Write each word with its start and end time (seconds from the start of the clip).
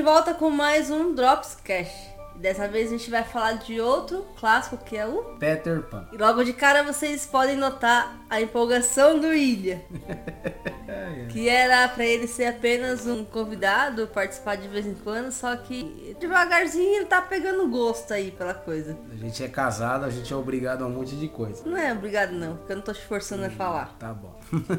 de 0.00 0.04
volta 0.04 0.32
com 0.32 0.48
mais 0.48 0.90
um 0.90 1.14
Drops 1.14 1.58
Cash. 1.62 2.08
Dessa 2.36 2.66
vez 2.66 2.88
a 2.88 2.96
gente 2.96 3.10
vai 3.10 3.22
falar 3.22 3.58
de 3.58 3.82
outro 3.82 4.26
clássico 4.38 4.78
que 4.78 4.96
é 4.96 5.06
o 5.06 5.36
Peter 5.38 5.82
Pan. 5.82 6.08
E 6.10 6.16
logo 6.16 6.42
de 6.42 6.54
cara 6.54 6.82
vocês 6.82 7.26
podem 7.26 7.54
notar 7.54 8.18
a 8.30 8.40
empolgação 8.40 9.20
do 9.20 9.30
Ilha. 9.30 9.84
que 11.28 11.50
era 11.50 11.86
para 11.86 12.06
ele 12.06 12.26
ser 12.26 12.46
apenas 12.46 13.06
um 13.06 13.26
convidado, 13.26 14.06
participar 14.06 14.56
de 14.56 14.68
vez 14.68 14.86
em 14.86 14.94
quando, 14.94 15.30
só 15.30 15.54
que 15.54 16.16
devagarzinho 16.18 16.96
ele 16.96 17.04
tá 17.04 17.20
pegando 17.20 17.68
gosto 17.68 18.14
aí 18.14 18.30
pela 18.30 18.54
coisa. 18.54 18.96
A 19.12 19.16
gente 19.16 19.44
é 19.44 19.48
casado, 19.48 20.06
a 20.06 20.10
gente 20.10 20.32
é 20.32 20.36
obrigado 20.36 20.82
a 20.82 20.86
um 20.86 20.90
monte 20.90 21.14
de 21.14 21.28
coisa. 21.28 21.62
Não 21.68 21.76
é 21.76 21.92
obrigado 21.92 22.30
não, 22.30 22.56
porque 22.56 22.72
eu 22.72 22.76
não 22.76 22.82
tô 22.82 22.94
te 22.94 23.04
forçando 23.04 23.42
hum, 23.42 23.48
a 23.48 23.50
falar. 23.50 23.98
Tá 23.98 24.14
bom. 24.14 24.34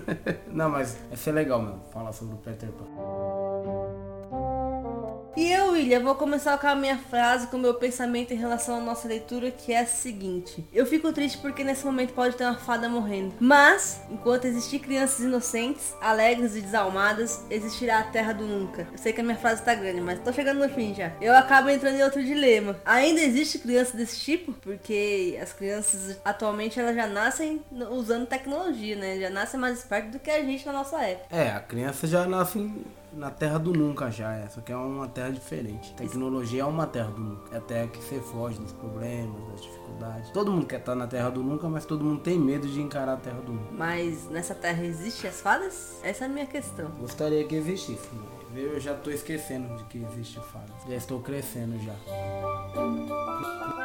não, 0.51 0.67
mas 0.67 0.97
vai 1.07 1.17
ser 1.17 1.31
legal 1.31 1.61
mesmo 1.61 1.83
falar 1.93 2.11
sobre 2.11 2.33
o 2.33 2.37
Peter 2.39 2.69
Pan. 2.69 3.40
Eu, 5.43 5.70
William, 5.81 6.01
vou 6.01 6.13
começar 6.13 6.59
com 6.59 6.67
a 6.67 6.75
minha 6.75 6.95
frase, 6.95 7.47
com 7.47 7.57
o 7.57 7.59
meu 7.59 7.73
pensamento 7.73 8.31
em 8.31 8.37
relação 8.37 8.77
à 8.77 8.79
nossa 8.79 9.07
leitura, 9.07 9.49
que 9.49 9.73
é 9.73 9.79
a 9.79 9.85
seguinte. 9.85 10.63
Eu 10.71 10.85
fico 10.85 11.11
triste 11.11 11.39
porque 11.39 11.63
nesse 11.63 11.83
momento 11.83 12.13
pode 12.13 12.35
ter 12.35 12.43
uma 12.43 12.55
fada 12.55 12.87
morrendo. 12.87 13.33
Mas, 13.39 13.99
enquanto 14.11 14.45
existir 14.45 14.77
crianças 14.77 15.21
inocentes, 15.21 15.95
alegres 15.99 16.55
e 16.55 16.61
desalmadas, 16.61 17.43
existirá 17.49 17.97
a 17.97 18.03
terra 18.03 18.31
do 18.31 18.45
nunca. 18.45 18.87
Eu 18.91 18.97
sei 18.97 19.11
que 19.11 19.21
a 19.21 19.23
minha 19.23 19.35
frase 19.35 19.63
tá 19.63 19.73
grande, 19.73 20.01
mas 20.01 20.19
tô 20.19 20.31
chegando 20.31 20.59
no 20.59 20.69
fim 20.69 20.93
já. 20.93 21.13
Eu 21.19 21.35
acabo 21.35 21.67
entrando 21.67 21.95
em 21.95 22.03
outro 22.03 22.23
dilema. 22.23 22.79
Ainda 22.85 23.19
existe 23.19 23.57
criança 23.57 23.97
desse 23.97 24.19
tipo? 24.19 24.53
Porque 24.53 25.35
as 25.41 25.51
crianças 25.51 26.19
atualmente 26.23 26.79
elas 26.79 26.95
já 26.95 27.07
nascem 27.07 27.59
usando 27.89 28.27
tecnologia, 28.27 28.95
né? 28.95 29.19
Já 29.19 29.31
nascem 29.31 29.59
mais 29.59 29.79
espertas 29.79 30.11
do 30.11 30.19
que 30.19 30.29
a 30.29 30.43
gente 30.43 30.63
na 30.63 30.73
nossa 30.73 31.01
época. 31.01 31.35
É, 31.35 31.49
a 31.49 31.59
criança 31.59 32.05
já 32.05 32.27
nasce 32.27 32.71
na 33.13 33.29
terra 33.29 33.57
do 33.57 33.73
nunca 33.73 34.09
já, 34.09 34.33
é. 34.33 34.47
Só 34.49 34.61
que 34.61 34.71
é 34.71 34.75
uma 34.75 35.07
terra 35.07 35.31
diferente. 35.31 35.70
Tecnologia 35.95 36.61
é 36.61 36.65
uma 36.65 36.87
terra 36.87 37.11
do 37.11 37.21
nunca. 37.21 37.55
É 37.55 37.57
a 37.57 37.61
terra 37.61 37.87
que 37.87 38.03
você 38.03 38.19
foge 38.19 38.59
dos 38.59 38.71
problemas, 38.73 39.47
das 39.51 39.61
dificuldades. 39.63 40.29
Todo 40.31 40.51
mundo 40.51 40.65
quer 40.65 40.79
estar 40.79 40.95
na 40.95 41.07
terra 41.07 41.29
do 41.29 41.43
nunca, 41.43 41.67
mas 41.67 41.85
todo 41.85 42.03
mundo 42.03 42.21
tem 42.21 42.39
medo 42.39 42.67
de 42.67 42.81
encarar 42.81 43.13
a 43.13 43.17
terra 43.17 43.41
do 43.41 43.53
nunca. 43.53 43.71
Mas 43.71 44.29
nessa 44.29 44.55
terra 44.55 44.83
existe 44.83 45.27
as 45.27 45.41
fadas? 45.41 45.99
Essa 46.03 46.25
é 46.25 46.27
a 46.27 46.29
minha 46.29 46.45
questão. 46.45 46.89
Gostaria 46.99 47.43
que 47.45 47.55
existisse, 47.55 48.07
né? 48.13 48.41
Eu 48.53 48.79
já 48.79 48.93
estou 48.93 49.13
esquecendo 49.13 49.77
de 49.77 49.83
que 49.85 50.03
existe 50.03 50.39
fadas. 50.51 50.75
Já 50.87 50.95
estou 50.95 51.21
crescendo 51.21 51.79
já. 51.79 51.95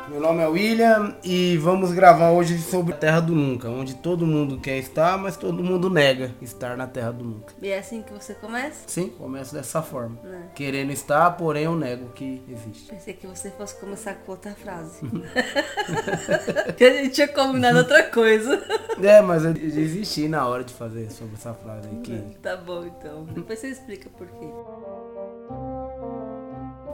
Meu 0.09 0.21
nome 0.21 0.41
é 0.41 0.47
William 0.47 1.17
e 1.25 1.57
vamos 1.57 1.93
gravar 1.93 2.31
hoje 2.31 2.59
sobre 2.59 2.95
a 2.95 2.97
Terra 2.97 3.19
do 3.19 3.35
Nunca, 3.35 3.69
onde 3.69 3.97
todo 3.97 4.25
mundo 4.25 4.59
quer 4.61 4.79
estar, 4.79 5.19
mas 5.19 5.37
todo 5.37 5.65
mundo 5.65 5.91
nega 5.91 6.33
estar 6.41 6.77
na 6.77 6.87
Terra 6.87 7.11
do 7.11 7.25
Nunca. 7.25 7.53
E 7.61 7.69
é 7.69 7.79
assim 7.79 8.03
que 8.03 8.13
você 8.13 8.33
começa? 8.35 8.83
Sim, 8.87 9.09
começo 9.09 9.53
dessa 9.53 9.83
forma. 9.83 10.17
É. 10.25 10.55
Querendo 10.55 10.93
estar, 10.93 11.33
porém 11.33 11.65
eu 11.65 11.75
nego 11.75 12.11
que 12.11 12.41
existe. 12.49 12.89
Pensei 12.89 13.15
que 13.15 13.27
você 13.27 13.51
fosse 13.51 13.75
começar 13.81 14.15
com 14.15 14.31
outra 14.31 14.53
frase. 14.55 15.01
que 16.77 16.85
a 16.85 17.03
gente 17.03 17.11
tinha 17.11 17.29
combinado 17.29 17.79
outra 17.79 18.05
coisa. 18.05 18.63
É, 19.03 19.21
mas 19.21 19.45
eu 19.45 19.53
desisti 19.55 20.29
na 20.29 20.47
hora 20.47 20.63
de 20.63 20.73
fazer 20.73 21.11
sobre 21.11 21.35
essa 21.35 21.53
frase 21.53 21.89
aqui. 21.89 22.23
Tá 22.41 22.57
bom 22.57 22.85
então. 22.85 23.25
Depois 23.25 23.59
você 23.59 23.69
explica 23.71 24.09
por 24.11 24.29
quê. 24.29 24.47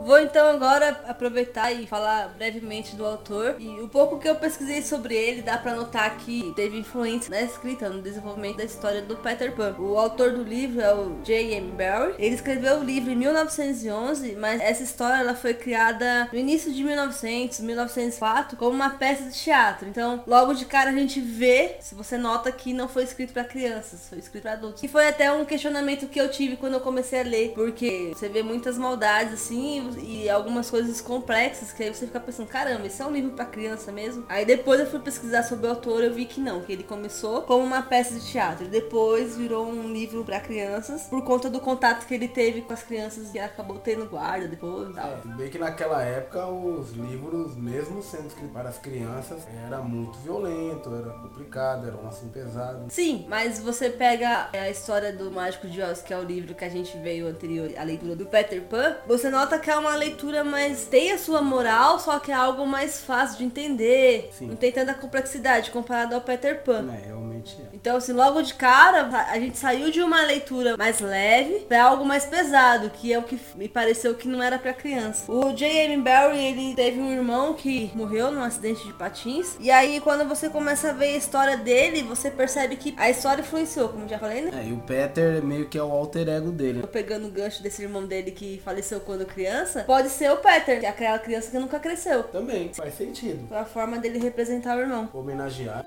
Vou 0.05 0.19
então 0.19 0.48
agora 0.48 1.00
aproveitar 1.06 1.72
e 1.72 1.86
falar 1.86 2.28
brevemente 2.36 2.97
do 2.97 3.06
autor. 3.06 3.56
E 3.61 3.81
o 3.81 3.89
pouco 3.89 4.19
que 4.19 4.28
eu 4.28 4.34
pesquisei 4.34 4.83
sobre 4.83 5.14
ele, 5.14 5.42
dá 5.42 5.56
para 5.56 5.77
notar 5.77 6.17
que 6.19 6.53
teve 6.56 6.77
influência 6.78 7.31
na 7.31 7.41
escrita, 7.41 7.89
no 7.89 8.03
desenvolvimento 8.03 8.56
da 8.56 8.64
história 8.64 9.00
do 9.00 9.17
Peter 9.17 9.55
Pan. 9.55 9.77
O 9.78 9.97
autor 9.97 10.33
do 10.33 10.42
livro 10.42 10.80
é 10.80 10.92
o 10.92 11.20
J.M. 11.23 11.70
Barrie. 11.73 12.14
Ele 12.18 12.35
escreveu 12.35 12.80
o 12.80 12.85
livro 12.85 13.12
em 13.12 13.17
1911, 13.17 14.35
mas 14.36 14.61
essa 14.61 14.83
história 14.83 15.20
ela 15.20 15.35
foi 15.35 15.55
criada 15.55 16.29
no 16.33 16.39
início 16.39 16.73
de 16.73 16.83
1900, 16.83 17.61
1904, 17.61 18.57
como 18.57 18.73
uma 18.73 18.91
peça 18.91 19.23
de 19.23 19.39
teatro. 19.39 19.89
Então, 19.89 20.24
logo 20.27 20.52
de 20.52 20.64
cara 20.64 20.91
a 20.91 20.95
gente 20.95 21.20
vê, 21.20 21.77
se 21.80 21.95
você 21.95 22.18
nota 22.18 22.51
que 22.51 22.73
não 22.73 22.89
foi 22.89 23.05
escrito 23.05 23.33
para 23.33 23.45
crianças, 23.45 24.08
foi 24.08 24.18
escrito 24.18 24.42
para 24.42 24.55
adultos. 24.55 24.83
E 24.83 24.89
foi 24.89 25.07
até 25.07 25.33
um 25.33 25.45
questionamento 25.45 26.08
que 26.08 26.20
eu 26.20 26.29
tive 26.29 26.57
quando 26.57 26.74
eu 26.74 26.80
comecei 26.80 27.20
a 27.20 27.24
ler, 27.24 27.52
porque 27.55 28.11
você 28.12 28.29
vê 28.29 28.42
muitas 28.42 28.77
maldades 28.77 29.35
assim, 29.35 29.92
e 29.98 30.29
algumas 30.29 30.70
coisas 30.70 31.01
complexas 31.01 31.73
que 31.73 31.83
aí 31.83 31.95
você 31.95 32.07
fica 32.07 32.20
pensando, 32.20 32.48
caramba, 32.48 32.86
esse 32.86 33.03
é 33.03 33.07
um 33.07 33.13
livro 33.13 33.33
para 33.33 33.45
criança 33.45 33.92
mesmo? 33.92 34.25
Aí 34.29 34.45
depois 34.45 34.80
eu 34.80 34.86
fui 34.86 35.01
pesquisar 35.01 35.42
sobre 35.42 35.67
o 35.67 35.70
autor, 35.70 36.03
eu 36.03 36.13
vi 36.13 36.25
que 36.25 36.41
não, 36.41 36.63
que 36.63 36.73
ele 36.73 36.83
começou 36.83 37.42
como 37.42 37.64
uma 37.64 37.83
peça 37.83 38.14
de 38.14 38.27
teatro, 38.27 38.67
e 38.67 38.69
depois 38.69 39.36
virou 39.36 39.67
um 39.67 39.92
livro 39.92 40.25
para 40.25 40.41
crianças 40.41 41.03
por 41.05 41.23
conta 41.25 41.48
do 41.48 41.61
contato 41.61 42.07
que 42.07 42.14
ele 42.14 42.29
teve 42.29 42.63
com 42.63 42.73
as 42.73 42.83
crianças 42.83 43.35
e 43.35 43.39
acabou 43.39 43.79
tendo 43.79 44.07
guarda 44.07 44.48
depois 44.48 44.91
e 44.91 44.92
tal. 44.92 45.08
É, 45.08 45.36
bem 45.36 45.51
que 45.51 45.58
naquela 45.58 46.03
época 46.03 46.47
os 46.47 46.92
livros, 46.92 47.57
mesmo 47.57 48.03
sendo 48.03 48.27
escritos 48.29 48.53
para 48.53 48.69
as 48.69 48.79
crianças, 48.79 49.42
era 49.67 49.79
muito 49.79 50.19
violento, 50.19 50.95
era 50.95 51.11
complicado, 51.19 51.86
era 51.86 51.97
um 51.97 52.09
assunto 52.09 52.33
pesado. 52.33 52.86
Sim, 52.89 53.27
mas 53.29 53.59
você 53.59 53.91
pega 53.91 54.48
a 54.53 54.70
história 54.70 55.13
do 55.13 55.30
Mágico 55.30 55.67
de 55.67 55.80
Oz, 55.80 56.03
que 56.03 56.13
é 56.13 56.19
o 56.19 56.23
livro 56.23 56.55
que 56.55 56.64
a 56.64 56.69
gente 56.69 56.97
veio 56.98 57.27
anterior, 57.27 57.70
a 57.77 57.83
leitura 57.83 58.17
do 58.17 58.27
Peter 58.27 58.63
Pan, 58.63 58.97
você 59.07 59.30
nota 59.30 59.59
que 59.59 59.70
é 59.70 59.77
uma 59.82 59.94
leitura 59.94 60.42
mais. 60.42 60.86
tem 60.86 61.12
a 61.12 61.18
sua 61.18 61.42
moral, 61.42 61.98
só 61.98 62.18
que 62.18 62.30
é 62.30 62.34
algo 62.34 62.66
mais 62.66 63.00
fácil 63.00 63.38
de 63.38 63.44
entender. 63.44 64.30
Sim. 64.32 64.46
Não 64.46 64.56
tem 64.56 64.72
tanta 64.72 64.94
complexidade 64.94 65.70
comparado 65.70 66.14
ao 66.14 66.20
Peter 66.20 66.62
Pan. 66.62 66.88
É, 66.92 67.12
realmente 67.42 67.61
é. 67.61 67.64
Então, 67.75 67.97
assim, 67.97 68.13
logo 68.13 68.41
de 68.42 68.55
cara, 68.55 69.08
a 69.29 69.39
gente 69.39 69.58
saiu 69.58 69.91
de 69.91 70.01
uma 70.01 70.23
leitura 70.23 70.77
mais 70.77 71.01
leve 71.01 71.61
para 71.61 71.85
algo 71.85 72.05
mais 72.05 72.25
pesado, 72.25 72.91
que 72.91 73.13
é 73.13 73.19
o 73.19 73.23
que 73.23 73.39
me 73.57 73.69
pareceu 73.69 74.14
que 74.14 74.29
não 74.29 74.42
era 74.42 74.58
para 74.58 74.73
criança. 74.73 75.30
O 75.30 75.53
J.M. 75.53 76.03
Barry, 76.03 76.39
ele 76.39 76.75
teve 76.75 77.01
um 77.01 77.13
irmão 77.13 77.55
que 77.55 77.91
morreu 77.95 78.30
num 78.30 78.42
acidente 78.42 78.86
de 78.86 78.92
patins. 78.92 79.57
E 79.61 79.70
aí, 79.70 80.01
quando 80.01 80.27
você 80.29 80.48
começa 80.48 80.91
a 80.91 80.92
ver 80.92 81.14
a 81.14 81.17
história 81.17 81.57
dele, 81.57 82.03
você 82.03 82.30
percebe 82.30 82.77
que 82.77 82.95
a 82.97 83.11
história 83.11 83.42
influenciou, 83.42 83.89
como 83.89 84.09
já 84.09 84.19
falei, 84.19 84.42
né? 84.42 84.51
É, 84.63 84.69
e 84.69 84.73
o 84.73 84.79
Peter 84.79 85.42
meio 85.42 85.69
que 85.69 85.79
é 85.79 85.83
o 85.83 85.91
alter 85.91 86.29
ego 86.29 86.51
dele. 86.51 86.86
Pegando 86.86 87.27
o 87.27 87.30
gancho 87.30 87.63
desse 87.63 87.83
irmão 87.83 88.07
dele 88.07 88.30
que 88.30 88.61
faleceu 88.64 89.01
quando 89.01 89.24
criança, 89.27 89.85
pode 89.85 90.09
ser 90.09 90.30
o 90.30 90.36
Peter, 90.36 90.80
que 90.80 90.86
é 90.86 90.89
aquela 90.89 91.19
criança 91.19 91.51
que 91.51 91.59
nunca 91.59 91.79
cresceu. 91.79 92.23
Também, 92.24 92.73
faz 92.73 92.95
sentido. 92.95 93.48
Foi 93.48 93.57
a 93.57 93.64
forma 93.64 93.98
dele 93.98 94.19
representar 94.19 94.77
o 94.77 94.80
irmão. 94.80 95.09
Homenagear. 95.13 95.85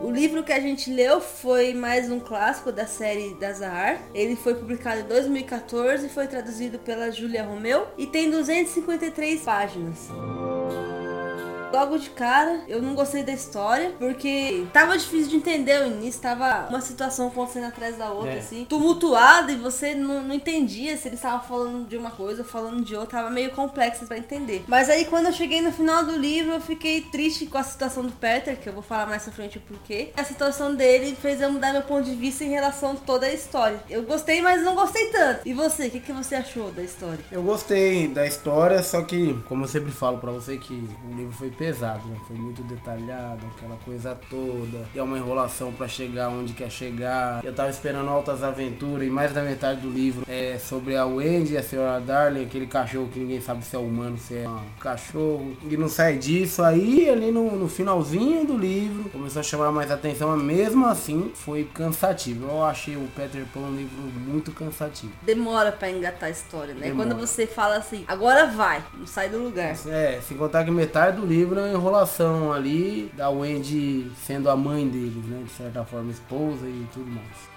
O 0.00 0.10
livro 0.10 0.44
que 0.44 0.52
a 0.52 0.60
gente 0.60 0.92
leu 0.92 1.22
foi 1.22 1.72
mais 1.72 2.10
um 2.10 2.20
clássico 2.20 2.70
da 2.70 2.86
série 2.86 3.34
da 3.34 3.50
Zahar. 3.52 3.98
Ele 4.12 4.36
foi 4.36 4.54
publicado 4.54 5.00
em 5.00 5.04
2014, 5.04 6.08
foi 6.10 6.26
traduzido 6.26 6.78
pela 6.78 7.10
Julia 7.10 7.42
Romeu 7.42 7.86
e 7.96 8.06
tem 8.06 8.30
253 8.30 9.40
páginas. 9.40 10.10
Logo 11.76 11.98
de 11.98 12.08
cara, 12.08 12.62
eu 12.66 12.80
não 12.80 12.94
gostei 12.94 13.22
da 13.22 13.32
história, 13.32 13.92
porque 13.98 14.64
tava 14.72 14.96
difícil 14.96 15.28
de 15.28 15.36
entender 15.36 15.82
o 15.82 15.86
início, 15.86 16.22
tava 16.22 16.68
uma 16.70 16.80
situação 16.80 17.28
acontecendo 17.28 17.66
atrás 17.66 17.98
da 17.98 18.10
outra, 18.10 18.32
é. 18.32 18.38
assim, 18.38 18.64
tumultuada 18.64 19.52
e 19.52 19.56
você 19.56 19.94
não, 19.94 20.22
não 20.22 20.34
entendia 20.34 20.96
se 20.96 21.06
eles 21.06 21.18
estavam 21.18 21.46
falando 21.46 21.86
de 21.86 21.94
uma 21.98 22.10
coisa 22.10 22.40
ou 22.40 22.48
falando 22.48 22.82
de 22.82 22.96
outra, 22.96 23.18
tava 23.18 23.30
meio 23.30 23.50
complexo 23.50 24.06
para 24.06 24.16
entender. 24.16 24.64
Mas 24.66 24.88
aí 24.88 25.04
quando 25.04 25.26
eu 25.26 25.32
cheguei 25.34 25.60
no 25.60 25.70
final 25.70 26.02
do 26.02 26.16
livro, 26.16 26.54
eu 26.54 26.60
fiquei 26.62 27.02
triste 27.02 27.44
com 27.44 27.58
a 27.58 27.62
situação 27.62 28.04
do 28.04 28.12
Peter, 28.12 28.56
que 28.58 28.70
eu 28.70 28.72
vou 28.72 28.82
falar 28.82 29.04
mais 29.04 29.24
pra 29.24 29.32
frente 29.34 29.58
o 29.58 29.60
porquê. 29.60 30.12
A 30.16 30.24
situação 30.24 30.74
dele 30.74 31.14
fez 31.20 31.42
eu 31.42 31.52
mudar 31.52 31.74
meu 31.74 31.82
ponto 31.82 32.04
de 32.04 32.14
vista 32.14 32.42
em 32.42 32.48
relação 32.48 32.92
a 32.92 32.94
toda 32.94 33.26
a 33.26 33.32
história. 33.34 33.78
Eu 33.90 34.02
gostei, 34.04 34.40
mas 34.40 34.62
não 34.62 34.74
gostei 34.74 35.10
tanto. 35.10 35.40
E 35.44 35.52
você, 35.52 35.88
o 35.88 35.90
que, 35.90 36.00
que 36.00 36.12
você 36.12 36.36
achou 36.36 36.70
da 36.70 36.82
história? 36.82 37.20
Eu 37.30 37.42
gostei 37.42 38.08
da 38.08 38.26
história, 38.26 38.82
só 38.82 39.02
que, 39.02 39.38
como 39.46 39.64
eu 39.64 39.68
sempre 39.68 39.92
falo 39.92 40.16
para 40.16 40.32
você, 40.32 40.56
que 40.56 40.72
o 40.72 41.14
livro 41.14 41.32
foi 41.32 41.50
pesado, 41.66 42.06
né? 42.08 42.16
Foi 42.28 42.36
muito 42.36 42.62
detalhado, 42.62 43.44
aquela 43.56 43.76
coisa 43.84 44.16
toda. 44.30 44.86
E 44.94 44.98
é 44.98 45.02
uma 45.02 45.18
enrolação 45.18 45.72
para 45.72 45.88
chegar 45.88 46.28
onde 46.28 46.52
quer 46.52 46.70
chegar. 46.70 47.44
Eu 47.44 47.52
tava 47.52 47.70
esperando 47.70 48.08
altas 48.08 48.44
aventuras 48.44 49.06
e 49.06 49.10
mais 49.10 49.32
da 49.32 49.42
metade 49.42 49.80
do 49.80 49.90
livro 49.90 50.24
é 50.28 50.58
sobre 50.58 50.96
a 50.96 51.04
Wendy 51.04 51.54
e 51.54 51.58
a 51.58 51.62
senhora 51.62 52.00
Darling, 52.00 52.44
aquele 52.44 52.66
cachorro 52.68 53.08
que 53.12 53.18
ninguém 53.18 53.40
sabe 53.40 53.64
se 53.64 53.74
é 53.74 53.78
humano, 53.78 54.16
se 54.16 54.36
é 54.36 54.48
um 54.48 54.62
cachorro. 54.78 55.56
E 55.68 55.76
não 55.76 55.88
sai 55.88 56.16
disso. 56.18 56.62
Aí 56.62 57.10
ali 57.10 57.32
no, 57.32 57.56
no 57.56 57.68
finalzinho 57.68 58.46
do 58.46 58.56
livro 58.56 59.10
começou 59.10 59.40
a 59.40 59.42
chamar 59.42 59.72
mais 59.72 59.90
atenção, 59.90 60.36
mas 60.36 60.42
mesmo 60.42 60.86
assim 60.86 61.32
foi 61.34 61.64
cansativo. 61.64 62.46
Eu 62.46 62.64
achei 62.64 62.96
o 62.96 63.08
Peter 63.16 63.44
Pan 63.52 63.60
um 63.60 63.74
livro 63.74 64.02
muito 64.24 64.52
cansativo. 64.52 65.12
Demora 65.22 65.72
para 65.72 65.90
engatar 65.90 66.28
a 66.28 66.30
história, 66.30 66.74
né? 66.74 66.88
Demora. 66.88 67.08
Quando 67.08 67.18
você 67.18 67.44
fala 67.44 67.76
assim, 67.76 68.04
agora 68.06 68.46
vai, 68.46 68.84
não 68.94 69.06
sai 69.06 69.28
do 69.28 69.38
lugar. 69.38 69.74
É, 69.88 70.20
sem 70.20 70.36
contar 70.36 70.64
que 70.64 70.70
metade 70.70 71.16
do 71.16 71.26
livro 71.26 71.45
é 71.54 71.60
uma 71.60 71.68
enrolação 71.68 72.52
ali 72.52 73.10
da 73.16 73.30
Wendy 73.30 74.10
sendo 74.24 74.50
a 74.50 74.56
mãe 74.56 74.88
deles, 74.88 75.24
né? 75.26 75.42
De 75.44 75.50
certa 75.50 75.84
forma, 75.84 76.10
esposa 76.10 76.66
e 76.66 76.86
tudo 76.92 77.06
mais. 77.10 77.55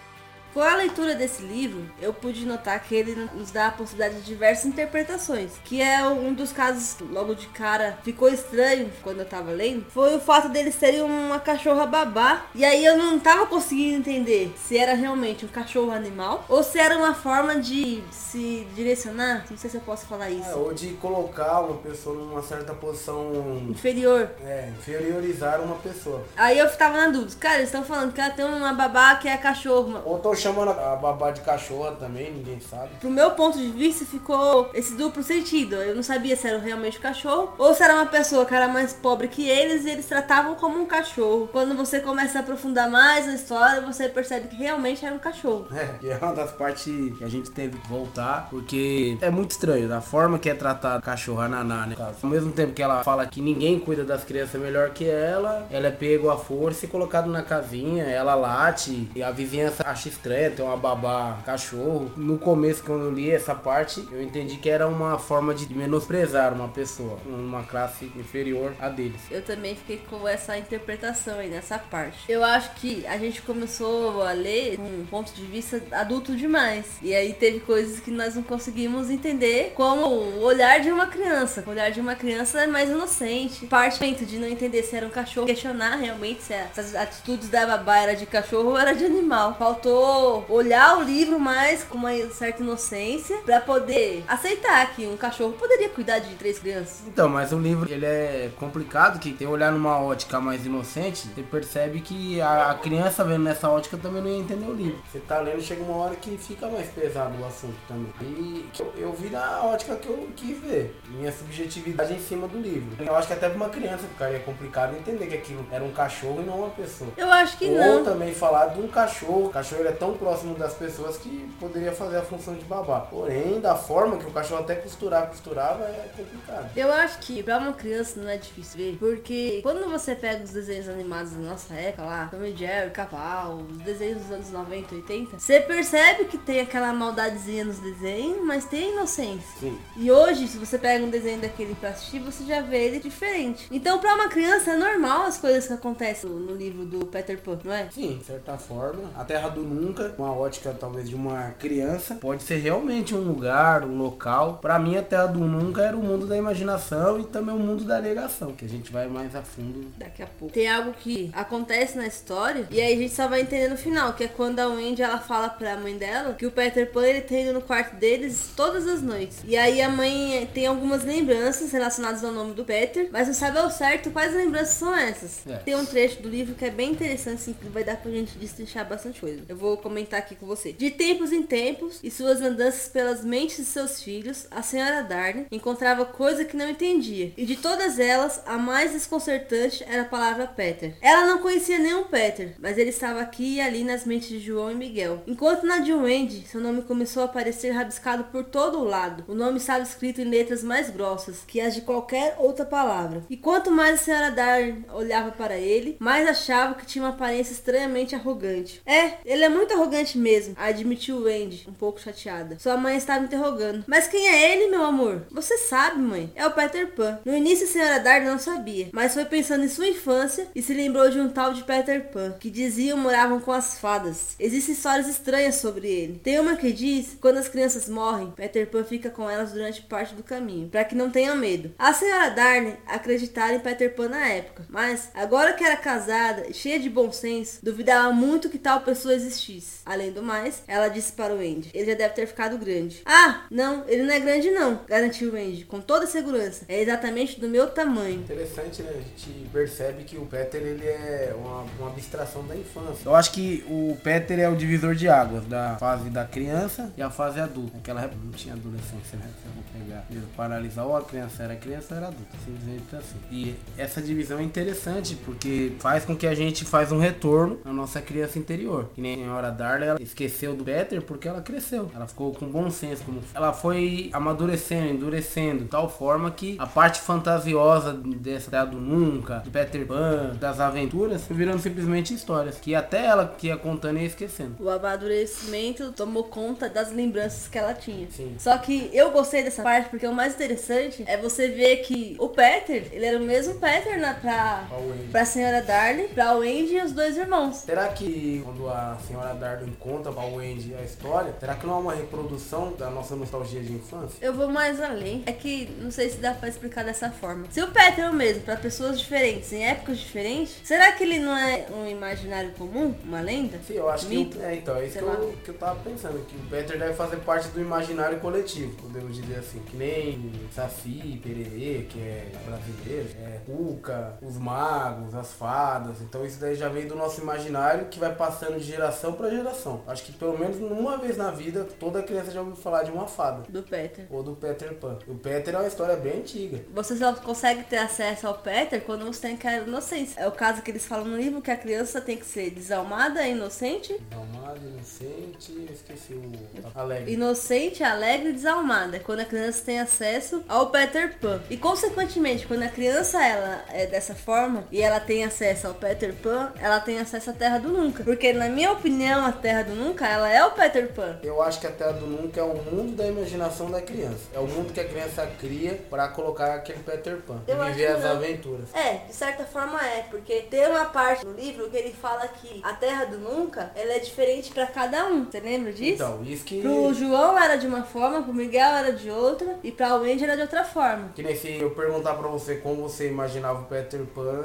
Com 0.59 0.65
a 0.65 0.75
leitura 0.75 1.15
desse 1.15 1.41
livro, 1.41 1.89
eu 2.01 2.13
pude 2.13 2.45
notar 2.45 2.83
que 2.83 2.94
ele 2.94 3.29
nos 3.33 3.50
dá 3.50 3.67
a 3.67 3.71
possibilidade 3.71 4.19
de 4.19 4.25
diversas 4.25 4.65
interpretações, 4.65 5.53
que 5.63 5.81
é 5.81 6.06
um 6.06 6.33
dos 6.33 6.51
casos 6.51 6.97
logo 7.11 7.33
de 7.33 7.47
cara 7.47 7.97
ficou 8.03 8.27
estranho 8.27 8.91
quando 9.01 9.19
eu 9.19 9.25
tava 9.25 9.51
lendo, 9.51 9.85
foi 9.89 10.13
o 10.13 10.19
fato 10.19 10.50
deles 10.50 10.75
serem 10.75 11.01
uma 11.01 11.39
cachorra 11.39 11.85
babá, 11.85 12.47
e 12.53 12.65
aí 12.65 12.83
eu 12.83 12.97
não 12.97 13.17
tava 13.17 13.45
conseguindo 13.45 14.00
entender 14.00 14.53
se 14.57 14.77
era 14.77 14.95
realmente 14.95 15.45
um 15.45 15.47
cachorro 15.47 15.91
animal 15.91 16.44
ou 16.50 16.62
se 16.62 16.77
era 16.77 16.97
uma 16.97 17.13
forma 17.13 17.55
de 17.62 18.03
se 18.12 18.67
direcionar, 18.75 19.45
não 19.50 19.57
sei 19.57 19.69
se 19.69 19.77
eu 19.77 19.81
posso 19.81 20.07
falar 20.07 20.29
isso. 20.29 20.50
É, 20.50 20.55
ou 20.55 20.73
de 20.73 20.89
colocar 20.95 21.62
uma 21.62 21.77
pessoa 21.77 22.17
numa 22.17 22.41
certa 22.41 22.73
posição 22.73 23.31
inferior. 23.69 24.29
É, 24.44 24.73
inferiorizar 24.77 25.62
uma 25.62 25.75
pessoa. 25.75 26.21
Aí 26.35 26.59
eu 26.59 26.69
tava 26.75 26.97
na 26.97 27.07
dúvida, 27.07 27.33
cara, 27.39 27.55
eles 27.59 27.69
estão 27.69 27.85
falando 27.85 28.12
que 28.12 28.19
ela 28.19 28.31
tem 28.31 28.44
uma 28.44 28.73
babá 28.73 29.15
que 29.15 29.29
é 29.29 29.38
cachorro. 29.38 30.01
Ou 30.03 30.19
tô 30.19 30.35
chamando 30.50 30.72
a 30.72 30.96
babá 30.96 31.31
de 31.31 31.42
cachorra 31.42 31.92
também, 31.92 32.31
ninguém 32.31 32.60
sabe. 32.60 32.90
Pro 33.00 33.10
meu 33.10 33.31
ponto 33.31 33.57
de 33.57 33.69
vista 33.69 34.04
ficou 34.06 34.69
esse 34.74 34.96
duplo 34.96 35.22
sentido. 35.22 35.75
Eu 35.75 35.96
não 35.96 36.04
sabia 36.04 36.36
se 36.36 36.48
era 36.48 36.57
realmente 36.57 36.98
um 36.98 37.01
cachorro 37.01 37.54
ou 37.57 37.74
se 37.74 37.84
era 37.84 37.94
uma 37.94 38.07
pessoa 38.07 38.46
que 38.46 38.54
era 38.54 38.68
mais 38.68 38.94
pobre 38.94 39.28
que 39.28 39.48
eles 39.48 39.86
e 39.86 39.90
eles 39.92 40.07
tratavam 40.07 40.56
como 40.56 40.81
um 40.81 40.86
cachorro. 40.86 41.48
Quando 41.51 41.75
você 41.75 42.00
começa 42.00 42.40
a 42.40 42.42
aprofundar 42.42 42.90
mais 42.90 43.28
na 43.28 43.36
história, 43.36 43.81
você 43.81 44.10
percebe 44.10 44.48
que 44.48 44.56
realmente 44.56 45.06
era 45.06 45.13
um 45.13 45.19
cachorro. 45.19 45.68
É, 45.75 46.06
e 46.06 46.10
é 46.10 46.18
uma 46.18 46.34
das 46.34 46.51
partes 46.51 46.84
que 46.84 47.24
a 47.24 47.28
gente 47.28 47.51
teve 47.51 47.78
que 47.78 47.88
voltar, 47.88 48.48
porque 48.50 49.18
é 49.22 49.30
muito 49.30 49.51
estranho 49.51 49.88
da 49.88 50.01
forma 50.01 50.40
que 50.40 50.50
é 50.50 50.56
tratada 50.56 50.98
a 50.98 51.01
cachorra 51.01 51.48
Naná, 51.48 51.86
né? 51.86 51.96
Ao 52.00 52.30
mesmo 52.30 52.51
tempo 52.51 52.74
que 52.74 52.81
ela 52.81 53.04
fala 53.04 53.25
que 53.28 53.42
ninguém 53.42 53.80
cuida 53.80 54.04
das 54.04 54.24
crianças 54.24 54.60
melhor 54.60 54.90
que 54.92 55.07
ela, 55.07 55.68
ela 55.69 55.88
é 55.88 55.92
pego 55.92 56.30
à 56.30 56.38
força 56.38 56.86
e 56.86 56.88
colocado 56.88 57.30
na 57.30 57.44
casinha, 57.44 58.04
ela 58.04 58.34
late 58.34 59.10
e 59.16 59.22
a 59.22 59.31
vizinhança 59.31 59.84
acha 59.86 60.10
estranha 60.29 60.51
ter 60.51 60.61
uma 60.61 60.77
babá 60.77 61.39
cachorro. 61.45 62.11
No 62.15 62.37
começo, 62.37 62.83
quando 62.83 63.05
eu 63.05 63.11
li 63.11 63.31
essa 63.31 63.55
parte, 63.55 64.07
eu 64.11 64.21
entendi 64.21 64.57
que 64.57 64.69
era 64.69 64.87
uma 64.87 65.17
forma 65.17 65.53
de 65.53 65.73
menosprezar 65.73 66.53
uma 66.53 66.67
pessoa, 66.67 67.17
uma 67.25 67.63
classe 67.63 68.11
inferior 68.15 68.73
a 68.79 68.89
deles. 68.89 69.21
Eu 69.31 69.41
também 69.41 69.75
fiquei 69.75 69.97
com 70.09 70.27
essa 70.27 70.57
interpretação 70.57 71.39
aí 71.39 71.49
nessa 71.49 71.79
parte. 71.79 72.19
Eu 72.29 72.43
acho 72.43 72.75
que 72.75 73.05
a 73.07 73.17
gente 73.17 73.41
começou 73.41 74.21
a 74.21 74.31
ler 74.31 74.77
com 74.77 74.83
um 74.83 75.05
ponto 75.09 75.33
de 75.33 75.43
vista 75.45 75.81
adulto 75.91 76.35
demais. 76.35 76.85
E 77.01 77.15
aí 77.15 77.33
teve 77.33 77.59
coisas 77.61 77.99
que 77.99 78.11
nós 78.11 78.35
não 78.35 78.43
conseguimos 78.43 79.09
entender 79.09 79.73
como 79.75 80.05
o 80.05 80.43
olhar 80.43 80.79
de 80.79 80.91
uma 80.91 81.07
criança. 81.07 81.63
O 81.65 81.69
olhar 81.69 81.89
de 81.89 81.99
uma 81.99 82.15
criança 82.15 82.61
é 82.61 82.67
mais 82.67 82.89
inocente. 82.89 83.65
Parte 83.65 83.99
de 84.25 84.37
não 84.37 84.47
entender 84.47 84.83
se 84.83 84.95
era 84.95 85.05
um 85.05 85.09
cachorro, 85.09 85.47
questionar 85.47 85.95
realmente 85.95 86.41
se 86.41 86.53
as 86.53 86.95
atitudes 86.95 87.49
da 87.49 87.65
babá 87.65 87.99
era 87.99 88.15
de 88.15 88.25
cachorro 88.25 88.69
ou 88.69 88.77
era 88.77 88.93
de 88.93 89.05
animal. 89.05 89.55
Faltou 89.57 90.19
olhar 90.48 90.98
o 91.00 91.04
livro 91.04 91.39
mais 91.39 91.83
com 91.83 91.98
uma 91.98 92.12
certa 92.30 92.62
inocência 92.62 93.38
para 93.45 93.60
poder 93.60 94.24
aceitar 94.27 94.95
que 94.95 95.06
um 95.06 95.18
cachorro 95.18 95.54
poderia 95.54 95.89
cuidar 95.89 96.19
de 96.19 96.33
três 96.36 96.60
crianças. 96.60 97.04
Então, 97.07 97.27
mas 97.30 97.51
o 97.51 97.60
livro 97.60 97.92
ele 97.92 98.06
é 98.06 98.51
complicado 98.57 99.19
que 99.19 99.33
tem 99.33 99.48
olhar 99.48 99.71
numa 99.71 100.00
ótica 100.00 100.39
mais 100.39 100.66
inocente, 100.66 101.27
você 101.27 101.42
percebe 101.42 102.01
que 102.01 102.39
a, 102.42 102.71
a 102.71 102.75
criança 102.75 103.24
vendo 103.24 103.44
nessa 103.44 103.69
ótica 103.69 103.98
também 103.98 104.21
não 104.21 104.30
ia 104.30 104.39
entender 104.39 104.66
o 104.66 104.74
livro. 104.74 105.01
Você 105.12 105.19
tá 105.19 105.39
lendo, 105.39 105.62
chega 105.62 105.81
uma 105.83 105.95
hora 105.98 106.16
que 106.16 106.38
fica 106.38 106.68
mais 106.68 106.88
pesado 106.89 107.39
o 107.39 107.45
assunto 107.45 107.75
também. 107.88 108.10
E 108.22 108.69
eu, 108.80 108.94
eu 108.98 109.13
vi 109.13 109.30
na 109.30 109.63
ótica 109.63 109.95
que 109.95 110.07
eu 110.07 110.30
quis 110.36 110.57
ver, 110.60 111.00
minha 111.10 111.31
subjetividade 111.31 112.13
em 112.13 112.19
cima 112.19 112.48
do 112.48 112.60
livro. 112.60 112.89
Eu 113.04 113.15
acho 113.15 113.27
que 113.27 113.33
até 113.33 113.50
pra 113.50 113.56
uma 113.56 113.69
criança 113.69 114.04
ficaria 114.07 114.39
complicado 114.39 114.95
entender 114.95 115.27
que 115.27 115.36
aquilo 115.36 115.65
era 115.72 115.83
um 115.83 115.92
cachorro 115.92 116.42
e 116.42 116.45
não 116.45 116.60
uma 116.60 116.69
pessoa. 116.69 117.10
Eu 117.18 117.31
acho 117.31 117.57
que 117.57 117.65
Ou 117.65 117.77
não. 117.77 117.98
Ou 118.00 118.04
também 118.04 118.33
falar 118.33 118.68
de 118.68 118.80
um 118.80 118.88
cachorro. 118.88 119.48
O 119.48 119.50
cachorro 119.50 119.86
é 119.86 119.92
tão 119.92 120.08
próximo 120.13 120.56
das 120.56 120.73
pessoas 120.73 121.17
que 121.17 121.50
poderia 121.59 121.91
fazer 121.91 122.17
a 122.17 122.21
função 122.21 122.56
de 122.56 122.65
babá. 122.65 123.01
Porém, 123.01 123.59
da 123.59 123.75
forma 123.75 124.17
que 124.17 124.25
o 124.25 124.31
cachorro 124.31 124.61
até 124.61 124.75
costurar, 124.75 125.27
costurava, 125.27 125.83
é 125.83 126.09
complicado. 126.15 126.69
Eu 126.75 126.91
acho 126.91 127.19
que 127.19 127.41
pra 127.44 127.57
uma 127.57 127.73
criança 127.73 128.19
não 128.19 128.29
é 128.29 128.38
difícil 128.38 128.77
ver, 128.77 128.97
porque 129.00 129.59
quando 129.61 129.89
você 129.89 130.15
pega 130.15 130.44
os 130.44 130.51
desenhos 130.51 130.88
animados 130.88 131.31
da 131.31 131.39
nossa 131.39 131.73
época 131.73 132.03
lá, 132.03 132.27
Tom 132.31 132.44
e 132.44 132.56
Jerry, 132.56 132.91
Cavalo, 132.91 133.65
os 133.69 133.77
desenhos 133.79 134.23
dos 134.23 134.31
anos 134.31 134.51
90, 134.51 134.95
80, 134.95 135.39
você 135.39 135.59
percebe 135.59 136.25
que 136.25 136.38
tem 136.38 136.62
aquela 136.62 136.94
maldadezinha 136.94 137.65
nos 137.65 137.79
desenhos, 137.79 138.44
mas 138.44 138.65
tem 138.65 138.94
inocência. 138.94 139.59
Sim. 139.59 139.77
E 139.95 140.12
hoje, 140.12 140.47
se 140.47 140.57
você 140.57 140.77
pega 140.77 141.03
um 141.03 141.09
desenho 141.09 141.41
daquele 141.41 141.75
pra 141.75 141.89
assistir, 141.89 142.19
você 142.19 142.44
já 142.44 142.62
vê 142.62 142.85
ele 142.85 143.00
diferente. 143.00 143.67
Então, 143.71 144.00
pra 144.00 144.15
uma 144.15 144.29
criança, 144.29 144.71
é 144.71 144.77
normal 144.77 145.23
as 145.23 145.38
coisas 145.38 145.67
que 145.67 145.73
acontecem 145.73 146.29
no 146.29 146.55
livro 146.55 146.85
do 146.85 147.05
Peter 147.05 147.39
Pan, 147.41 147.59
não 147.63 147.73
é? 147.73 147.89
Sim, 147.91 148.17
de 148.17 148.25
certa 148.25 148.57
forma. 148.57 149.09
A 149.17 149.23
Terra 149.23 149.50
do 149.50 149.62
Nunca, 149.62 149.99
uma 150.18 150.34
ótica 150.34 150.75
talvez 150.78 151.10
de 151.10 151.16
uma 151.16 151.51
criança, 151.60 152.16
pode 152.16 152.44
ser 152.44 152.57
realmente 152.57 153.13
um 153.13 153.19
lugar, 153.19 153.84
um 153.84 153.98
local. 153.98 154.60
Pra 154.62 154.80
mim, 154.80 154.98
a 154.98 155.04
Terra 155.04 155.28
do 155.28 155.40
Nunca 155.40 155.81
era 155.81 155.96
o 155.96 156.04
mundo 156.04 156.25
da 156.25 156.38
imaginação 156.38 157.19
e 157.19 157.24
também 157.24 157.56
o 157.56 157.60
mundo 157.60 157.84
da 157.84 158.00
negação, 158.00 158.54
que 158.54 158.66
a 158.66 158.69
gente 158.69 158.92
vai 158.92 159.07
mais 159.07 159.36
a 159.36 159.42
fundo. 159.42 159.88
Daqui 159.98 160.22
a 160.22 160.28
pouco. 160.28 160.54
Tem 160.54 160.69
algo 160.69 160.94
que 160.94 161.31
acontece 161.34 161.98
na 161.98 162.07
história 162.07 162.68
e 162.69 162.80
aí 162.80 162.94
a 162.94 162.98
gente 162.98 163.13
só 163.13 163.28
vai 163.28 163.42
entender 163.42 163.69
no 163.69 163.78
final, 163.78 164.13
que 164.13 164.24
é 164.24 164.28
quando 164.28 164.60
a 164.60 164.68
Wendy 164.68 165.01
ela 165.01 165.19
fala 165.19 165.50
pra 165.50 165.78
mãe 165.78 165.98
dela 165.98 166.34
que 166.34 166.46
o 166.46 166.51
Peter 166.51 166.92
Pan 166.92 167.06
ele 167.06 167.22
tem 167.22 167.44
ido 167.44 167.54
no 167.54 167.62
quarto 167.62 167.96
deles 167.96 168.51
todas 168.56 168.88
as 168.88 169.01
noites. 169.01 169.40
E 169.46 169.57
aí 169.57 169.81
a 169.81 169.90
mãe 169.90 170.50
tem 170.54 170.68
algumas 170.68 171.04
lembranças 171.04 171.72
relacionadas 171.72 172.24
ao 172.24 172.31
nome 172.31 172.54
do 172.54 172.63
Peter, 172.63 173.10
mas 173.12 173.28
não 173.28 173.34
sabe 173.34 173.57
ao 173.57 173.69
certo 173.69 174.12
quais 174.12 174.34
lembranças 174.34 174.75
são 174.75 174.96
essas. 174.96 175.46
É. 175.48 175.57
Tem 175.57 175.75
um 175.75 175.86
trecho 175.86 176.22
do 176.22 176.30
livro 176.30 176.56
que 176.56 176.66
é 176.66 176.69
bem 176.69 176.92
interessante, 176.92 177.36
assim, 177.36 177.54
que 177.54 177.68
vai 177.69 177.84
dar 177.84 177.98
pra 177.98 178.12
gente 178.12 178.38
destrinchar 178.38 178.88
bastante 178.88 179.19
coisa. 179.19 179.42
Eu 179.48 179.56
vou 179.56 179.78
comentar 179.89 180.19
aqui 180.19 180.36
com 180.36 180.45
você. 180.45 180.71
De 180.71 180.91
tempos 180.91 181.33
em 181.33 181.41
tempos, 181.41 182.00
e 182.03 182.12
suas 182.12 182.41
andanças 182.41 182.88
pelas 182.88 183.25
mentes 183.25 183.57
de 183.57 183.65
seus 183.65 184.03
filhos, 184.03 184.45
a 184.51 184.62
senhora 184.62 185.01
Darnay 185.01 185.47
encontrava 185.51 186.06
coisa 186.06 186.45
que 186.45 186.56
não 186.56 186.69
entendia. 186.69 187.33
E 187.36 187.44
de 187.44 187.56
todas 187.56 187.97
elas, 187.97 188.44
a 188.45 188.56
mais 188.56 188.91
desconcertante 188.91 189.83
era 189.88 190.03
a 190.03 190.06
palavra 190.06 190.45
Peter. 190.45 190.95
Ela 191.01 191.25
não 191.25 191.39
conhecia 191.39 191.80
nenhum 191.80 192.03
Peter, 192.03 192.53
mas 192.59 192.77
ele 192.77 192.91
estava 192.91 193.19
aqui 193.19 193.56
e 193.56 193.62
ali 193.62 193.83
nas 193.83 194.06
mentes 194.06 194.30
de 194.30 194.39
João 194.39 194.71
e 194.71 194.75
Miguel. 194.75 195.24
Enquanto 195.25 195.65
na 195.65 195.80
de 195.80 195.91
Wendy, 195.91 196.45
seu 196.47 196.62
nome 196.62 196.83
começou 196.83 197.24
a 197.24 197.25
aparecer 197.25 197.71
rabiscado 197.71 198.25
por 198.25 198.44
todo 198.44 198.80
o 198.80 198.83
lado. 198.83 199.24
O 199.27 199.33
nome 199.33 199.57
estava 199.57 199.81
escrito 199.81 200.21
em 200.21 200.25
letras 200.25 200.63
mais 200.63 200.91
grossas 200.91 201.44
que 201.47 201.59
as 201.59 201.74
de 201.74 201.81
qualquer 201.81 202.36
outra 202.38 202.63
palavra. 202.63 203.24
E 203.27 203.36
quanto 203.36 203.71
mais 203.71 203.95
a 203.95 204.03
senhora 204.03 204.31
Darnay 204.31 204.86
olhava 204.94 205.31
para 205.31 205.57
ele, 205.57 205.97
mais 206.00 206.27
achava 206.27 206.75
que 206.75 206.86
tinha 206.86 207.03
uma 207.03 207.12
aparência 207.12 207.53
estranhamente 207.53 208.13
arrogante. 208.13 208.81
É, 208.86 209.13
ele 209.25 209.44
é 209.44 209.50
muito 209.50 209.74
arrogante 209.79 210.17
mesmo, 210.17 210.55
admitiu 210.57 211.23
Wendy, 211.23 211.65
um 211.67 211.73
pouco 211.73 212.01
chateada. 212.01 212.57
Sua 212.59 212.77
mãe 212.77 212.97
estava 212.97 213.23
interrogando. 213.23 213.83
Mas 213.87 214.07
quem 214.07 214.27
é 214.27 214.53
ele, 214.53 214.69
meu 214.69 214.83
amor? 214.83 215.25
Você 215.31 215.57
sabe, 215.57 216.01
mãe. 216.01 216.31
É 216.35 216.45
o 216.45 216.51
Peter 216.51 216.91
Pan. 216.91 217.19
No 217.25 217.35
início 217.35 217.65
a 217.65 217.69
senhora 217.69 217.99
Darnay 217.99 218.29
não 218.29 218.39
sabia, 218.39 218.89
mas 218.91 219.13
foi 219.13 219.25
pensando 219.25 219.63
em 219.63 219.69
sua 219.69 219.88
infância 219.88 220.48
e 220.53 220.62
se 220.62 220.74
lembrou 220.74 221.09
de 221.09 221.19
um 221.19 221.29
tal 221.29 221.53
de 221.53 221.63
Peter 221.63 222.09
Pan, 222.12 222.36
que 222.39 222.50
diziam 222.50 222.98
moravam 222.98 223.39
com 223.39 223.51
as 223.51 223.79
fadas. 223.79 224.36
Existem 224.39 224.74
histórias 224.75 225.07
estranhas 225.07 225.55
sobre 225.55 225.88
ele. 225.88 226.19
Tem 226.24 226.39
uma 226.39 226.55
que 226.55 226.71
diz 226.71 227.17
quando 227.19 227.38
as 227.38 227.48
crianças 227.48 227.88
morrem, 227.88 228.31
Peter 228.31 228.67
Pan 228.69 228.83
fica 228.83 229.09
com 229.09 229.29
elas 229.29 229.51
durante 229.51 229.81
parte 229.81 230.13
do 230.13 230.24
caminho, 230.24 230.69
para 230.69 230.83
que 230.83 230.95
não 230.95 231.09
tenham 231.09 231.36
medo. 231.36 231.74
A 231.77 231.93
senhora 231.93 232.29
Darnay 232.29 232.77
acreditara 232.86 233.55
em 233.55 233.59
Peter 233.59 233.93
Pan 233.95 234.09
na 234.09 234.27
época, 234.27 234.65
mas 234.69 235.09
agora 235.13 235.53
que 235.53 235.63
era 235.63 235.77
casada 235.77 236.48
e 236.50 236.53
cheia 236.53 236.79
de 236.79 236.89
bom 236.89 237.12
senso, 237.12 237.59
duvidava 237.63 238.12
muito 238.12 238.50
que 238.50 238.57
tal 238.57 238.81
pessoa 238.81 239.13
existisse. 239.13 239.68
Além 239.85 240.11
do 240.11 240.21
mais, 240.21 240.63
ela 240.67 240.88
disse 240.88 241.11
para 241.13 241.33
o 241.33 241.38
Andy: 241.38 241.69
ele 241.73 241.91
já 241.91 241.97
deve 241.97 242.13
ter 242.13 242.27
ficado 242.27 242.57
grande. 242.57 243.01
Ah, 243.05 243.45
não, 243.49 243.83
ele 243.88 244.03
não 244.03 244.13
é 244.13 244.19
grande 244.19 244.51
não, 244.51 244.81
garantiu 244.88 245.33
o 245.33 245.35
Andy, 245.35 245.65
com 245.65 245.81
toda 245.81 246.05
segurança. 246.05 246.65
É 246.67 246.81
exatamente 246.81 247.39
do 247.39 247.47
meu 247.47 247.67
tamanho. 247.69 248.19
Interessante, 248.19 248.81
né? 248.81 248.91
A 248.91 248.99
gente 248.99 249.49
percebe 249.51 250.03
que 250.03 250.17
o 250.17 250.25
Peter 250.25 250.61
ele 250.61 250.85
é 250.85 251.35
uma, 251.38 251.65
uma 251.79 251.89
abstração 251.89 252.45
da 252.45 252.55
infância. 252.55 253.03
Eu 253.05 253.15
acho 253.15 253.31
que 253.31 253.63
o 253.67 253.97
Peter 254.03 254.39
é 254.39 254.49
o 254.49 254.55
divisor 254.55 254.95
de 254.95 255.07
águas 255.07 255.45
da 255.45 255.77
fase 255.77 256.09
da 256.09 256.25
criança 256.25 256.91
e 256.97 257.01
a 257.01 257.09
fase 257.09 257.39
adulta. 257.39 257.77
Naquela 257.77 258.01
época 258.01 258.19
não 258.23 258.31
tinha 258.31 258.53
adolescência, 258.53 259.17
né? 259.17 259.29
Se 259.41 259.47
eu 259.47 259.53
vou 259.53 259.63
pegar 259.73 260.05
mesmo 260.09 260.27
para 260.35 260.45
analisar, 260.45 260.83
ou 260.83 260.95
a 260.95 261.01
criança 261.01 261.43
era 261.43 261.55
criança 261.55 261.88
ou 261.91 261.97
era 261.97 262.07
adulta, 262.07 262.38
simplesmente 262.45 262.95
assim. 262.95 263.17
E 263.31 263.55
essa 263.77 264.01
divisão 264.01 264.39
é 264.39 264.43
interessante 264.43 265.15
porque 265.25 265.73
faz 265.79 266.05
com 266.05 266.15
que 266.15 266.27
a 266.27 266.35
gente 266.35 266.65
faz 266.65 266.91
um 266.91 266.99
retorno 266.99 267.59
à 267.65 267.71
nossa 267.71 268.01
criança 268.01 268.38
interior. 268.38 268.89
Que 268.93 269.01
nem 269.01 269.15
a 269.15 269.17
senhora 269.17 269.51
Darla, 269.60 269.86
ela 269.86 270.01
esqueceu 270.01 270.56
do 270.56 270.63
Peter 270.63 271.01
porque 271.01 271.28
ela 271.28 271.42
cresceu. 271.42 271.92
Ela 271.94 272.08
ficou 272.08 272.34
com 272.34 272.48
bom 272.48 272.70
senso. 272.72 273.04
Como... 273.04 273.22
Ela 273.34 273.54
foi 273.54 274.10
amadurecendo, 274.13 274.94
endurecendo, 274.94 275.63
de 275.63 275.70
tal 275.70 275.89
forma 275.89 276.32
que 276.32 276.56
a 276.58 276.66
parte 276.66 277.00
fantasiosa 277.01 277.94
dessa 277.94 278.50
Terra 278.50 278.66
do 278.66 278.80
Nunca, 278.80 279.42
de 279.44 279.50
Peter 279.50 279.86
Pan, 279.86 280.36
das 280.39 280.60
aventuras, 280.60 281.25
virando 281.30 281.60
simplesmente 281.60 282.13
histórias. 282.13 282.58
Que 282.60 282.74
até 282.74 283.06
ela 283.06 283.36
que 283.38 283.48
ia 283.48 283.58
contando 283.58 283.98
e 283.98 284.01
ia 284.01 284.08
esquecendo. 284.08 284.56
O 284.60 284.70
amadurecimento 284.70 285.92
tomou 285.92 286.24
conta 286.24 286.68
das 286.70 286.92
lembranças 286.92 287.48
que 287.48 287.58
ela 287.58 287.74
tinha. 287.74 288.08
Sim. 288.10 288.36
Só 288.39 288.58
que 288.58 288.89
eu 288.94 289.12
gostei 289.12 289.44
dessa 289.44 289.62
parte 289.62 289.89
porque 289.89 290.08
o 290.08 290.13
mais 290.13 290.34
interessante 290.34 291.04
é 291.06 291.18
você 291.18 291.50
ver 291.50 291.78
que 291.78 292.16
o 292.18 292.30
Peter, 292.30 292.88
ele 292.92 293.06
era 293.06 293.18
o 293.18 293.22
mesmo 293.22 293.56
Peter 293.56 294.00
na, 294.00 294.13
pra, 294.16 294.66
Pra 295.12 295.20
pra 295.20 295.25
senhora 295.25 295.62
Darley, 295.62 296.08
pra 296.08 296.32
Wendy 296.32 296.75
e 296.75 296.82
os 296.82 296.94
dois 296.94 297.18
irmãos. 297.18 297.58
Será 297.58 297.89
que 297.89 298.42
quando 298.46 298.70
a 298.70 298.98
senhora 299.06 299.34
Darwin 299.39 299.74
conta 299.79 300.12
pra 300.12 300.24
Wendy 300.24 300.75
a 300.75 300.84
história, 300.84 301.34
será 301.39 301.55
que 301.55 301.65
não 301.65 301.77
é 301.77 301.79
uma 301.79 301.96
reprodução 301.96 302.74
da 302.74 302.89
nossa 302.89 303.15
nostalgia 303.15 303.62
de 303.62 303.74
infância? 303.74 304.17
Eu 304.22 304.34
vou 304.34 304.48
mais 304.50 304.81
além. 304.81 305.24
É 305.25 305.31
que 305.31 305.69
não 305.79 305.91
sei 305.91 306.10
se 306.10 306.17
dá 306.17 306.34
pra 306.34 306.50
explicar 306.50 306.84
dessa 306.84 307.10
forma. 307.10 307.46
Se 307.50 307.62
o 307.62 307.67
Peter 307.67 308.05
é 308.05 308.10
o 308.10 308.13
mesmo 308.13 308.43
pra 308.43 308.55
pessoas 308.55 309.00
diferentes, 309.00 309.51
em 309.53 309.65
épocas 309.65 309.98
diferentes, 310.00 310.55
será 310.63 310.91
que 310.91 311.03
ele 311.03 311.19
não 311.19 311.36
é 311.36 311.65
um 311.72 311.88
imaginário 311.88 312.51
comum? 312.51 312.93
Uma 313.03 313.22
lenda? 313.22 313.60
Sim, 313.65 313.75
eu 313.75 313.89
acho 313.89 314.08
Mito? 314.08 314.38
que. 314.38 314.43
É, 314.43 314.55
então, 314.55 314.75
é 314.75 314.86
isso 314.86 314.98
que 314.98 315.03
eu, 315.03 315.34
que 315.43 315.50
eu 315.50 315.58
tava 315.58 315.79
pensando, 315.79 316.19
que 316.25 316.36
o 316.36 316.50
Peter 316.50 316.77
deve 316.77 316.93
fazer 316.93 317.17
parte 317.17 317.48
do 317.50 317.62
imaginário 317.62 318.19
coletivo, 318.19 318.75
podemos 318.81 319.15
dizer 319.15 319.39
assim. 319.39 319.60
Que 319.60 319.77
nem 319.77 320.31
Saci, 320.53 321.19
Pererê, 321.24 321.86
que 321.89 322.00
é 322.00 322.31
brasileiro, 322.46 323.10
é 323.22 323.39
Cuca, 323.46 324.17
os 324.22 324.38
magos, 324.38 325.13
as 325.15 325.34
fadas. 325.34 326.01
Então 326.01 326.25
isso 326.25 326.39
daí 326.39 326.55
já 326.55 326.69
vem 326.69 326.88
do 326.88 326.96
nosso 326.96 327.22
imaginário 327.22 327.86
que 327.86 328.00
vai 328.00 328.13
passando 328.13 328.58
de 328.58 328.65
geração 328.65 329.13
pra 329.13 329.28
geração. 329.29 329.81
Acho 329.88 330.03
que 330.03 330.13
pelo 330.13 330.38
menos 330.38 330.57
uma 330.57 330.98
vez 330.98 331.17
na 331.17 331.31
vida, 331.31 331.67
toda 331.79 332.03
criança 332.03 332.31
já 332.31 332.39
ouviu 332.41 332.55
falar 332.55 332.83
de 332.83 332.91
uma 332.91 333.07
fada. 333.07 333.43
Do 333.50 333.63
Peter. 333.63 334.05
Ou 334.09 334.24
do 334.24 334.36
Peter 334.36 334.74
Pan. 334.75 334.98
O 335.07 335.15
Peter 335.15 335.53
é 335.53 335.57
uma 335.57 335.67
história 335.67 335.95
bem 335.95 336.19
antiga. 336.19 336.59
Você 336.74 336.95
só 336.98 337.13
consegue 337.13 337.63
ter 337.63 337.77
acesso 337.77 338.27
ao 338.27 338.36
Peter 338.36 338.81
quando 338.81 339.05
você 339.05 339.21
tem 339.21 339.36
aquela 339.36 339.67
inocência. 339.67 340.19
É 340.19 340.27
o 340.27 340.31
caso 340.31 340.62
que 340.62 340.71
eles 340.71 340.86
falam 340.86 341.05
no 341.05 341.17
livro 341.17 341.41
que 341.41 341.51
a 341.51 341.57
criança 341.57 342.01
tem 342.01 342.17
que 342.17 342.25
ser 342.25 342.50
desalmada, 342.51 343.25
inocente. 343.27 343.95
Desalmado, 344.09 344.59
inocente, 344.65 345.51
eu 345.67 345.74
esqueci 345.74 346.13
o 346.13 346.79
alegre. 346.79 347.13
Inocente, 347.13 347.83
alegre 347.83 348.29
e 348.29 348.33
desalmada. 348.33 348.98
É 348.98 349.00
Quando 349.00 349.21
a 349.21 349.25
criança 349.25 349.63
tem 349.65 349.79
acesso 349.79 350.43
ao 350.48 350.69
Peter 350.69 351.17
Pan. 351.19 351.41
E 351.50 351.57
consequentemente, 351.57 352.45
quando 352.48 352.63
a 352.63 352.69
criança 352.69 353.24
ela 353.24 353.63
é 353.69 353.86
dessa 353.86 354.15
forma 354.15 354.63
e 354.71 354.81
ela 354.81 355.00
tem 355.00 355.24
acesso 355.24 355.67
ao 355.67 355.74
Peter 355.74 356.13
Pan, 356.13 356.51
ela 356.59 356.79
tem 356.79 357.00
acesso 357.00 357.29
à 357.29 357.33
Terra 357.33 357.59
do 357.59 357.69
Nunca. 357.69 358.03
Porque 358.03 358.33
na 358.33 358.50
minha 358.50 358.71
opinião, 358.71 359.18
a 359.25 359.31
Terra 359.31 359.63
do 359.63 359.75
Nunca, 359.75 360.07
ela 360.07 360.29
é 360.29 360.43
o 360.45 360.51
Peter 360.51 360.91
Pan. 360.93 361.17
Eu 361.23 361.41
acho 361.41 361.59
que 361.59 361.67
a 361.67 361.71
Terra 361.71 361.93
do 361.93 362.07
Nunca 362.07 362.39
é 362.39 362.43
o 362.43 362.55
mundo 362.55 362.95
da 362.95 363.07
imaginação 363.07 363.69
da 363.69 363.81
criança. 363.81 364.29
É 364.33 364.39
o 364.39 364.47
mundo 364.47 364.73
que 364.73 364.79
a 364.79 364.85
criança 364.85 365.27
cria 365.39 365.79
pra 365.89 366.07
colocar 366.07 366.55
aquele 366.55 366.79
Peter 366.79 367.17
Pan. 367.17 367.41
Eu 367.47 367.63
e 367.63 367.71
viver 367.71 367.88
que 367.88 367.93
as 367.93 368.03
não. 368.03 368.11
aventuras. 368.11 368.75
É, 368.75 369.05
de 369.07 369.13
certa 369.13 369.43
forma 369.43 369.79
é, 369.81 370.05
porque 370.09 370.41
tem 370.43 370.67
uma 370.67 370.85
parte 370.85 371.25
do 371.25 371.33
livro 371.33 371.69
que 371.69 371.77
ele 371.77 371.93
fala 371.93 372.27
que 372.27 372.61
a 372.63 372.73
Terra 372.73 373.05
do 373.05 373.17
Nunca, 373.17 373.71
ela 373.75 373.93
é 373.93 373.99
diferente 373.99 374.51
pra 374.51 374.67
cada 374.67 375.05
um. 375.07 375.25
Você 375.25 375.39
lembra 375.39 375.71
disso? 375.71 376.03
Então, 376.03 376.23
isso 376.23 376.43
que. 376.43 376.61
Pro 376.61 376.93
João 376.93 377.38
era 377.38 377.55
de 377.55 377.67
uma 377.67 377.83
forma, 377.83 378.21
pro 378.23 378.33
Miguel 378.33 378.69
era 378.69 378.91
de 378.93 379.09
outra 379.09 379.57
e 379.63 379.71
pra 379.71 379.95
Wendy 379.95 380.23
era 380.23 380.35
de 380.35 380.41
outra 380.41 380.63
forma. 380.63 381.09
Que 381.15 381.23
nem 381.23 381.35
se 381.35 381.59
eu 381.59 381.71
perguntar 381.71 382.13
pra 382.15 382.27
você 382.27 382.55
como 382.55 382.83
você 382.83 383.07
imaginava 383.07 383.61
o 383.61 383.65
Peter 383.65 384.01
Pan, 384.13 384.43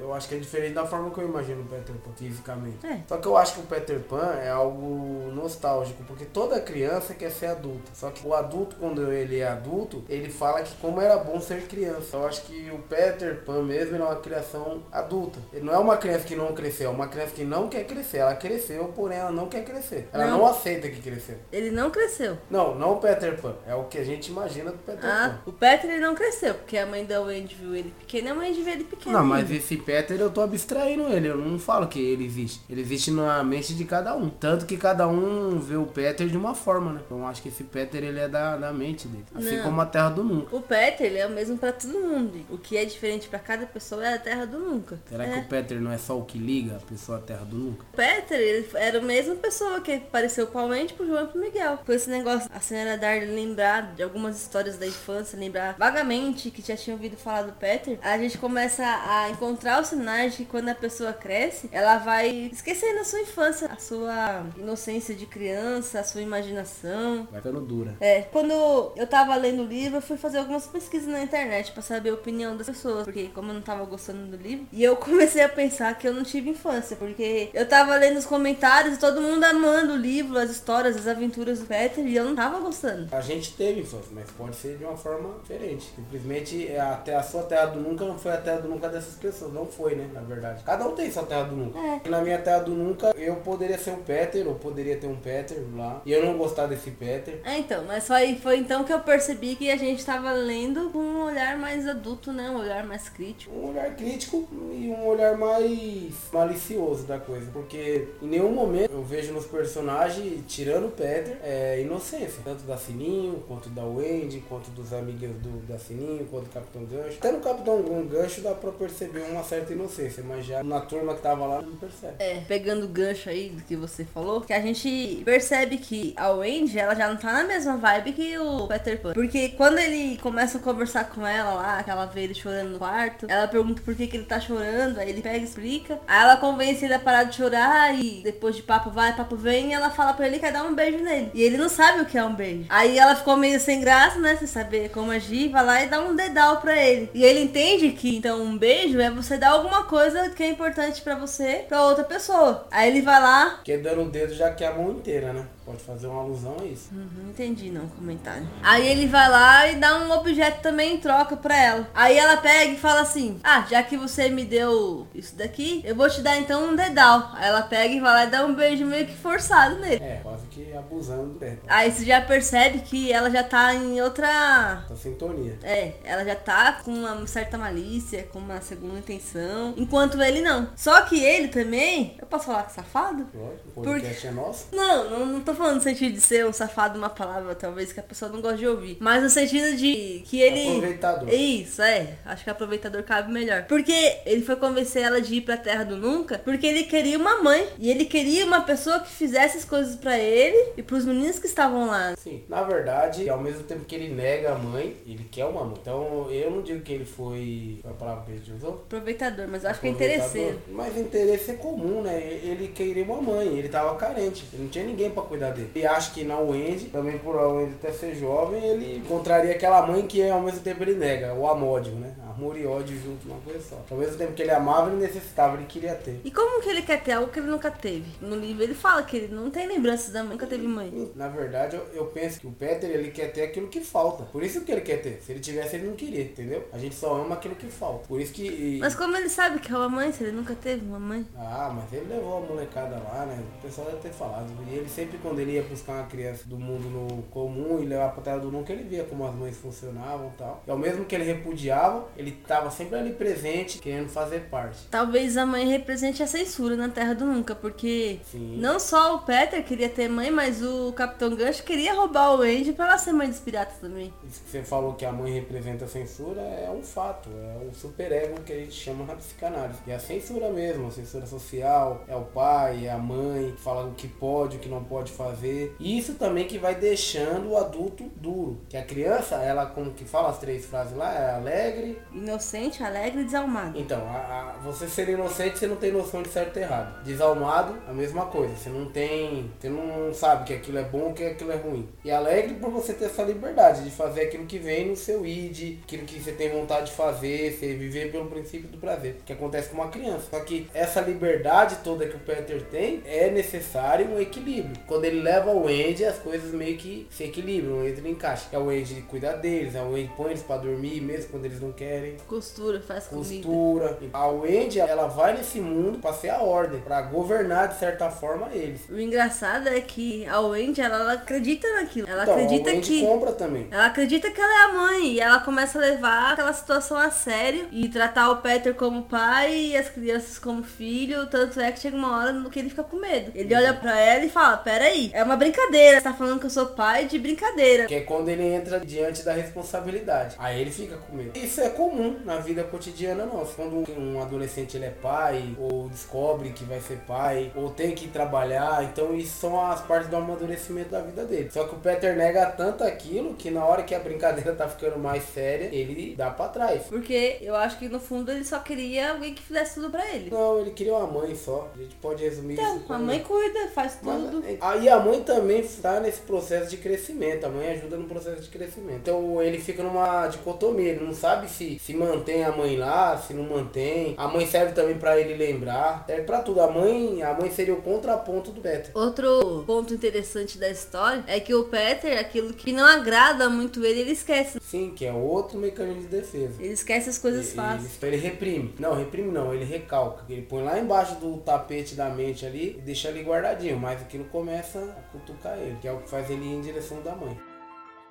eu 0.00 0.12
acho 0.12 0.28
que 0.28 0.34
é 0.34 0.38
diferente 0.38 0.74
da 0.74 0.86
forma 0.86 1.10
que 1.10 1.18
eu 1.18 1.28
imagino 1.28 1.62
o 1.62 1.66
Peter 1.66 1.94
Pan 1.96 2.10
fisicamente. 2.16 2.86
É. 2.86 3.00
Só 3.08 3.16
que 3.16 3.26
eu 3.26 3.36
acho 3.36 3.54
que 3.54 3.60
o 3.60 3.64
Peter 3.64 4.00
Pan 4.08 4.34
é 4.42 4.50
algo 4.50 5.30
nostálgico, 5.32 6.02
porque 6.04 6.24
toda 6.24 6.60
criança 6.60 7.14
quer 7.14 7.30
ser 7.30 7.46
adulta. 7.46 7.90
Só 7.94 8.10
que 8.10 8.26
o 8.26 8.34
adulto, 8.34 8.76
quando 8.76 9.10
ele 9.12 9.38
é 9.38 9.48
adulto, 9.48 10.04
ele 10.08 10.30
fala 10.30 10.62
que 10.62 10.74
como 10.76 11.00
era 11.00 11.16
bom 11.16 11.40
ser 11.40 11.62
criança. 11.66 12.16
Eu 12.16 12.26
acho 12.26 12.42
que 12.42 12.70
o 12.70 12.78
Peter 12.78 13.42
Pan 13.44 13.62
mesmo 13.62 13.96
é 13.96 14.00
uma 14.00 14.16
criação 14.16 14.82
adulta. 14.92 15.38
Ele 15.52 15.64
não 15.64 15.74
é 15.74 15.78
uma 15.78 15.96
criança 15.96 16.24
que 16.24 16.36
não 16.36 16.52
cresceu, 16.54 16.90
é 16.90 16.92
uma 16.92 17.08
criança 17.08 17.32
que 17.32 17.44
não 17.44 17.68
quer 17.68 17.84
crescer. 17.84 18.18
Ela 18.18 18.34
cresceu, 18.34 18.84
porém 18.94 19.18
ela 19.18 19.32
não 19.32 19.48
quer 19.48 19.64
crescer. 19.64 20.08
Ela 20.12 20.26
Não. 20.26 20.38
não, 20.38 20.46
aceita 20.46 20.88
que 20.88 21.00
cresceu. 21.00 21.36
Ele 21.52 21.70
não 21.70 21.90
cresceu. 21.90 22.36
Não, 22.50 22.74
não 22.74 22.94
o 22.94 22.96
Peter 22.98 23.40
Pan. 23.40 23.54
É 23.66 23.74
o 23.74 23.84
que 23.84 23.98
a 23.98 24.04
gente 24.04 24.30
imagina 24.30 24.70
do 24.70 24.78
Peter 24.78 25.04
Ah, 25.04 25.38
Pan. 25.44 25.50
o 25.50 25.52
Peter 25.52 25.90
ele 25.90 26.00
não 26.00 26.14
cresceu, 26.14 26.54
porque 26.54 26.76
a 26.78 26.86
mãe 26.86 27.04
da 27.04 27.20
Wendy 27.20 27.54
viu 27.54 27.74
ele 27.74 27.92
pequeno 27.98 28.28
e 28.28 28.30
a 28.30 28.34
Wendy 28.34 28.62
viu 28.62 28.72
ele 28.72 28.84
pequeno. 28.84 29.16
Não, 29.18 29.24
mas 29.24 29.50
esse 29.50 29.76
Peter 29.76 30.18
eu 30.20 30.30
tô 30.30 30.40
abstraindo 30.40 31.08
ele, 31.08 31.28
eu 31.28 31.36
não 31.36 31.58
falo 31.58 31.86
que 31.88 32.00
ele 32.00 32.24
existe. 32.24 32.60
Ele 32.68 32.80
existe 32.80 33.10
na 33.10 33.42
mente 33.44 33.74
de 33.74 33.84
cada 33.94 34.16
um. 34.16 34.28
Tanto 34.28 34.66
que 34.66 34.76
cada 34.76 35.06
um 35.06 35.60
vê 35.60 35.76
o 35.76 35.86
Peter 35.86 36.26
de 36.26 36.36
uma 36.36 36.54
forma, 36.54 36.92
né? 36.92 37.00
Então 37.06 37.26
acho 37.28 37.40
que 37.40 37.48
esse 37.48 37.62
Peter 37.62 38.02
ele 38.02 38.18
é 38.18 38.28
da, 38.28 38.56
da 38.56 38.72
mente 38.72 39.06
dele. 39.06 39.24
Assim 39.32 39.56
Não. 39.58 39.64
como 39.64 39.80
a 39.80 39.86
Terra 39.86 40.08
do 40.08 40.24
Nunca. 40.24 40.56
O 40.56 40.60
Peter 40.60 41.06
ele 41.06 41.18
é 41.18 41.26
o 41.26 41.30
mesmo 41.30 41.56
pra 41.56 41.72
todo 41.72 41.92
mundo. 41.92 42.44
O 42.50 42.58
que 42.58 42.76
é 42.76 42.84
diferente 42.84 43.28
pra 43.28 43.38
cada 43.38 43.66
pessoa 43.66 44.04
é 44.04 44.14
a 44.14 44.18
Terra 44.18 44.46
do 44.46 44.58
Nunca. 44.58 44.98
Será 45.08 45.24
é. 45.24 45.32
que 45.32 45.38
o 45.38 45.44
Peter 45.48 45.80
não 45.80 45.92
é 45.92 45.98
só 45.98 46.18
o 46.18 46.24
que 46.24 46.38
liga 46.38 46.76
a 46.76 46.80
pessoa 46.80 47.18
à 47.18 47.20
Terra 47.20 47.44
do 47.44 47.56
Nunca? 47.56 47.84
O 47.92 47.96
Peter, 47.96 48.38
ele 48.38 48.68
era 48.74 48.98
a 48.98 49.02
mesma 49.02 49.36
pessoa 49.36 49.80
que 49.80 49.92
apareceu 49.92 50.48
Wendy, 50.52 50.94
pro 50.94 51.06
João 51.06 51.24
e 51.24 51.28
pro 51.28 51.40
Miguel. 51.40 51.78
Com 51.84 51.92
esse 51.92 52.10
negócio, 52.10 52.50
a 52.52 52.60
senhora 52.60 52.96
Darly 52.96 53.26
lembrar 53.26 53.94
de 53.94 54.02
algumas 54.02 54.40
histórias 54.40 54.76
da 54.76 54.86
infância, 54.86 55.38
lembrar 55.38 55.76
vagamente 55.78 56.50
que 56.50 56.62
já 56.62 56.76
tinha 56.76 56.94
ouvido 56.94 57.16
falar 57.16 57.42
do 57.42 57.52
Peter, 57.52 57.98
a 58.02 58.16
gente 58.18 58.38
começa 58.38 58.82
a 58.82 59.30
encontrar 59.30 59.80
os 59.80 59.88
sinais 59.88 60.32
de 60.32 60.38
que 60.38 60.44
quando 60.46 60.68
a 60.68 60.74
pessoa 60.74 61.12
cresce, 61.12 61.68
ela 61.70 61.98
vai 61.98 62.50
esquecendo 62.52 63.00
a 63.00 63.04
sua 63.04 63.20
infância, 63.20 63.68
a 63.68 63.78
sua 63.84 64.46
inocência 64.56 65.14
de 65.14 65.26
criança, 65.26 66.00
a 66.00 66.04
sua 66.04 66.22
imaginação. 66.22 67.28
Vai 67.30 67.40
ficando 67.40 67.60
dura. 67.60 67.94
É, 68.00 68.22
quando 68.22 68.52
eu 68.96 69.06
tava 69.06 69.34
lendo 69.36 69.62
o 69.62 69.66
livro, 69.66 69.98
eu 69.98 70.02
fui 70.02 70.16
fazer 70.16 70.38
algumas 70.38 70.66
pesquisas 70.66 71.08
na 71.08 71.22
internet 71.22 71.72
pra 71.72 71.82
saber 71.82 72.10
a 72.10 72.14
opinião 72.14 72.56
das 72.56 72.66
pessoas, 72.66 73.04
porque 73.04 73.28
como 73.34 73.50
eu 73.50 73.54
não 73.54 73.62
tava 73.62 73.84
gostando 73.84 74.36
do 74.36 74.42
livro, 74.42 74.66
e 74.72 74.82
eu 74.82 74.96
comecei 74.96 75.42
a 75.42 75.48
pensar 75.48 75.96
que 75.98 76.06
eu 76.08 76.14
não 76.14 76.22
tive 76.22 76.50
infância, 76.50 76.96
porque 76.96 77.50
eu 77.52 77.68
tava 77.68 77.94
lendo 77.96 78.18
os 78.18 78.26
comentários 78.26 78.96
e 78.96 78.98
todo 78.98 79.20
mundo 79.20 79.44
amando 79.44 79.92
o 79.92 79.96
livro, 79.96 80.38
as 80.38 80.50
histórias, 80.50 80.96
as 80.96 81.06
aventuras 81.06 81.60
do 81.60 81.66
Peter, 81.66 82.06
e 82.06 82.16
eu 82.16 82.24
não 82.24 82.34
tava 82.34 82.58
gostando. 82.60 83.08
A 83.14 83.20
gente 83.20 83.54
teve 83.54 83.80
infância, 83.80 84.10
mas 84.12 84.30
pode 84.30 84.56
ser 84.56 84.78
de 84.78 84.84
uma 84.84 84.96
forma 84.96 85.34
diferente. 85.42 85.92
Simplesmente 85.94 86.74
até 86.76 87.14
a 87.14 87.22
sua 87.22 87.42
Terra 87.42 87.66
do 87.66 87.80
Nunca 87.80 88.04
não 88.04 88.18
foi 88.18 88.32
a 88.32 88.36
Terra 88.36 88.60
do 88.60 88.68
Nunca 88.68 88.88
dessas 88.88 89.14
pessoas. 89.14 89.52
Não 89.52 89.66
foi, 89.66 89.94
né? 89.94 90.08
Na 90.12 90.20
verdade. 90.20 90.62
Cada 90.64 90.86
um 90.86 90.94
tem 90.94 91.10
sua 91.10 91.24
Terra 91.24 91.44
do 91.44 91.56
Nunca. 91.56 91.78
É. 91.78 92.00
E 92.04 92.08
na 92.08 92.20
minha 92.20 92.38
Terra 92.38 92.60
do 92.60 92.72
Nunca, 92.72 93.14
eu 93.16 93.36
poderia 93.36 93.73
ser 93.78 93.90
um 93.90 94.02
Peter, 94.02 94.46
ou 94.46 94.54
poderia 94.54 94.96
ter 94.96 95.06
um 95.06 95.16
Peter 95.16 95.58
lá. 95.74 96.02
E 96.04 96.12
eu 96.12 96.24
não 96.24 96.36
gostar 96.36 96.66
desse 96.66 96.90
Peter. 96.90 97.40
É, 97.44 97.58
então, 97.58 97.84
mas 97.84 98.06
foi, 98.06 98.34
foi 98.36 98.58
então 98.58 98.84
que 98.84 98.92
eu 98.92 99.00
percebi 99.00 99.56
que 99.56 99.70
a 99.70 99.76
gente 99.76 100.04
tava 100.04 100.32
lendo 100.32 100.90
com 100.90 100.98
um 100.98 101.24
olhar 101.24 101.58
mais 101.58 101.86
adulto, 101.88 102.32
né? 102.32 102.50
Um 102.50 102.58
olhar 102.58 102.84
mais 102.86 103.08
crítico. 103.08 103.54
um 103.54 103.70
olhar 103.70 103.94
crítico 103.94 104.48
e 104.72 104.88
um 104.88 105.06
olhar 105.06 105.36
mais 105.36 106.12
malicioso 106.32 107.04
da 107.04 107.18
coisa. 107.18 107.50
Porque 107.52 108.08
em 108.22 108.26
nenhum 108.26 108.52
momento 108.52 108.90
eu 108.90 109.02
vejo 109.02 109.32
nos 109.32 109.46
personagens, 109.46 110.40
tirando 110.46 110.86
o 110.86 110.90
Peter, 110.90 111.38
é, 111.42 111.80
inocência. 111.80 112.42
Tanto 112.44 112.62
da 112.64 112.76
Sininho, 112.76 113.42
quanto 113.46 113.68
da 113.68 113.84
Wendy, 113.84 114.42
quanto 114.48 114.70
dos 114.70 114.92
amigos 114.92 115.30
do, 115.36 115.66
da 115.66 115.78
Sininho, 115.78 116.26
quanto 116.30 116.44
do 116.44 116.50
Capitão 116.50 116.84
Gancho. 116.84 117.18
Até 117.18 117.32
no 117.32 117.40
Capitão 117.40 117.82
Gancho 118.06 118.40
dá 118.40 118.54
pra 118.54 118.72
perceber 118.72 119.22
uma 119.30 119.42
certa 119.42 119.72
inocência, 119.72 120.22
mas 120.26 120.44
já 120.44 120.62
na 120.62 120.80
turma 120.80 121.14
que 121.14 121.22
tava 121.22 121.46
lá 121.46 121.62
não 121.62 121.76
percebe. 121.76 122.14
É, 122.18 122.40
pegando 122.40 122.84
o 122.84 122.88
gancho 122.88 123.28
aí 123.28 123.52
que 123.66 123.76
você 123.76 124.04
falou, 124.04 124.40
que 124.40 124.52
a 124.52 124.60
gente 124.60 125.22
percebe 125.24 125.78
que 125.78 126.14
a 126.16 126.30
Wendy, 126.30 126.78
ela 126.78 126.94
já 126.94 127.08
não 127.08 127.16
tá 127.16 127.32
na 127.32 127.44
mesma 127.44 127.76
vibe 127.76 128.12
que 128.12 128.38
o 128.38 128.66
Peter 128.66 129.00
Pan. 129.00 129.12
Porque 129.12 129.50
quando 129.50 129.78
ele 129.78 130.18
começa 130.18 130.58
a 130.58 130.60
conversar 130.60 131.04
com 131.04 131.26
ela 131.26 131.54
lá, 131.54 131.82
que 131.82 131.90
ela 131.90 132.06
vê 132.06 132.22
ele 132.22 132.34
chorando 132.34 132.70
no 132.70 132.78
quarto, 132.78 133.26
ela 133.28 133.48
pergunta 133.48 133.82
por 133.82 133.94
que, 133.94 134.06
que 134.06 134.16
ele 134.16 134.26
tá 134.26 134.40
chorando, 134.40 134.98
aí 134.98 135.10
ele 135.10 135.22
pega 135.22 135.38
e 135.38 135.44
explica. 135.44 135.98
Aí 136.06 136.22
ela 136.22 136.36
convence 136.36 136.84
ele 136.84 136.94
a 136.94 136.98
parar 136.98 137.24
de 137.24 137.36
chorar 137.36 137.94
e 137.94 138.22
depois 138.22 138.56
de 138.56 138.62
papo 138.62 138.90
vai, 138.90 139.14
papo 139.16 139.36
vem, 139.36 139.70
e 139.70 139.72
ela 139.72 139.90
fala 139.90 140.12
pra 140.12 140.26
ele 140.26 140.36
que 140.36 140.44
quer 140.44 140.52
dar 140.52 140.64
um 140.64 140.74
beijo 140.74 140.98
nele. 140.98 141.30
E 141.34 141.42
ele 141.42 141.56
não 141.56 141.68
sabe 141.68 142.02
o 142.02 142.06
que 142.06 142.18
é 142.18 142.24
um 142.24 142.34
beijo. 142.34 142.66
Aí 142.68 142.98
ela 142.98 143.16
ficou 143.16 143.36
meio 143.36 143.58
sem 143.58 143.80
graça, 143.80 144.18
né, 144.18 144.36
sem 144.36 144.46
saber 144.46 144.90
como 144.90 145.10
agir, 145.10 145.48
vai 145.48 145.64
lá 145.64 145.82
e 145.82 145.88
dá 145.88 146.00
um 146.00 146.14
dedal 146.14 146.60
pra 146.60 146.76
ele. 146.76 147.10
E 147.14 147.24
ele 147.24 147.40
entende 147.40 147.90
que, 147.90 148.16
então, 148.16 148.42
um 148.42 148.56
beijo 148.56 149.00
é 149.00 149.10
você 149.10 149.36
dar 149.36 149.50
alguma 149.50 149.84
coisa 149.84 150.30
que 150.30 150.42
é 150.42 150.48
importante 150.48 151.00
pra 151.02 151.14
você, 151.14 151.64
pra 151.68 151.84
outra 151.84 152.04
pessoa. 152.04 152.66
Aí 152.70 152.88
ele 152.88 153.02
vai 153.02 153.20
lá, 153.20 153.53
Porque 153.56 153.78
dando 153.78 154.02
o 154.02 154.10
dedo 154.10 154.34
já 154.34 154.54
quer 154.54 154.66
a 154.68 154.74
mão 154.74 154.92
inteira, 154.92 155.32
né? 155.32 155.48
Pode 155.64 155.82
fazer 155.82 156.06
uma 156.08 156.20
alusão 156.22 156.56
a 156.60 156.64
isso. 156.64 156.90
Uhum, 156.92 157.08
Não 157.22 157.30
entendi 157.30 157.70
não 157.70 157.84
o 157.86 157.88
comentário. 157.88 158.46
Aí 158.62 158.86
ele 158.86 159.06
vai 159.06 159.30
lá 159.30 159.68
e 159.68 159.76
dá 159.76 159.96
um 159.98 160.10
objeto 160.12 160.60
também 160.60 160.94
em 160.94 160.98
troca 160.98 161.36
pra 161.36 161.56
ela. 161.56 161.88
Aí 161.94 162.16
ela 162.18 162.36
pega 162.36 162.72
e 162.72 162.76
fala 162.76 163.00
assim: 163.00 163.40
Ah, 163.42 163.64
já 163.70 163.82
que 163.82 163.96
você 163.96 164.28
me 164.28 164.44
deu 164.44 165.06
isso 165.14 165.34
daqui, 165.36 165.80
eu 165.84 165.94
vou 165.96 166.08
te 166.10 166.20
dar 166.20 166.36
então 166.36 166.68
um 166.68 166.76
dedal. 166.76 167.30
Aí 167.34 167.48
ela 167.48 167.62
pega 167.62 167.94
e 167.94 168.00
vai 168.00 168.12
lá 168.12 168.24
e 168.24 168.30
dá 168.30 168.44
um 168.44 168.54
beijo 168.54 168.84
meio 168.84 169.06
que 169.06 169.16
forçado 169.16 169.76
nele. 169.76 170.04
É, 170.04 170.20
quase 170.22 170.46
que 170.48 170.76
abusando 170.76 171.28
do 171.32 171.38
Peter. 171.38 171.60
Aí 171.66 171.90
você 171.90 172.04
já 172.04 172.20
percebe 172.20 172.80
que 172.80 173.10
ela 173.10 173.30
já 173.30 173.42
tá 173.42 173.74
em 173.74 174.02
outra. 174.02 174.84
Essa 174.84 174.96
sintonia. 174.96 175.58
É, 175.62 175.94
ela 176.04 176.24
já 176.26 176.36
tá 176.36 176.80
com 176.84 176.92
uma 176.92 177.26
certa 177.26 177.56
malícia, 177.56 178.28
com 178.30 178.38
uma 178.38 178.60
segunda 178.60 178.98
intenção, 178.98 179.72
enquanto 179.78 180.20
ele 180.22 180.42
não. 180.42 180.68
Só 180.76 181.00
que 181.02 181.22
ele 181.24 181.48
também, 181.48 182.16
eu 182.20 182.26
posso 182.26 182.44
falar 182.46 182.64
que 182.64 182.72
safado? 182.72 183.26
Lógico, 183.34 183.68
o 183.76 183.82
podcast 183.82 184.26
é 184.26 184.30
nosso. 184.30 184.66
Não, 184.70 185.08
não, 185.10 185.26
não 185.26 185.40
tô 185.40 185.53
falando 185.54 185.76
no 185.76 185.80
sentido 185.80 186.12
de 186.12 186.20
ser 186.20 186.46
um 186.46 186.52
safado, 186.52 186.98
uma 186.98 187.10
palavra 187.10 187.54
talvez 187.54 187.92
que 187.92 188.00
a 188.00 188.02
pessoa 188.02 188.30
não 188.30 188.40
gosta 188.40 188.58
de 188.58 188.66
ouvir. 188.66 188.96
Mas 189.00 189.22
no 189.22 189.30
sentido 189.30 189.76
de 189.76 190.22
que 190.26 190.40
ele. 190.40 190.68
Aproveitador. 190.68 191.28
Isso, 191.32 191.82
é. 191.82 192.14
Acho 192.24 192.44
que 192.44 192.50
aproveitador 192.50 193.02
cabe 193.02 193.32
melhor. 193.32 193.64
Porque 193.64 194.18
ele 194.26 194.42
foi 194.42 194.56
convencer 194.56 195.02
ela 195.02 195.20
de 195.20 195.36
ir 195.36 195.40
pra 195.40 195.56
Terra 195.56 195.84
do 195.84 195.96
Nunca 195.96 196.38
porque 196.38 196.66
ele 196.66 196.84
queria 196.84 197.18
uma 197.18 197.42
mãe. 197.42 197.66
E 197.78 197.90
ele 197.90 198.04
queria 198.04 198.44
uma 198.44 198.60
pessoa 198.62 199.00
que 199.00 199.10
fizesse 199.10 199.58
as 199.58 199.64
coisas 199.64 199.96
pra 199.96 200.18
ele 200.18 200.34
ele 200.34 200.72
e 200.76 200.82
pros 200.82 201.04
meninos 201.04 201.38
que 201.38 201.46
estavam 201.46 201.86
lá. 201.86 202.14
Sim, 202.16 202.42
na 202.48 202.62
verdade, 202.62 203.28
ao 203.28 203.40
mesmo 203.40 203.62
tempo 203.64 203.84
que 203.84 203.94
ele 203.94 204.14
nega 204.14 204.52
a 204.52 204.58
mãe, 204.58 204.96
ele 205.06 205.24
quer 205.30 205.44
uma 205.46 205.64
mãe. 205.64 205.74
Então 205.80 206.30
eu 206.30 206.50
não 206.50 206.62
digo 206.62 206.82
que 206.82 206.92
ele 206.92 207.04
foi. 207.04 207.78
Qual 207.82 207.94
a 207.94 207.96
palavra 207.96 208.24
que 208.24 208.32
a 208.32 208.34
gente 208.36 208.52
usou? 208.52 208.74
Aproveitador, 208.74 209.46
mas 209.48 209.64
eu 209.64 209.70
acho 209.70 209.80
que 209.80 209.86
é 209.86 209.90
interesseiro. 209.90 210.60
Mas 210.68 210.96
interesse 210.96 211.52
é 211.52 211.54
comum, 211.54 212.02
né? 212.02 212.20
Ele 212.20 212.68
queria 212.68 213.04
uma 213.04 213.20
mãe, 213.20 213.46
ele 213.58 213.68
tava 213.68 213.96
carente, 213.96 214.44
ele 214.52 214.64
não 214.64 214.70
tinha 214.70 214.84
ninguém 214.84 215.10
pra 215.10 215.22
cuidar 215.22 215.43
dele. 215.50 215.70
E 215.74 215.86
acho 215.86 216.12
que 216.12 216.24
na 216.24 216.38
Wendy, 216.38 216.86
também 216.86 217.18
por 217.18 217.36
a 217.38 217.48
Wendy 217.48 217.74
até 217.74 217.92
ser 217.92 218.14
jovem, 218.14 218.62
ele 218.64 218.98
encontraria 218.98 219.52
aquela 219.52 219.86
mãe 219.86 220.06
que 220.06 220.28
ao 220.28 220.40
mesmo 220.40 220.60
tempo 220.60 220.82
ele 220.82 220.94
nega, 220.94 221.34
o 221.34 221.48
amódio, 221.48 221.92
né? 221.94 222.12
Amor 222.36 222.56
e 222.58 222.66
ódio 222.66 222.96
junto 222.98 223.26
numa 223.28 223.40
coisa 223.40 223.60
só. 223.60 223.82
Ao 223.90 223.96
mesmo 223.96 224.16
tempo 224.16 224.32
que 224.32 224.42
ele 224.42 224.50
amava, 224.50 224.90
ele 224.90 225.00
necessitava, 225.00 225.56
ele 225.56 225.66
queria 225.66 225.94
ter. 225.94 226.20
E 226.24 226.30
como 226.30 226.60
que 226.62 226.68
ele 226.68 226.82
quer 226.82 227.02
ter 227.02 227.12
algo 227.12 227.30
que 227.30 227.38
ele 227.38 227.48
nunca 227.50 227.70
teve? 227.70 228.04
No 228.20 228.36
livro 228.36 228.62
ele 228.62 228.74
fala 228.74 229.02
que 229.02 229.16
ele 229.16 229.34
não 229.34 229.50
tem 229.50 229.66
lembranças 229.66 230.12
da 230.12 230.22
mãe, 230.22 230.32
nunca 230.32 230.46
teve 230.46 230.66
mãe. 230.66 231.12
Na 231.14 231.28
verdade, 231.28 231.76
eu, 231.76 231.86
eu 231.92 232.06
penso 232.06 232.40
que 232.40 232.46
o 232.46 232.50
Peter, 232.52 232.90
ele 232.90 233.10
quer 233.10 233.32
ter 233.32 233.42
aquilo 233.42 233.68
que 233.68 233.80
falta. 233.80 234.24
Por 234.24 234.42
isso 234.42 234.62
que 234.62 234.72
ele 234.72 234.80
quer 234.80 235.00
ter. 235.02 235.20
Se 235.24 235.32
ele 235.32 235.40
tivesse, 235.40 235.76
ele 235.76 235.86
não 235.86 235.94
queria, 235.94 236.22
entendeu? 236.22 236.66
A 236.72 236.78
gente 236.78 236.94
só 236.94 237.14
ama 237.20 237.34
aquilo 237.34 237.54
que 237.54 237.66
falta. 237.66 238.06
Por 238.08 238.20
isso 238.20 238.32
que... 238.32 238.46
e- 238.46 238.78
Mas 238.80 238.94
como 238.94 239.16
ele 239.16 239.28
sabe 239.28 239.58
que 239.60 239.72
é 239.72 239.76
uma 239.76 239.88
mãe, 239.88 240.12
se 240.12 240.22
ele 240.24 240.32
nunca 240.32 240.54
teve 240.54 240.84
uma 240.84 240.98
mãe? 240.98 241.26
Ah, 241.36 241.72
mas 241.74 241.92
ele 241.92 242.12
levou 242.12 242.38
a 242.38 242.40
molecada 242.40 242.96
lá, 242.96 243.26
né? 243.26 243.42
O 243.58 243.62
pessoal 243.62 243.86
deve 243.88 243.98
ter 244.00 244.12
falado. 244.12 244.46
E 244.70 244.74
ele 244.74 244.88
sempre, 244.88 245.18
quando 245.18 245.38
ele 245.38 245.52
ia 245.52 245.62
buscar 245.62 245.92
uma 245.92 246.06
criança 246.06 246.42
do 246.46 246.56
mundo 246.58 246.88
no 246.88 247.22
comum 247.24 247.80
e 247.82 247.86
levar 247.86 248.10
pra 248.12 248.22
terra 248.22 248.38
do 248.38 248.50
nunca, 248.50 248.72
ele 248.72 248.84
via 248.84 249.04
como 249.04 249.26
as 249.26 249.34
mães 249.34 249.56
funcionavam 249.56 250.32
e 250.34 250.38
tal. 250.38 250.62
E 250.66 250.70
ao 250.70 250.78
mesmo 250.78 251.04
que 251.04 251.14
ele 251.14 251.24
repudiava, 251.24 252.06
ele 252.16 252.23
tava 252.32 252.70
sempre 252.70 252.98
ali 252.98 253.12
presente, 253.12 253.78
querendo 253.78 254.08
fazer 254.08 254.48
parte. 254.50 254.86
Talvez 254.90 255.36
a 255.36 255.46
mãe 255.46 255.66
represente 255.66 256.22
a 256.22 256.26
censura 256.26 256.76
na 256.76 256.88
Terra 256.88 257.14
do 257.14 257.24
Nunca, 257.24 257.54
porque 257.54 258.20
Sim. 258.30 258.58
não 258.58 258.78
só 258.78 259.16
o 259.16 259.18
Peter 259.20 259.62
queria 259.64 259.88
ter 259.88 260.08
mãe, 260.08 260.30
mas 260.30 260.62
o 260.62 260.92
Capitão 260.92 261.34
Gancho 261.34 261.62
queria 261.62 261.94
roubar 261.94 262.34
o 262.34 262.42
Andy 262.42 262.72
pra 262.72 262.86
ela 262.86 262.98
ser 262.98 263.12
mãe 263.12 263.28
dos 263.28 263.40
piratas 263.40 263.78
também. 263.78 264.12
Isso 264.28 264.42
que 264.42 264.50
você 264.50 264.62
falou 264.62 264.94
que 264.94 265.04
a 265.04 265.12
mãe 265.12 265.32
representa 265.32 265.84
a 265.84 265.88
censura 265.88 266.40
é 266.40 266.70
um 266.70 266.82
fato, 266.82 267.28
é 267.30 267.66
um 267.66 267.72
superego 267.74 268.40
que 268.42 268.52
a 268.52 268.56
gente 268.56 268.72
chama 268.72 269.04
na 269.04 269.14
psicanálise. 269.14 269.78
E 269.86 269.92
a 269.92 269.98
censura 269.98 270.50
mesmo, 270.50 270.88
a 270.88 270.90
censura 270.90 271.26
social, 271.26 272.04
é 272.08 272.16
o 272.16 272.22
pai, 272.22 272.86
é 272.86 272.90
a 272.90 272.98
mãe, 272.98 273.54
fala 273.58 273.86
o 273.86 273.94
que 273.94 274.08
pode, 274.08 274.56
o 274.56 274.60
que 274.60 274.68
não 274.68 274.82
pode 274.84 275.12
fazer. 275.12 275.74
E 275.78 275.98
isso 275.98 276.14
também 276.14 276.46
que 276.46 276.58
vai 276.58 276.74
deixando 276.74 277.50
o 277.50 277.56
adulto 277.56 278.04
duro. 278.16 278.60
Que 278.68 278.76
a 278.76 278.82
criança, 278.82 279.36
ela 279.36 279.66
como 279.66 279.92
que 279.92 280.04
fala 280.04 280.30
as 280.30 280.38
três 280.38 280.64
frases 280.64 280.96
lá, 280.96 281.12
é 281.12 281.34
alegre. 281.34 281.98
Inocente, 282.14 282.82
alegre 282.82 283.22
e 283.22 283.24
desalmado. 283.24 283.78
Então, 283.78 283.98
a- 284.08 284.54
a- 284.56 284.60
você 284.62 284.86
ser 284.88 285.08
inocente, 285.08 285.58
você 285.58 285.66
não 285.66 285.76
tem 285.76 285.90
noção 285.90 286.22
de 286.22 286.28
certo 286.28 286.58
e 286.58 286.62
errado. 286.62 287.02
Desalmado, 287.04 287.74
a 287.88 287.92
mesma 287.92 288.26
coisa. 288.26 288.54
Você 288.56 288.68
não 288.70 288.86
tem. 288.86 289.50
Você 289.58 289.68
não 289.68 290.14
sabe 290.14 290.44
que 290.44 290.54
aquilo 290.54 290.78
é 290.78 290.82
bom 290.84 291.12
que 291.12 291.24
aquilo 291.24 291.50
é 291.50 291.56
ruim. 291.56 291.88
E 292.04 292.10
alegre 292.10 292.54
por 292.54 292.70
você 292.70 292.92
ter 292.94 293.06
essa 293.06 293.22
liberdade 293.24 293.82
de 293.82 293.90
fazer 293.90 294.22
aquilo 294.22 294.46
que 294.46 294.58
vem 294.58 294.88
no 294.90 294.96
seu 294.96 295.26
id, 295.26 295.78
aquilo 295.82 296.04
que 296.04 296.20
você 296.20 296.32
tem 296.32 296.50
vontade 296.50 296.86
de 296.86 296.92
fazer, 296.92 297.52
você 297.52 297.74
viver 297.74 298.12
pelo 298.12 298.26
princípio 298.26 298.68
do 298.68 298.78
prazer. 298.78 299.16
Que 299.26 299.32
acontece 299.32 299.70
com 299.70 299.76
uma 299.76 299.88
criança. 299.88 300.26
Só 300.30 300.40
que 300.40 300.68
essa 300.72 301.00
liberdade 301.00 301.76
toda 301.82 302.06
que 302.06 302.16
o 302.16 302.20
Peter 302.20 302.62
tem 302.66 303.02
é 303.06 303.28
necessário 303.30 304.06
um 304.08 304.20
equilíbrio. 304.20 304.76
Quando 304.86 305.04
ele 305.04 305.20
leva 305.20 305.50
o 305.50 305.66
Andy, 305.66 306.04
as 306.04 306.18
coisas 306.18 306.52
meio 306.52 306.76
que 306.76 307.06
se 307.10 307.24
equilibram, 307.24 307.86
entram 307.88 308.06
em 308.06 308.14
caixa. 308.14 308.46
É 308.52 308.58
o 308.58 308.68
Andy 308.70 308.94
que 308.94 309.02
cuida 309.02 309.32
deles, 309.36 309.74
é 309.74 309.82
o 309.82 309.94
Andy 309.94 310.10
põe 310.16 310.30
eles 310.30 310.42
pra 310.42 310.56
dormir, 310.56 311.00
mesmo 311.00 311.30
quando 311.30 311.46
eles 311.46 311.60
não 311.60 311.72
querem 311.72 312.03
Costura, 312.26 312.80
faz 312.80 313.06
comida. 313.06 313.46
costura. 313.46 313.98
A 314.12 314.26
Wendy, 314.28 314.80
ela 314.80 315.06
vai 315.06 315.34
nesse 315.36 315.60
mundo 315.60 315.98
pra 315.98 316.12
ser 316.12 316.30
a 316.30 316.38
ordem, 316.42 316.80
pra 316.80 317.02
governar 317.02 317.68
de 317.68 317.78
certa 317.78 318.10
forma 318.10 318.48
eles. 318.52 318.82
O 318.88 318.98
engraçado 318.98 319.68
é 319.68 319.80
que 319.80 320.26
a 320.26 320.40
Wendy, 320.40 320.80
ela, 320.80 320.96
ela 321.00 321.12
acredita 321.14 321.66
naquilo. 321.74 322.08
Ela 322.08 322.22
Então, 322.22 322.34
acredita 322.34 322.70
a 322.70 322.72
Wendy 322.74 322.88
que. 322.88 323.06
compra 323.06 323.32
também. 323.32 323.68
Ela 323.70 323.86
acredita 323.86 324.30
que 324.30 324.40
ela 324.40 324.52
é 324.52 324.64
a 324.64 324.72
mãe 324.72 325.12
e 325.12 325.20
ela 325.20 325.40
começa 325.40 325.78
a 325.78 325.80
levar 325.80 326.32
aquela 326.32 326.52
situação 326.52 326.96
a 326.96 327.10
sério 327.10 327.68
e 327.72 327.88
tratar 327.88 328.30
o 328.30 328.36
Peter 328.36 328.74
como 328.74 329.02
pai 329.02 329.54
e 329.54 329.76
as 329.76 329.88
crianças 329.88 330.38
como 330.38 330.62
filho. 330.62 331.26
Tanto 331.26 331.60
é 331.60 331.70
que 331.72 331.80
chega 331.80 331.96
uma 331.96 332.18
hora 332.18 332.32
no 332.32 332.50
que 332.50 332.58
ele 332.58 332.70
fica 332.70 332.82
com 332.84 332.96
medo. 332.96 333.32
Ele 333.34 333.54
olha 333.54 333.74
pra 333.74 333.98
ela 333.98 334.24
e 334.24 334.28
fala: 334.30 334.56
Peraí, 334.56 335.10
é 335.14 335.22
uma 335.22 335.36
brincadeira. 335.36 335.98
Você 335.98 336.04
tá 336.04 336.14
falando 336.14 336.40
que 336.40 336.46
eu 336.46 336.50
sou 336.50 336.66
pai 336.66 337.06
de 337.06 337.18
brincadeira. 337.18 337.86
Que 337.86 337.94
é 337.96 338.00
quando 338.00 338.28
ele 338.28 338.42
entra 338.42 338.80
diante 338.80 339.22
da 339.22 339.32
responsabilidade. 339.32 340.34
Aí 340.38 340.60
ele 340.60 340.70
fica 340.70 340.96
com 340.96 341.16
medo. 341.16 341.38
Isso 341.38 341.60
é 341.60 341.68
comum 341.70 341.93
na 342.24 342.36
vida 342.38 342.62
cotidiana 342.64 343.24
nossa. 343.26 343.54
Quando 343.54 343.84
um 343.98 344.20
adolescente 344.20 344.76
ele 344.76 344.86
é 344.86 344.90
pai, 344.90 345.54
ou 345.58 345.88
descobre 345.88 346.50
que 346.50 346.64
vai 346.64 346.80
ser 346.80 346.98
pai, 347.06 347.52
ou 347.54 347.70
tem 347.70 347.94
que 347.94 348.08
trabalhar, 348.08 348.84
então 348.84 349.14
isso 349.14 349.38
são 349.40 349.60
as 349.60 349.80
partes 349.82 350.08
do 350.08 350.16
amadurecimento 350.16 350.90
da 350.90 351.00
vida 351.00 351.24
dele. 351.24 351.50
Só 351.50 351.64
que 351.64 351.74
o 351.74 351.78
Peter 351.78 352.16
nega 352.16 352.46
tanto 352.46 352.82
aquilo 352.84 353.34
que 353.34 353.50
na 353.50 353.64
hora 353.64 353.82
que 353.82 353.94
a 353.94 353.98
brincadeira 353.98 354.54
tá 354.54 354.68
ficando 354.68 354.98
mais 354.98 355.22
séria, 355.24 355.68
ele 355.72 356.14
dá 356.16 356.30
pra 356.30 356.48
trás. 356.48 356.82
Porque 356.88 357.38
eu 357.40 357.54
acho 357.54 357.78
que 357.78 357.88
no 357.88 358.00
fundo 358.00 358.30
ele 358.30 358.44
só 358.44 358.58
queria 358.58 359.12
alguém 359.12 359.34
que 359.34 359.42
fizesse 359.42 359.74
tudo 359.76 359.90
pra 359.90 360.06
ele. 360.14 360.30
Não, 360.30 360.58
ele 360.60 360.70
queria 360.70 360.94
uma 360.94 361.06
mãe 361.06 361.34
só. 361.34 361.70
A 361.74 361.78
gente 361.78 361.94
pode 361.96 362.22
resumir 362.22 362.54
Então, 362.54 362.76
isso 362.76 362.84
a 362.84 362.86
como- 362.94 363.04
mãe 363.06 363.20
cuida, 363.20 363.68
faz 363.68 363.96
tudo. 363.96 364.42
Mas, 364.44 364.58
aí 364.60 364.88
a 364.88 364.98
mãe 364.98 365.22
também 365.22 365.60
está 365.60 366.00
nesse 366.00 366.20
processo 366.20 366.70
de 366.70 366.76
crescimento. 366.78 367.44
A 367.46 367.48
mãe 367.48 367.68
ajuda 367.72 367.96
no 367.96 368.04
processo 368.08 368.42
de 368.42 368.48
crescimento. 368.48 368.98
Então 369.02 369.42
ele 369.42 369.58
fica 369.58 369.82
numa 369.82 370.26
dicotomia. 370.28 370.90
Ele 370.92 371.04
não 371.04 371.14
sabe 371.14 371.48
se, 371.48 371.78
se 371.84 371.92
mantém 371.92 372.42
a 372.42 372.50
mãe 372.50 372.78
lá, 372.78 373.14
se 373.18 373.34
não 373.34 373.44
mantém. 373.44 374.14
A 374.16 374.26
mãe 374.26 374.46
serve 374.46 374.72
também 374.72 374.96
para 374.96 375.20
ele 375.20 375.34
lembrar. 375.34 376.02
Serve 376.06 376.22
pra 376.22 376.40
tudo. 376.40 376.62
A 376.62 376.70
mãe, 376.70 377.22
a 377.22 377.34
mãe 377.34 377.50
seria 377.50 377.74
o 377.74 377.82
contraponto 377.82 378.50
do 378.52 378.62
Peter. 378.62 378.90
Outro 378.94 379.64
ponto 379.66 379.92
interessante 379.92 380.56
da 380.56 380.70
história 380.70 381.22
é 381.26 381.38
que 381.38 381.54
o 381.54 381.64
Peter, 381.64 382.18
aquilo 382.18 382.54
que 382.54 382.72
não 382.72 382.86
agrada 382.86 383.50
muito 383.50 383.84
ele, 383.84 384.00
ele 384.00 384.12
esquece. 384.12 384.58
Sim, 384.62 384.94
que 384.96 385.04
é 385.04 385.12
outro 385.12 385.58
mecanismo 385.58 386.00
de 386.00 386.06
defesa. 386.06 386.54
Ele 386.58 386.72
esquece 386.72 387.10
as 387.10 387.18
coisas 387.18 387.48
Ele, 387.48 387.54
fáceis. 387.56 388.02
ele 388.02 388.16
reprime. 388.16 388.74
Não, 388.78 388.94
reprime 388.94 389.30
não, 389.30 389.52
ele 389.52 389.66
recalca. 389.66 390.24
Ele 390.26 390.40
põe 390.40 390.64
lá 390.64 390.78
embaixo 390.78 391.16
do 391.16 391.36
tapete 391.36 391.94
da 391.94 392.08
mente 392.08 392.46
ali 392.46 392.76
e 392.78 392.80
deixa 392.80 393.08
ali 393.08 393.22
guardadinho. 393.22 393.78
Mas 393.78 394.00
aquilo 394.00 394.24
começa 394.24 394.78
a 394.78 395.12
cutucar 395.12 395.58
ele, 395.58 395.76
que 395.82 395.86
é 395.86 395.92
o 395.92 395.98
que 395.98 396.08
faz 396.08 396.30
ele 396.30 396.46
ir 396.46 396.54
em 396.54 396.60
direção 396.62 397.02
da 397.02 397.14
mãe. 397.14 397.38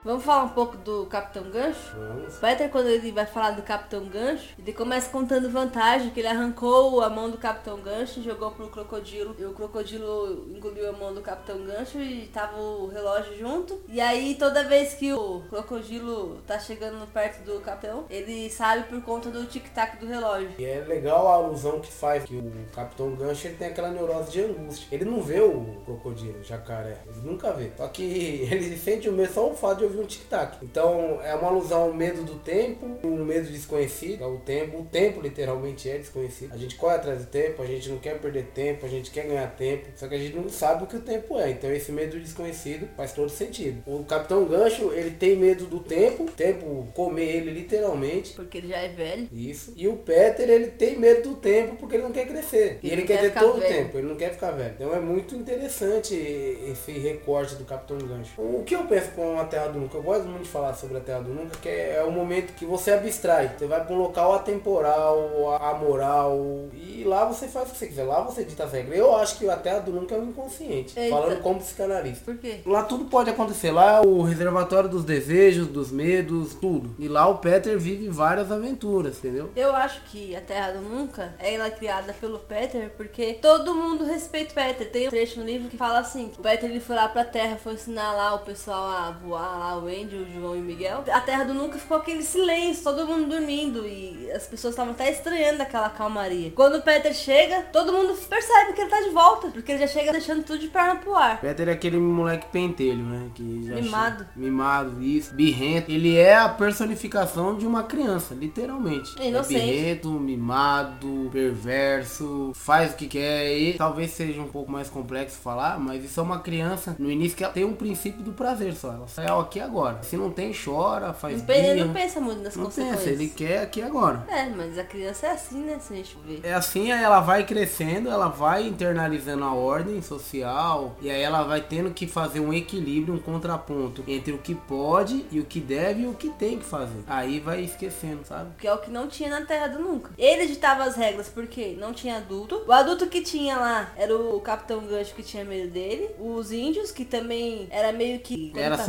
Vamos 0.04 0.26
falar 0.26 0.44
um 0.44 0.50
pouco 0.50 0.76
do 0.76 1.06
Capitão 1.06 1.44
Gancho? 1.44 1.96
Vamos. 1.96 2.36
Peter, 2.36 2.70
quando 2.70 2.90
ele 2.90 3.10
vai 3.14 3.26
falar 3.26 3.52
do 3.52 3.62
Capitão 3.62 4.04
Gancho, 4.04 4.54
ele 4.60 4.74
começa 4.74 5.10
contando 5.10 5.50
vantagem, 5.50 6.10
que 6.10 6.20
ele 6.20 6.28
arrancou 6.28 7.02
a 7.02 7.10
mão 7.10 7.32
do 7.32 7.38
Capitão 7.38 7.80
Gancho 7.80 8.20
e 8.20 8.24
jogou 8.24 8.52
pro 8.52 8.68
crocodilo. 8.68 9.34
E 9.40 9.46
o 9.46 9.54
crocodilo 9.54 10.46
engoliu 10.54 10.90
a 10.90 10.92
mão 10.92 11.14
do 11.14 11.22
Capitão 11.22 11.64
Gancho 11.64 12.00
e 12.00 12.28
tava 12.34 12.60
o 12.60 12.88
relógio 12.88 13.38
junto. 13.38 13.82
E 13.88 14.02
aí, 14.02 14.36
toda 14.36 14.66
vez 14.66 14.94
que 14.94 15.14
o 15.14 15.42
crocodilo 15.50 16.42
tá 16.46 16.60
chegando 16.60 17.08
perto 17.08 17.42
do 17.46 17.62
Capitão, 17.62 18.04
ele 18.10 18.50
sabe 18.50 18.84
por 18.90 19.02
conta 19.04 19.30
do 19.30 19.46
tic-tac 19.46 19.98
do 20.00 20.06
relógio. 20.06 20.52
E 20.60 20.66
é 20.66 20.82
legal 20.82 21.30
a 21.30 21.36
alusão 21.36 21.80
que 21.80 21.92
faz 21.92 22.26
que 22.26 22.36
o 22.36 22.52
Capitão 22.76 23.16
Gancho 23.16 23.48
ele 23.48 23.56
tem 23.56 23.70
aquela 23.70 23.90
neurose 23.90 24.34
de 24.34 24.42
angústia. 24.42 24.86
Ele 24.92 25.06
não 25.06 25.22
vê 25.22 25.40
o 25.40 25.82
crocodilo, 25.86 26.40
o 26.40 26.44
jacaré. 26.44 26.98
Ele 27.08 27.22
nunca 27.22 27.54
vê. 27.54 27.72
Só 27.78 27.88
que 27.88 28.04
ele 28.52 28.78
sente 28.78 29.08
o 29.08 29.14
medo 29.14 29.32
só 29.32 29.50
o 29.50 29.56
fato 29.56 29.78
de 29.78 29.93
um 29.98 30.06
tic-tac. 30.06 30.58
Então 30.62 31.20
é 31.24 31.34
uma 31.36 31.48
alusão 31.50 31.84
ao 31.84 31.94
medo 31.94 32.24
do 32.24 32.36
tempo, 32.36 32.86
um 33.04 33.24
medo 33.26 33.50
desconhecido, 33.50 34.24
é 34.24 34.28
o 34.28 34.38
tempo. 34.38 34.80
O 34.82 34.86
tempo 34.86 35.22
literalmente 35.22 35.90
é 35.90 35.98
desconhecido. 35.98 36.54
A 36.54 36.58
gente 36.58 36.76
corre 36.76 36.96
atrás 36.96 37.20
do 37.22 37.28
tempo, 37.28 37.62
a 37.62 37.66
gente 37.66 37.90
não 37.90 37.98
quer 37.98 38.20
perder 38.20 38.46
tempo, 38.54 38.86
a 38.86 38.90
gente 38.90 39.12
quer 39.12 39.26
ganhar 39.26 39.48
tempo. 39.56 39.88
Só 39.96 40.08
que 40.08 40.16
a 40.16 40.20
gente 40.20 40.36
não 40.36 40.50
sabe 40.50 40.84
o 40.84 40.88
que 40.88 40.98
o 40.98 41.02
tempo 41.02 41.40
é. 41.40 41.52
Então 41.52 41.72
esse 41.72 41.92
medo 41.92 42.20
desconhecido 42.20 42.88
faz 42.96 43.14
todo 43.14 43.30
sentido. 43.30 43.82
O 43.86 44.04
Capitão 44.04 44.46
Gancho, 44.46 44.92
ele 44.94 45.12
tem 45.12 45.36
medo 45.36 45.66
do 45.66 45.80
tempo, 45.80 46.24
o 46.24 46.32
tempo 46.32 46.88
comer 46.94 47.38
ele 47.38 47.52
literalmente. 47.52 48.34
Porque 48.34 48.58
ele 48.58 48.68
já 48.68 48.78
é 48.78 48.90
velho. 48.90 49.28
Isso. 49.32 49.74
E 49.76 49.88
o 49.88 49.98
Peter, 49.98 50.50
ele 50.50 50.68
tem 50.68 50.98
medo 50.98 51.30
do 51.30 51.36
tempo 51.36 51.76
porque 51.76 51.96
ele 51.96 52.04
não 52.04 52.12
quer 52.12 52.28
crescer. 52.28 52.80
E 52.84 52.90
Ele 52.90 53.04
quer 53.04 53.20
quer 53.20 53.32
ter 53.34 53.40
todo 53.40 53.58
o 53.58 53.60
velho. 53.60 53.74
tempo, 53.76 53.98
ele 53.98 54.08
não 54.08 54.16
quer 54.16 54.32
ficar 54.34 54.52
velho. 54.52 54.74
Então 54.76 54.94
é 54.94 55.00
muito 55.00 55.36
interessante 55.36 56.14
esse 56.16 56.92
recorte 56.92 57.56
do 57.56 57.66
Capitão 57.66 57.98
Gancho. 57.98 58.42
O 58.42 58.64
que 58.64 58.76
eu 58.76 58.84
penso 58.86 59.12
com 59.12 59.40
a 59.40 59.46
Terra 59.46 59.68
do 59.68 59.80
Nunca? 59.84 59.98
Eu 59.98 60.04
gosto 60.04 60.26
muito 60.26 60.44
de 60.44 60.50
falar 60.50 60.74
sobre 60.74 60.98
a 60.98 61.02
Terra 61.02 61.22
do 61.22 61.34
Nunca, 61.34 61.58
que 61.62 61.70
é, 61.70 61.98
é 61.98 62.04
o 62.04 62.12
momento 62.12 62.54
que 62.54 62.66
você 62.66 62.92
abstrai. 62.92 63.56
Você 63.58 63.68
vai 63.68 63.84
para 63.84 63.94
um 63.94 63.98
local 63.98 64.34
atemporal, 64.36 65.56
amoral, 65.62 66.70
e 66.74 67.04
lá 67.06 67.26
você 67.26 67.48
faz 67.48 67.70
o 67.70 67.72
que 67.72 67.78
você 67.78 67.88
quiser. 67.88 68.04
Lá 68.04 68.22
você 68.22 68.44
dita 68.44 68.64
as 68.64 68.72
regras. 68.72 68.98
Eu 68.98 69.16
acho 69.16 69.38
que 69.38 69.50
a 69.50 69.58
Terra 69.58 69.80
do 69.80 69.92
Nunca 69.92 70.16
é 70.16 70.18
um 70.18 70.30
inconsciente. 70.30 70.98
Eita. 70.98 71.16
Falando 71.16 71.42
como 71.42 71.60
psicanalista. 71.60 72.24
Por 72.24 72.38
quê? 72.38 72.62
Lá 72.66 72.84
tudo 72.84 73.06
pode 73.06 73.30
acontecer. 73.30 73.72
Lá 73.72 73.98
é 73.98 74.02
o 74.02 74.22
reservatório 74.22 74.90
dos 74.90 75.04
desejos, 75.04 75.68
dos 75.68 75.92
medos, 75.92 76.54
tudo. 76.54 76.96
E 76.98 77.08
lá 77.08 77.28
o 77.28 77.38
Peter 77.38 77.78
vive 77.78 78.10
várias 78.10 78.52
aventuras, 78.52 79.18
entendeu? 79.18 79.50
Eu 79.56 79.76
acho 79.76 80.02
que 80.06 80.36
a 80.36 80.42
Terra 80.42 80.72
do 80.72 80.82
Nunca 80.82 81.34
é 81.40 81.54
ela 81.54 81.70
criada 81.70 82.14
pelo 82.14 82.40
Peter 82.40 82.90
porque 82.96 83.34
todo 83.42 83.74
mundo 83.74 84.04
respeita 84.04 84.52
o 84.52 84.56
Peter. 84.56 84.90
Tem 84.90 85.08
um 85.08 85.10
trecho 85.10 85.40
no 85.40 85.46
livro 85.46 85.70
que 85.70 85.78
fala 85.78 86.00
assim: 86.00 86.32
o 86.38 86.42
Peter 86.42 86.70
ele 86.70 86.80
foi 86.80 86.96
lá 86.96 87.08
pra 87.08 87.26
Terra, 87.26 87.58
foi 87.58 87.74
ensinar 87.74 88.14
lá 88.14 88.36
o 88.36 88.40
pessoal 88.40 88.86
a 88.86 89.12
voar 89.12 89.60
lá, 89.60 89.73
o 89.78 89.88
Andy, 89.88 90.16
o 90.16 90.28
João 90.34 90.56
e 90.56 90.60
o 90.60 90.64
Miguel, 90.64 91.04
a 91.12 91.20
Terra 91.22 91.44
do 91.44 91.54
Nunca 91.54 91.78
ficou 91.78 91.98
aquele 91.98 92.24
silêncio, 92.24 92.84
todo 92.84 93.06
mundo 93.08 93.28
dormindo 93.30 93.86
e 93.86 94.32
as 94.32 94.46
pessoas 94.48 94.74
estavam 94.74 94.94
até 94.94 95.12
estranhando 95.12 95.62
aquela 95.62 95.90
calmaria. 95.90 96.52
Quando 96.56 96.76
o 96.78 96.82
Peter 96.82 97.14
chega, 97.14 97.62
todo 97.72 97.92
mundo 97.94 98.14
percebe 98.28 98.74
que 98.74 98.82
ele 98.82 98.90
tá 98.90 99.02
de 99.02 99.10
volta, 99.10 99.48
porque 99.50 99.72
ele 99.72 99.80
já 99.82 99.88
chega 99.88 100.12
deixando 100.12 100.44
tudo 100.44 100.60
de 100.60 100.68
perna 100.68 100.96
pro 100.96 101.16
ar. 101.16 101.40
Peter 101.42 101.68
é 101.70 101.72
aquele 101.72 101.98
moleque 101.98 102.48
pentelho, 102.52 103.04
né? 103.04 103.30
Que 103.36 103.64
já 103.68 103.76
Mimado. 103.76 104.18
chega- 104.20 104.30
mimado, 104.36 105.02
isso. 105.04 105.34
Birrento. 105.34 105.92
Ele 105.92 106.18
é 106.18 106.36
a 106.36 106.50
personificação 106.50 107.58
de 107.58 107.66
uma 107.66 107.84
criança, 107.84 108.34
literalmente. 108.34 109.12
É 109.20 109.28
inocente. 109.28 109.62
É 109.62 109.66
birrento, 109.66 110.10
mimado, 110.12 111.30
perverso, 111.32 112.52
faz 112.56 112.94
o 112.94 112.96
que 112.96 113.08
quer. 113.08 113.58
E 113.58 113.74
talvez 113.74 114.12
seja 114.12 114.42
um 114.42 114.48
pouco 114.48 114.72
mais 114.72 114.90
complexo 114.90 115.38
falar, 115.38 115.80
mas 115.80 116.04
isso 116.04 116.20
é 116.20 116.24
uma 116.24 116.40
criança 116.40 116.96
no 117.00 117.10
início 117.12 117.38
que 117.38 117.44
ela 117.44 117.54
tem 117.54 117.66
um 117.66 117.74
princípio 117.74 118.22
do 118.24 118.32
prazer 118.34 118.74
só. 118.76 118.92
Ela 118.94 119.08
sai 119.08 119.26
aqui 119.28 119.60
e 119.60 119.62
agora. 119.64 120.02
Se 120.04 120.16
não 120.18 120.30
tem, 120.32 120.54
chora, 120.54 121.14
faz 121.14 121.46
Não, 121.46 121.54
ele 121.56 121.84
não 121.86 121.94
pensa 121.94 122.20
muito 122.20 122.42
nas 122.44 122.56
Não 122.56 122.66
consequências. 122.66 123.00
pensa, 123.04 123.10
ele 123.12 123.30
quer 123.30 123.62
aqui 123.62 123.82
agora. 123.82 124.26
É, 124.30 124.46
mas 124.50 124.78
a 124.78 124.84
criança 124.84 125.28
é 125.28 125.32
assim, 125.32 125.64
né? 125.64 125.78
Se 125.80 125.94
a 125.94 125.96
gente 125.96 126.18
ver. 126.26 126.40
É 126.44 126.54
assim, 126.54 126.92
aí 126.92 127.04
ela 127.04 127.20
vai 127.20 127.46
crescendo, 127.46 128.10
ela 128.10 128.28
vai 128.28 128.68
internalizando 128.68 129.44
a 129.44 129.54
ordem 129.54 130.02
social 130.02 130.96
e 131.02 131.10
aí 131.10 131.22
ela 131.22 131.44
vai 131.44 131.62
tendo 131.62 131.92
que 131.92 132.08
fazer 132.08 132.40
um 132.40 132.54
equilíbrio, 132.54 133.14
um 133.16 133.20
contraponto 133.20 134.04
entre 134.08 134.34
o 134.34 134.38
que 134.38 134.56
pode 134.56 135.26
e 135.32 135.40
o 135.40 135.46
que 135.46 135.60
deve 135.60 136.04
e 136.04 136.08
o 136.08 136.14
que 136.14 136.30
tem 136.30 136.58
que 136.60 136.66
fazer. 136.66 137.04
Aí 137.08 137.40
vai 137.40 137.62
esquecendo, 137.62 138.22
sabe? 138.26 138.52
Que 138.58 138.68
é 138.68 138.74
o 138.74 138.78
que 138.78 138.90
não 138.92 139.08
tinha 139.08 139.30
na 139.30 139.46
Terra 139.46 139.68
do 139.68 139.80
Nunca. 139.80 140.12
Ele 140.18 140.46
ditava 140.48 140.84
as 140.84 140.96
regras 140.96 141.30
porque 141.30 141.76
não 141.80 141.94
tinha 141.94 142.18
adulto. 142.18 142.64
O 142.68 142.72
adulto 142.72 143.08
que 143.08 143.22
tinha 143.22 143.58
lá 143.58 143.92
era 143.96 144.16
o 144.16 144.40
Capitão 144.40 144.82
Gancho 144.82 145.14
que 145.14 145.24
tinha 145.24 145.44
medo 145.44 145.72
dele. 145.72 146.10
Os 146.20 146.52
índios, 146.52 146.92
que 146.92 147.06
também 147.06 147.68
era 147.70 147.92
meio 147.92 148.20
que. 148.20 148.52
Era 148.56 148.78
tá- 148.78 148.84